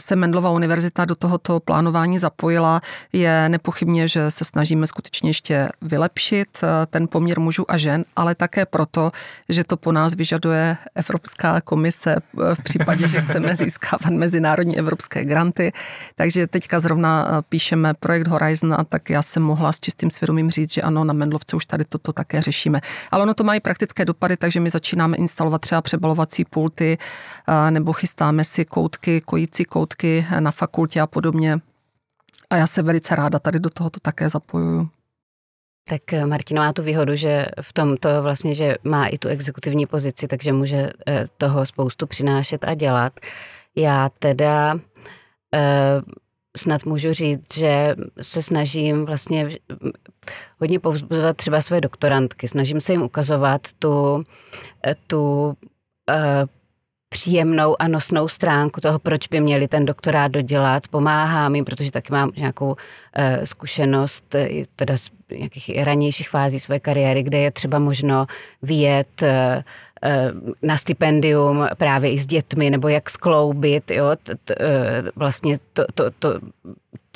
se 0.00 0.16
Mendlova 0.16 0.50
univerzita 0.50 1.04
do 1.04 1.14
tohoto 1.14 1.60
plánování 1.60 2.18
zapojila, 2.18 2.80
je 3.12 3.48
nepochybně, 3.48 4.08
že 4.08 4.30
se 4.30 4.44
snažíme 4.44 4.86
skutečně 4.86 5.30
ještě 5.30 5.68
vylepšit 5.82 6.48
eh, 6.62 6.86
ten 6.86 7.08
poměr 7.08 7.40
mužů 7.40 7.64
a 7.68 7.78
žen, 7.78 8.04
ale 8.16 8.34
také 8.34 8.66
proto, 8.66 9.10
že 9.48 9.64
to 9.64 9.76
po 9.76 9.92
nás 9.92 10.14
vyžaduje 10.14 10.76
Evropská 10.94 11.60
komise 11.60 12.16
eh, 12.16 12.54
v 12.54 12.62
případě, 12.62 13.08
že 13.08 13.20
chceme 13.20 13.56
získávat 13.64 14.10
mezinárodní 14.10 14.78
evropské 14.78 15.24
granty. 15.24 15.72
Takže 16.14 16.46
teďka 16.46 16.80
zrovna 16.80 17.28
eh, 17.28 17.42
píšeme 17.48 17.94
projekt 17.94 18.26
Horizon 18.26 18.74
a 18.74 18.84
tak 18.84 19.10
já 19.10 19.22
jsem 19.22 19.42
mohla 19.42 19.72
s 19.72 19.80
čistým 19.80 20.10
svědomím 20.10 20.50
říct, 20.50 20.72
že 20.72 20.82
ano, 20.82 21.04
na 21.04 21.12
Mendlovce 21.12 21.56
už 21.56 21.66
tady 21.66 21.84
toto 21.84 22.12
také 22.12 22.42
řešíme. 22.42 22.80
Ale 23.10 23.22
ono 23.22 23.34
to 23.34 23.44
má 23.44 23.54
i 23.54 23.60
praktické 23.60 24.04
dopady, 24.04 24.36
takže 24.36 24.60
my 24.60 24.70
začínáme 24.70 25.16
instalovat 25.16 25.60
třeba 25.60 25.82
přebalovací 25.82 26.44
pulty 26.44 26.98
nebo 27.70 27.92
chystáme 27.92 28.44
si 28.44 28.64
koutky, 28.64 29.20
kojící 29.20 29.64
koutky 29.64 29.81
poznatky 29.86 30.26
na 30.40 30.50
fakultě 30.50 31.00
a 31.00 31.06
podobně. 31.06 31.60
A 32.50 32.56
já 32.56 32.66
se 32.66 32.82
velice 32.82 33.14
ráda 33.14 33.38
tady 33.38 33.60
do 33.60 33.70
tohoto 33.70 34.00
také 34.00 34.28
zapojuju. 34.28 34.88
Tak 35.88 36.12
eh, 36.12 36.26
Martina 36.26 36.62
má 36.62 36.72
tu 36.72 36.82
výhodu, 36.82 37.16
že 37.16 37.46
v 37.60 37.72
tom 37.72 37.96
to 37.96 38.22
vlastně, 38.22 38.54
že 38.54 38.76
má 38.84 39.06
i 39.06 39.18
tu 39.18 39.28
exekutivní 39.28 39.86
pozici, 39.86 40.28
takže 40.28 40.52
může 40.52 40.90
eh, 41.06 41.26
toho 41.38 41.66
spoustu 41.66 42.06
přinášet 42.06 42.64
a 42.64 42.74
dělat. 42.74 43.12
Já 43.76 44.08
teda 44.18 44.78
eh, 45.54 46.02
snad 46.56 46.84
můžu 46.84 47.12
říct, 47.12 47.54
že 47.54 47.96
se 48.20 48.42
snažím 48.42 49.04
vlastně 49.06 49.48
hodně 50.60 50.78
povzbuzovat 50.78 51.36
třeba 51.36 51.60
své 51.60 51.80
doktorantky. 51.80 52.48
Snažím 52.48 52.80
se 52.80 52.92
jim 52.92 53.02
ukazovat 53.02 53.60
tu, 53.78 54.22
tu 55.06 55.54
příjemnou 57.12 57.82
a 57.82 57.88
nosnou 57.88 58.28
stránku 58.28 58.80
toho, 58.80 58.98
proč 58.98 59.28
by 59.28 59.40
měli 59.40 59.68
ten 59.68 59.84
doktorát 59.84 60.32
dodělat. 60.32 60.88
Pomáhám 60.88 61.54
jim, 61.54 61.64
protože 61.64 61.90
taky 61.90 62.12
mám 62.12 62.30
nějakou 62.36 62.66
uh, 62.68 62.74
zkušenost 63.44 64.36
teda 64.76 64.96
z 64.96 65.10
nějakých 65.30 65.70
ranějších 65.84 66.28
fází 66.28 66.60
své 66.60 66.80
kariéry, 66.80 67.22
kde 67.22 67.38
je 67.38 67.50
třeba 67.50 67.78
možno 67.78 68.26
vyjet 68.62 69.22
uh, 69.22 69.28
na 70.62 70.76
stipendium 70.76 71.66
právě 71.76 72.12
i 72.12 72.18
s 72.18 72.26
dětmi, 72.26 72.70
nebo 72.70 72.88
jak 72.88 73.10
skloubit, 73.10 73.90
jo, 73.90 74.06
t, 74.22 74.34
t, 74.44 74.54
vlastně 75.16 75.58
to, 75.72 75.84
to, 75.94 76.10
to 76.18 76.40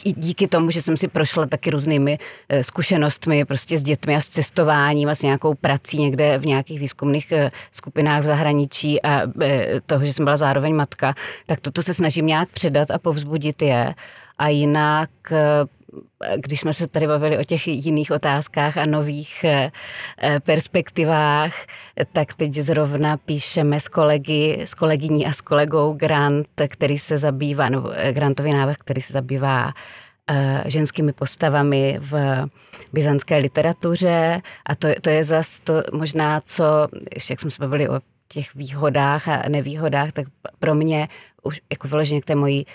díky 0.05 0.49
tomu, 0.49 0.71
že 0.71 0.83
jsem 0.83 0.97
si 0.97 1.09
prošla 1.09 1.47
taky 1.47 1.71
různými 1.71 2.19
eh, 2.49 2.65
zkušenostmi 2.65 3.45
prostě 3.45 3.79
s 3.79 3.83
dětmi 3.83 4.17
a 4.17 4.21
s 4.21 4.29
cestováním 4.29 5.09
a 5.09 5.15
s 5.15 5.23
nějakou 5.23 5.55
prací 5.55 5.99
někde 5.99 6.39
v 6.39 6.47
nějakých 6.47 6.81
výzkumných 6.81 7.33
eh, 7.33 7.51
skupinách 7.73 8.23
v 8.23 8.27
zahraničí 8.27 9.03
a 9.03 9.23
eh, 9.43 9.81
toho, 9.87 10.05
že 10.05 10.13
jsem 10.13 10.25
byla 10.25 10.37
zároveň 10.37 10.75
matka, 10.75 11.15
tak 11.47 11.61
toto 11.61 11.83
se 11.83 11.95
snažím 11.95 12.27
nějak 12.27 12.49
předat 12.49 12.91
a 12.91 12.99
povzbudit 12.99 13.63
je. 13.63 13.95
A 14.39 14.49
jinak 14.49 15.11
když 16.37 16.61
jsme 16.61 16.73
se 16.73 16.87
tady 16.87 17.07
bavili 17.07 17.39
o 17.39 17.45
těch 17.45 17.69
jiných 17.69 18.11
otázkách 18.11 18.77
a 18.77 18.87
nových 18.87 19.45
perspektivách, 20.43 21.55
tak 22.13 22.35
teď 22.35 22.53
zrovna 22.53 23.17
píšeme 23.17 23.81
s 23.81 23.89
kolegy, 23.89 24.63
s 24.65 24.75
kolegyní 24.75 25.27
a 25.27 25.33
s 25.33 25.41
kolegou 25.41 25.95
grant, 25.95 26.49
který 26.69 26.99
se 26.99 27.19
zabývá, 27.19 27.69
nebo 27.69 27.91
grantový 28.13 28.53
návrh, 28.53 28.77
který 28.79 29.03
se 29.03 29.13
zabývá 29.13 29.73
Eh, 30.31 30.63
ženskými 30.67 31.13
postavami 31.13 31.99
v 32.01 32.45
byzantské 32.93 33.37
literatuře. 33.37 34.43
A 34.67 34.75
to, 34.75 34.89
to 35.01 35.11
je 35.11 35.25
zas 35.25 35.61
to 35.61 35.83
možná, 35.93 36.41
co, 36.41 36.65
ještě 37.15 37.33
jak 37.33 37.41
jsme 37.41 37.51
se 37.51 37.63
bavili 37.63 37.89
o 37.89 38.01
těch 38.29 38.55
výhodách 38.55 39.29
a 39.29 39.49
nevýhodách, 39.49 40.13
tak 40.13 40.27
pro 40.59 40.75
mě 40.75 41.09
už 41.43 41.61
jako 41.73 41.89
vyloženě 41.89 42.21
k 42.21 42.25
té 42.25 42.35
mojí 42.35 42.67
eh, 42.67 42.73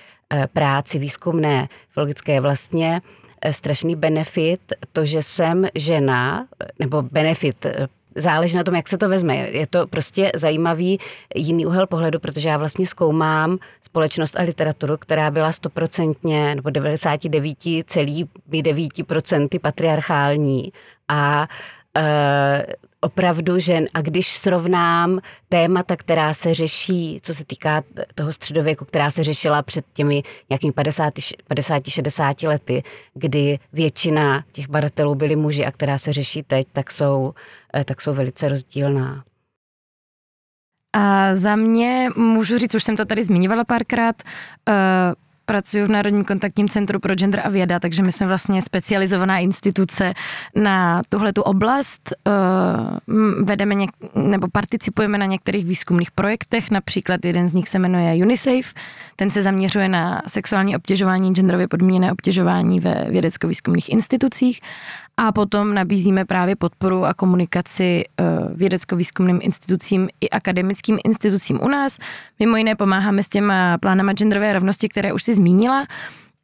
práci 0.54 1.00
výzkumné, 1.00 1.68
filologické 1.90 2.32
je 2.32 2.42
vlastně 2.42 3.02
eh, 3.42 3.54
strašný 3.54 3.96
benefit 3.96 4.74
to, 4.94 5.06
že 5.06 5.24
jsem 5.24 5.68
žena, 5.76 6.48
nebo 6.80 7.02
benefit 7.02 7.66
záleží 8.16 8.58
na 8.58 8.64
tom, 8.64 8.76
jak 8.76 8.90
se 8.90 8.98
to 8.98 9.10
vezme. 9.10 9.36
Je 9.36 9.68
to 9.68 9.88
prostě 9.88 10.32
zajímavý 10.36 11.00
jiný 11.36 11.66
úhel 11.66 11.88
pohledu, 11.88 12.20
protože 12.20 12.50
já 12.50 12.58
vlastně 12.58 12.86
zkoumám 12.86 13.58
společnost 13.82 14.40
a 14.40 14.42
literaturu, 14.42 14.98
která 14.98 15.32
byla 15.32 15.52
stoprocentně 15.52 16.56
nebo 16.56 16.70
99,9% 16.70 19.60
patriarchální 19.60 20.72
a 21.08 21.48
opravdu 23.00 23.60
žen. 23.60 23.86
A 23.94 24.02
když 24.02 24.38
srovnám 24.38 25.20
témata, 25.50 25.96
která 25.96 26.34
se 26.34 26.54
řeší, 26.54 27.20
co 27.24 27.34
se 27.34 27.46
týká 27.46 27.84
toho 28.16 28.34
středověku, 28.34 28.86
která 28.86 29.12
se 29.12 29.24
řešila 29.24 29.62
před 29.62 29.86
těmi 29.94 30.24
nějakými 30.50 30.74
50-60 30.74 32.48
lety, 32.48 32.84
kdy 33.14 33.60
většina 33.74 34.44
těch 34.52 34.70
badatelů 34.70 35.16
byli 35.16 35.36
muži 35.36 35.66
a 35.66 35.72
která 35.72 35.98
se 35.98 36.14
řeší 36.14 36.44
teď, 36.44 36.68
tak 36.74 36.92
jsou, 36.92 37.34
eh, 37.76 37.84
tak 37.84 38.02
jsou 38.02 38.14
velice 38.14 38.50
rozdílná. 38.50 39.24
A 40.94 41.36
za 41.36 41.56
mě 41.56 42.10
můžu 42.16 42.58
říct, 42.58 42.76
už 42.76 42.84
jsem 42.84 42.96
to 42.96 43.06
tady 43.06 43.24
zmiňovala 43.24 43.64
párkrát, 43.64 44.16
uh, 44.70 44.74
pracuji 45.46 45.84
v 45.84 45.92
Národním 45.92 46.24
kontaktním 46.24 46.70
centru 46.70 47.00
pro 47.00 47.16
gender 47.16 47.42
a 47.44 47.50
věda, 47.50 47.80
takže 47.80 48.04
my 48.04 48.12
jsme 48.12 48.28
vlastně 48.28 48.62
specializovaná 48.62 49.38
instituce 49.38 50.14
na 50.56 51.02
tuhle 51.10 51.34
tu 51.34 51.42
oblast. 51.42 52.14
Uh, 52.28 53.46
vedeme 53.46 53.76
něk- 53.76 54.10
nebo 54.16 54.48
participujeme 54.52 55.18
na 55.18 55.26
některých 55.26 55.66
výzkumných 55.66 56.12
projektech, 56.12 56.72
například 56.72 57.26
jeden 57.26 57.50
z 57.50 57.54
nich 57.54 57.70
se 57.70 57.80
jmenuje 57.80 58.26
UNICEF, 58.26 58.74
ten 59.16 59.30
se 59.30 59.42
zaměřuje 59.42 59.90
na 59.90 60.22
sexuální 60.28 60.76
obtěžování, 60.76 61.34
genderově 61.34 61.68
podmíněné 61.68 62.12
obtěžování 62.12 62.80
ve 62.80 63.06
vědecko-výzkumných 63.10 63.90
institucích 63.90 64.62
a 65.24 65.32
potom 65.32 65.74
nabízíme 65.74 66.26
právě 66.26 66.56
podporu 66.56 67.06
a 67.06 67.14
komunikaci 67.14 68.04
eh, 68.04 68.24
vědecko-výzkumným 68.54 69.40
institucím 69.42 70.10
i 70.22 70.30
akademickým 70.30 70.98
institucím 71.04 71.60
u 71.62 71.68
nás. 71.68 71.98
Mimo 72.40 72.58
jiné 72.58 72.76
pomáháme 72.76 73.24
s 73.24 73.30
těma 73.30 73.78
plánama 73.78 74.14
genderové 74.14 74.54
rovnosti, 74.54 74.90
které 74.90 75.14
už 75.14 75.24
si 75.24 75.34
zmínila. 75.34 75.86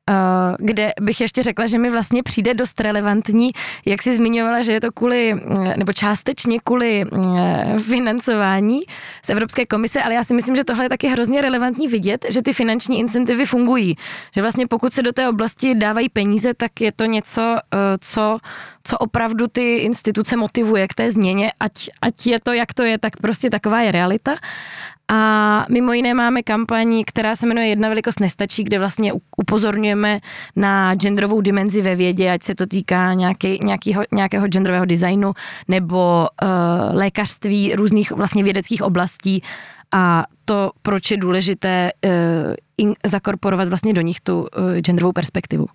Eh, 0.09 0.55
kde 0.59 0.91
bych 1.01 1.21
ještě 1.21 1.43
řekla, 1.43 1.65
že 1.65 1.77
mi 1.77 1.89
vlastně 1.89 2.23
přijde 2.23 2.53
dost 2.53 2.81
relevantní, 2.81 3.49
jak 3.85 4.01
si 4.01 4.15
zmiňovala, 4.15 4.61
že 4.61 4.73
je 4.73 4.81
to 4.81 4.91
kvůli, 4.91 5.33
eh, 5.33 5.77
nebo 5.77 5.93
částečně 5.93 6.59
kvůli 6.63 7.05
eh, 7.05 7.79
financování 7.79 8.79
z 9.25 9.29
Evropské 9.29 9.65
komise, 9.65 10.03
ale 10.03 10.13
já 10.13 10.23
si 10.23 10.33
myslím, 10.33 10.55
že 10.55 10.63
tohle 10.63 10.85
je 10.85 10.89
taky 10.89 11.07
hrozně 11.07 11.41
relevantní 11.41 11.87
vidět, 11.87 12.25
že 12.29 12.41
ty 12.41 12.53
finanční 12.53 12.99
incentivy 12.99 13.45
fungují. 13.45 13.95
Že 14.35 14.41
vlastně 14.41 14.67
pokud 14.67 14.93
se 14.93 15.01
do 15.03 15.11
té 15.11 15.29
oblasti 15.29 15.75
dávají 15.75 16.09
peníze, 16.09 16.53
tak 16.53 16.81
je 16.81 16.91
to 16.91 17.05
něco, 17.05 17.57
co, 17.99 18.39
co 18.83 18.97
opravdu 18.97 19.47
ty 19.47 19.75
instituce 19.75 20.37
motivuje 20.37 20.87
k 20.87 20.93
té 20.93 21.11
změně, 21.11 21.51
ať, 21.59 21.89
ať 22.01 22.27
je 22.27 22.39
to, 22.39 22.53
jak 22.53 22.73
to 22.73 22.83
je, 22.83 22.97
tak 22.97 23.17
prostě 23.17 23.49
taková 23.49 23.81
je 23.81 23.91
realita. 23.91 24.35
A 25.11 25.65
mimo 25.69 25.93
jiné 25.93 26.13
máme 26.13 26.43
kampaní, 26.43 27.05
která 27.05 27.35
se 27.35 27.45
jmenuje 27.45 27.67
Jedna 27.67 27.89
velikost 27.89 28.19
nestačí, 28.19 28.63
kde 28.63 28.79
vlastně 28.79 29.13
upozorňujeme 29.37 30.19
na 30.55 30.95
genderovou 30.95 31.41
dimenzi 31.41 31.81
ve 31.81 31.95
vědě, 31.95 32.31
ať 32.31 32.43
se 32.43 32.55
to 32.55 32.65
týká 32.65 33.13
nějaký, 33.13 33.59
nějakýho, 33.63 34.03
nějakého 34.11 34.47
genderového 34.47 34.85
designu 34.85 35.33
nebo 35.67 36.27
uh, 36.43 36.49
lékařství 36.93 37.75
různých 37.75 38.11
vlastně 38.11 38.43
vědeckých 38.43 38.81
oblastí 38.81 39.43
a 39.93 40.23
to, 40.45 40.71
proč 40.81 41.11
je 41.11 41.17
důležité 41.17 41.91
uh, 42.05 42.11
in, 42.77 42.93
zakorporovat 43.05 43.69
vlastně 43.69 43.93
do 43.93 44.01
nich 44.01 44.21
tu 44.21 44.39
uh, 44.39 44.47
genderovou 44.77 45.11
perspektivu. 45.11 45.65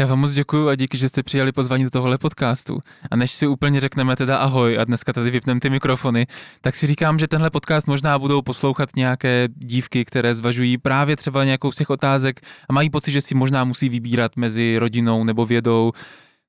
Já 0.00 0.06
vám 0.06 0.18
moc 0.18 0.32
děkuji 0.32 0.68
a 0.68 0.74
díky, 0.74 0.98
že 0.98 1.08
jste 1.08 1.22
přijali 1.22 1.52
pozvání 1.52 1.84
do 1.84 1.90
tohohle 1.90 2.18
podcastu. 2.18 2.80
A 3.10 3.16
než 3.16 3.30
si 3.30 3.46
úplně 3.46 3.80
řekneme 3.80 4.16
teda 4.16 4.36
ahoj 4.36 4.78
a 4.78 4.84
dneska 4.84 5.12
tady 5.12 5.30
vypneme 5.30 5.60
ty 5.60 5.70
mikrofony, 5.70 6.26
tak 6.60 6.74
si 6.74 6.86
říkám, 6.86 7.18
že 7.18 7.28
tenhle 7.28 7.50
podcast 7.50 7.86
možná 7.86 8.18
budou 8.18 8.42
poslouchat 8.42 8.88
nějaké 8.96 9.48
dívky, 9.56 10.04
které 10.04 10.34
zvažují 10.34 10.78
právě 10.78 11.16
třeba 11.16 11.44
nějakou 11.44 11.72
z 11.72 11.76
těch 11.76 11.90
otázek 11.90 12.40
a 12.68 12.72
mají 12.72 12.90
pocit, 12.90 13.12
že 13.12 13.20
si 13.20 13.34
možná 13.34 13.64
musí 13.64 13.88
vybírat 13.88 14.36
mezi 14.36 14.78
rodinou 14.78 15.24
nebo 15.24 15.46
vědou. 15.46 15.92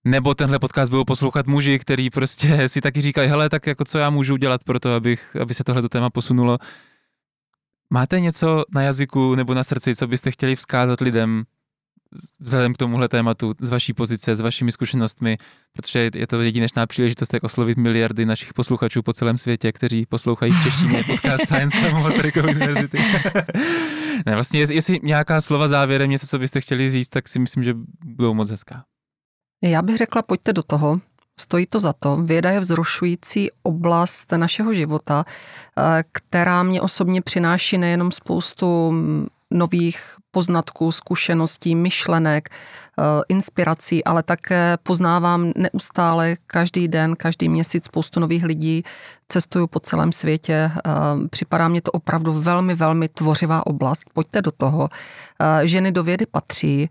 Nebo 0.06 0.34
tenhle 0.34 0.60
podcast 0.60 0.89
budou 0.91 1.04
poslouchat 1.04 1.47
muži, 1.47 1.80
který 1.80 2.10
prostě 2.10 2.68
si 2.68 2.82
taky 2.82 3.02
říkají, 3.02 3.30
hele, 3.30 3.49
tak 3.49 3.68
jako 3.68 3.86
co 3.86 3.97
já 3.97 4.10
můžu 4.10 4.34
udělat 4.34 4.64
pro 4.64 4.80
to, 4.80 4.93
abych, 4.93 5.36
aby 5.41 5.54
se 5.54 5.64
tohle 5.64 5.89
téma 5.89 6.10
posunulo. 6.10 6.58
Máte 7.89 8.20
něco 8.20 8.64
na 8.74 8.82
jazyku 8.82 9.36
nebo 9.36 9.54
na 9.54 9.64
srdci, 9.64 9.95
co 9.95 10.08
byste 10.08 10.32
chtěli 10.32 10.56
vzkázat 10.56 11.02
lidem, 11.02 11.43
vzhledem 12.39 12.74
k 12.74 12.78
tomuhle 12.78 13.09
tématu 13.09 13.53
z 13.62 13.70
vaší 13.70 13.93
pozice, 13.93 14.36
s 14.36 14.39
vašimi 14.39 14.72
zkušenostmi, 14.72 15.38
protože 15.74 16.09
je 16.16 16.28
to 16.28 16.41
jedinečná 16.41 16.88
příležitost, 16.88 17.34
jak 17.34 17.43
oslovit 17.43 17.78
miliardy 17.78 18.26
našich 18.26 18.53
posluchačů 18.53 19.03
po 19.03 19.14
celém 19.14 19.38
světě, 19.38 19.72
kteří 19.72 20.05
poslouchají 20.05 20.51
v 20.51 20.64
češtině 20.64 21.03
podcast 21.07 21.45
Science 21.45 21.82
na 21.82 21.99
Masarykovy 21.99 22.49
univerzity. 22.49 22.97
ne, 24.26 24.34
vlastně 24.34 24.59
jestli 24.59 24.99
nějaká 25.03 25.41
slova 25.41 25.68
závěrem, 25.68 26.09
něco, 26.09 26.28
co 26.28 26.39
byste 26.39 26.62
chtěli 26.62 26.89
říct, 26.89 27.09
tak 27.09 27.28
si 27.28 27.39
myslím, 27.39 27.64
že 27.64 27.74
budou 28.05 28.34
moc 28.34 28.49
hezká. 28.49 28.84
Já 29.64 29.82
bych 29.82 29.97
řekla, 29.97 30.22
pojďte 30.22 30.53
do 30.53 30.64
toho. 30.64 30.99
Stojí 31.39 31.66
to 31.66 31.80
za 31.80 31.93
to. 31.93 32.18
Věda 32.18 32.51
je 32.51 32.59
vzrušující 32.59 33.49
oblast 33.64 34.32
našeho 34.32 34.74
života, 34.74 35.26
eh, 35.28 36.03
která 36.12 36.64
mě 36.64 36.82
osobně 36.82 37.22
přináší 37.22 37.78
nejenom 37.78 38.12
spoustu 38.12 38.93
nových 39.51 40.16
poznatků, 40.32 40.92
zkušeností, 40.92 41.76
myšlenek, 41.76 42.50
eh, 42.50 43.04
inspirací, 43.30 44.04
ale 44.04 44.24
také 44.24 44.78
poznávám 44.84 45.52
neustále 45.56 46.36
každý 46.48 46.88
den, 46.88 47.16
každý 47.16 47.50
měsíc 47.50 47.86
spoustu 47.86 48.20
nových 48.20 48.44
lidí, 48.44 48.84
cestuju 49.28 49.68
po 49.68 49.80
celém 49.80 50.12
světě. 50.12 50.72
Eh, 50.76 50.82
připadá 51.30 51.68
mě 51.68 51.82
to 51.82 51.92
opravdu 51.92 52.34
velmi, 52.34 52.76
velmi 52.76 53.10
tvořivá 53.10 53.66
oblast. 53.68 54.04
Pojďte 54.14 54.42
do 54.42 54.52
toho. 54.52 54.90
Eh, 55.42 55.68
ženy 55.68 55.92
do 55.92 56.04
vědy 56.04 56.26
patří. 56.26 56.90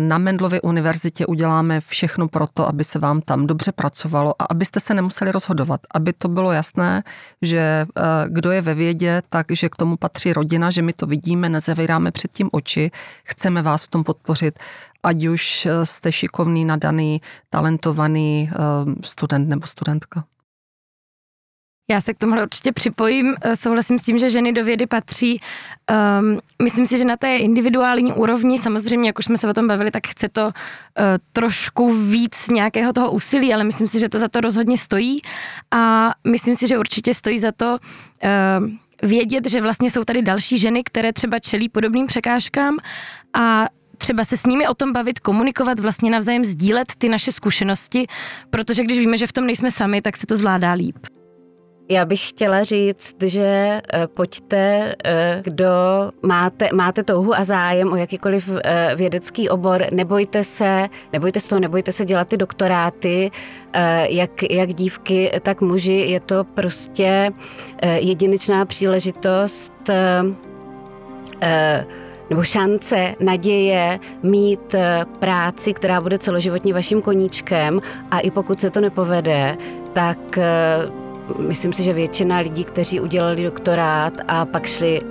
Na 0.00 0.18
Mendlově 0.18 0.60
univerzitě 0.60 1.26
uděláme 1.26 1.80
všechno 1.80 2.28
pro 2.28 2.46
to, 2.54 2.68
aby 2.68 2.84
se 2.84 2.98
vám 2.98 3.20
tam 3.20 3.46
dobře 3.46 3.72
pracovalo 3.72 4.34
a 4.38 4.44
abyste 4.44 4.80
se 4.80 4.94
nemuseli 4.94 5.32
rozhodovat, 5.32 5.80
aby 5.94 6.12
to 6.12 6.28
bylo 6.28 6.52
jasné, 6.52 7.02
že 7.42 7.58
eh, 7.58 8.02
kdo 8.28 8.50
je 8.50 8.62
ve 8.62 8.74
vědě, 8.74 9.22
takže 9.28 9.68
k 9.68 9.76
tomu 9.76 9.96
patří 9.96 10.32
rodina, 10.32 10.70
že 10.70 10.82
my 10.82 10.92
to 10.92 11.06
vidíme, 11.06 11.48
nezavíráme 11.48 12.10
před 12.10 12.30
tím 12.30 12.48
oči, 12.52 12.90
chceme 13.24 13.62
vás 13.62 13.84
v 13.84 13.88
tom 13.88 14.04
podpořit, 14.04 14.58
ať 15.02 15.26
už 15.26 15.66
eh, 15.66 15.86
jste 15.86 16.12
šikovný, 16.12 16.64
nadaný, 16.64 17.20
talentovaný 17.50 18.50
eh, 18.52 18.56
student 19.04 19.48
nebo 19.48 19.66
studentka. 19.66 20.24
Já 21.90 22.00
se 22.00 22.14
k 22.14 22.18
tomuhle 22.18 22.42
určitě 22.42 22.72
připojím, 22.72 23.34
eh, 23.40 23.56
souhlasím 23.56 23.98
s 23.98 24.02
tím, 24.02 24.18
že 24.18 24.30
ženy 24.30 24.52
do 24.52 24.64
vědy 24.64 24.86
patří. 24.86 25.40
Um, 26.20 26.38
myslím 26.62 26.86
si, 26.86 26.98
že 26.98 27.04
na 27.04 27.16
té 27.16 27.36
individuální 27.36 28.12
úrovni, 28.12 28.58
samozřejmě, 28.58 29.08
jak 29.08 29.18
už 29.18 29.24
jsme 29.24 29.38
se 29.38 29.48
o 29.48 29.52
tom 29.52 29.68
bavili, 29.68 29.90
tak 29.90 30.06
chce 30.06 30.28
to 30.28 30.44
uh, 30.46 30.52
trošku 31.32 31.94
víc 31.94 32.48
nějakého 32.48 32.92
toho 32.92 33.12
úsilí, 33.12 33.54
ale 33.54 33.64
myslím 33.64 33.88
si, 33.88 34.00
že 34.00 34.08
to 34.08 34.18
za 34.18 34.28
to 34.28 34.40
rozhodně 34.40 34.78
stojí 34.78 35.18
a 35.70 36.10
myslím 36.28 36.54
si, 36.54 36.66
že 36.66 36.78
určitě 36.78 37.14
stojí 37.14 37.38
za 37.38 37.52
to 37.52 37.78
uh, 37.78 38.70
vědět, 39.02 39.48
že 39.48 39.60
vlastně 39.60 39.90
jsou 39.90 40.04
tady 40.04 40.22
další 40.22 40.58
ženy, 40.58 40.82
které 40.84 41.12
třeba 41.12 41.38
čelí 41.38 41.68
podobným 41.68 42.06
překážkám 42.06 42.78
a 43.34 43.66
třeba 43.98 44.24
se 44.24 44.36
s 44.36 44.46
nimi 44.46 44.68
o 44.68 44.74
tom 44.74 44.92
bavit, 44.92 45.20
komunikovat, 45.20 45.80
vlastně 45.80 46.10
navzájem 46.10 46.44
sdílet 46.44 46.86
ty 46.98 47.08
naše 47.08 47.32
zkušenosti, 47.32 48.06
protože 48.50 48.84
když 48.84 48.98
víme, 48.98 49.16
že 49.16 49.26
v 49.26 49.32
tom 49.32 49.46
nejsme 49.46 49.70
sami, 49.70 50.02
tak 50.02 50.16
se 50.16 50.26
to 50.26 50.36
zvládá 50.36 50.72
líp. 50.72 50.96
Já 51.88 52.04
bych 52.04 52.28
chtěla 52.28 52.64
říct, 52.64 53.16
že 53.22 53.80
eh, 53.92 54.06
pojďte, 54.06 54.94
eh, 55.04 55.40
kdo 55.44 55.66
máte, 56.22 56.68
máte 56.74 57.04
touhu 57.04 57.34
a 57.36 57.44
zájem 57.44 57.92
o 57.92 57.96
jakýkoliv 57.96 58.50
eh, 58.64 58.92
vědecký 58.96 59.48
obor, 59.48 59.86
nebojte 59.90 60.44
se, 60.44 60.88
nebojte 61.12 61.40
se 61.40 61.48
toho, 61.48 61.60
nebojte 61.60 61.92
se 61.92 62.04
dělat 62.04 62.28
ty 62.28 62.36
doktoráty, 62.36 63.30
jak, 64.08 64.50
jak 64.50 64.74
dívky, 64.74 65.32
tak 65.42 65.60
muži, 65.60 65.92
je 65.92 66.20
to 66.20 66.44
prostě 66.44 67.30
jedinečná 67.96 68.64
příležitost 68.64 69.72
nebo 72.30 72.42
šance, 72.42 73.14
naděje 73.20 74.00
mít 74.22 74.74
práci, 75.18 75.74
která 75.74 76.00
bude 76.00 76.18
celoživotně 76.18 76.74
vaším 76.74 77.02
koníčkem. 77.02 77.80
A 78.10 78.20
i 78.20 78.30
pokud 78.30 78.60
se 78.60 78.70
to 78.70 78.80
nepovede, 78.80 79.56
tak 79.92 80.38
Myslím 81.38 81.72
si, 81.72 81.82
že 81.82 81.92
většina 81.92 82.38
lidí, 82.38 82.64
kteří 82.64 83.00
udělali 83.00 83.44
doktorát 83.44 84.12
a 84.28 84.44
pak 84.44 84.66
šli 84.66 85.00
uh, 85.02 85.10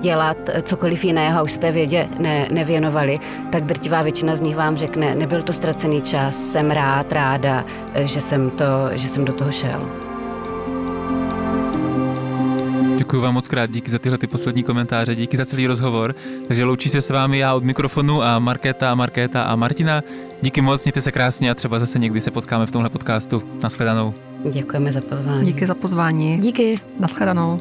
dělat 0.00 0.36
cokoliv 0.62 1.04
jiného 1.04 1.38
a 1.38 1.42
už 1.42 1.52
se 1.52 1.58
té 1.58 1.72
vědě 1.72 2.08
ne, 2.18 2.48
nevěnovali, 2.50 3.18
tak 3.52 3.64
drtivá 3.64 4.02
většina 4.02 4.36
z 4.36 4.40
nich 4.40 4.56
vám 4.56 4.76
řekne, 4.76 5.14
nebyl 5.14 5.42
to 5.42 5.52
ztracený 5.52 6.02
čas, 6.02 6.36
jsem 6.36 6.70
rád, 6.70 7.12
ráda, 7.12 7.64
eh, 7.94 8.06
že 8.06 8.20
jsem, 8.20 8.50
to, 8.50 8.64
že 8.92 9.08
jsem 9.08 9.24
do 9.24 9.32
toho 9.32 9.52
šel. 9.52 10.06
Děkuji 13.06 13.20
vám 13.20 13.34
moc 13.34 13.48
krát, 13.48 13.70
díky 13.70 13.90
za 13.90 13.98
tyhle 13.98 14.18
ty 14.18 14.26
poslední 14.26 14.62
komentáře, 14.62 15.14
díky 15.14 15.36
za 15.36 15.44
celý 15.44 15.66
rozhovor. 15.66 16.14
Takže 16.48 16.64
loučí 16.64 16.88
se 16.88 17.00
s 17.00 17.10
vámi 17.10 17.38
já 17.38 17.54
od 17.54 17.64
mikrofonu 17.64 18.22
a 18.22 18.38
Markéta, 18.38 18.94
Markéta 18.94 19.42
a 19.42 19.56
Martina. 19.56 20.02
Díky 20.42 20.60
moc, 20.60 20.84
mějte 20.84 21.00
se 21.00 21.12
krásně 21.12 21.50
a 21.50 21.54
třeba 21.54 21.78
zase 21.78 21.98
někdy 21.98 22.20
se 22.20 22.30
potkáme 22.30 22.66
v 22.66 22.72
tomhle 22.72 22.90
podcastu. 22.90 23.42
Naschledanou. 23.62 24.14
Děkujeme 24.52 24.92
za 24.92 25.00
pozvání. 25.00 25.46
Díky 25.46 25.66
za 25.66 25.74
pozvání. 25.74 26.38
Díky. 26.38 26.80
Naschledanou. 27.00 27.60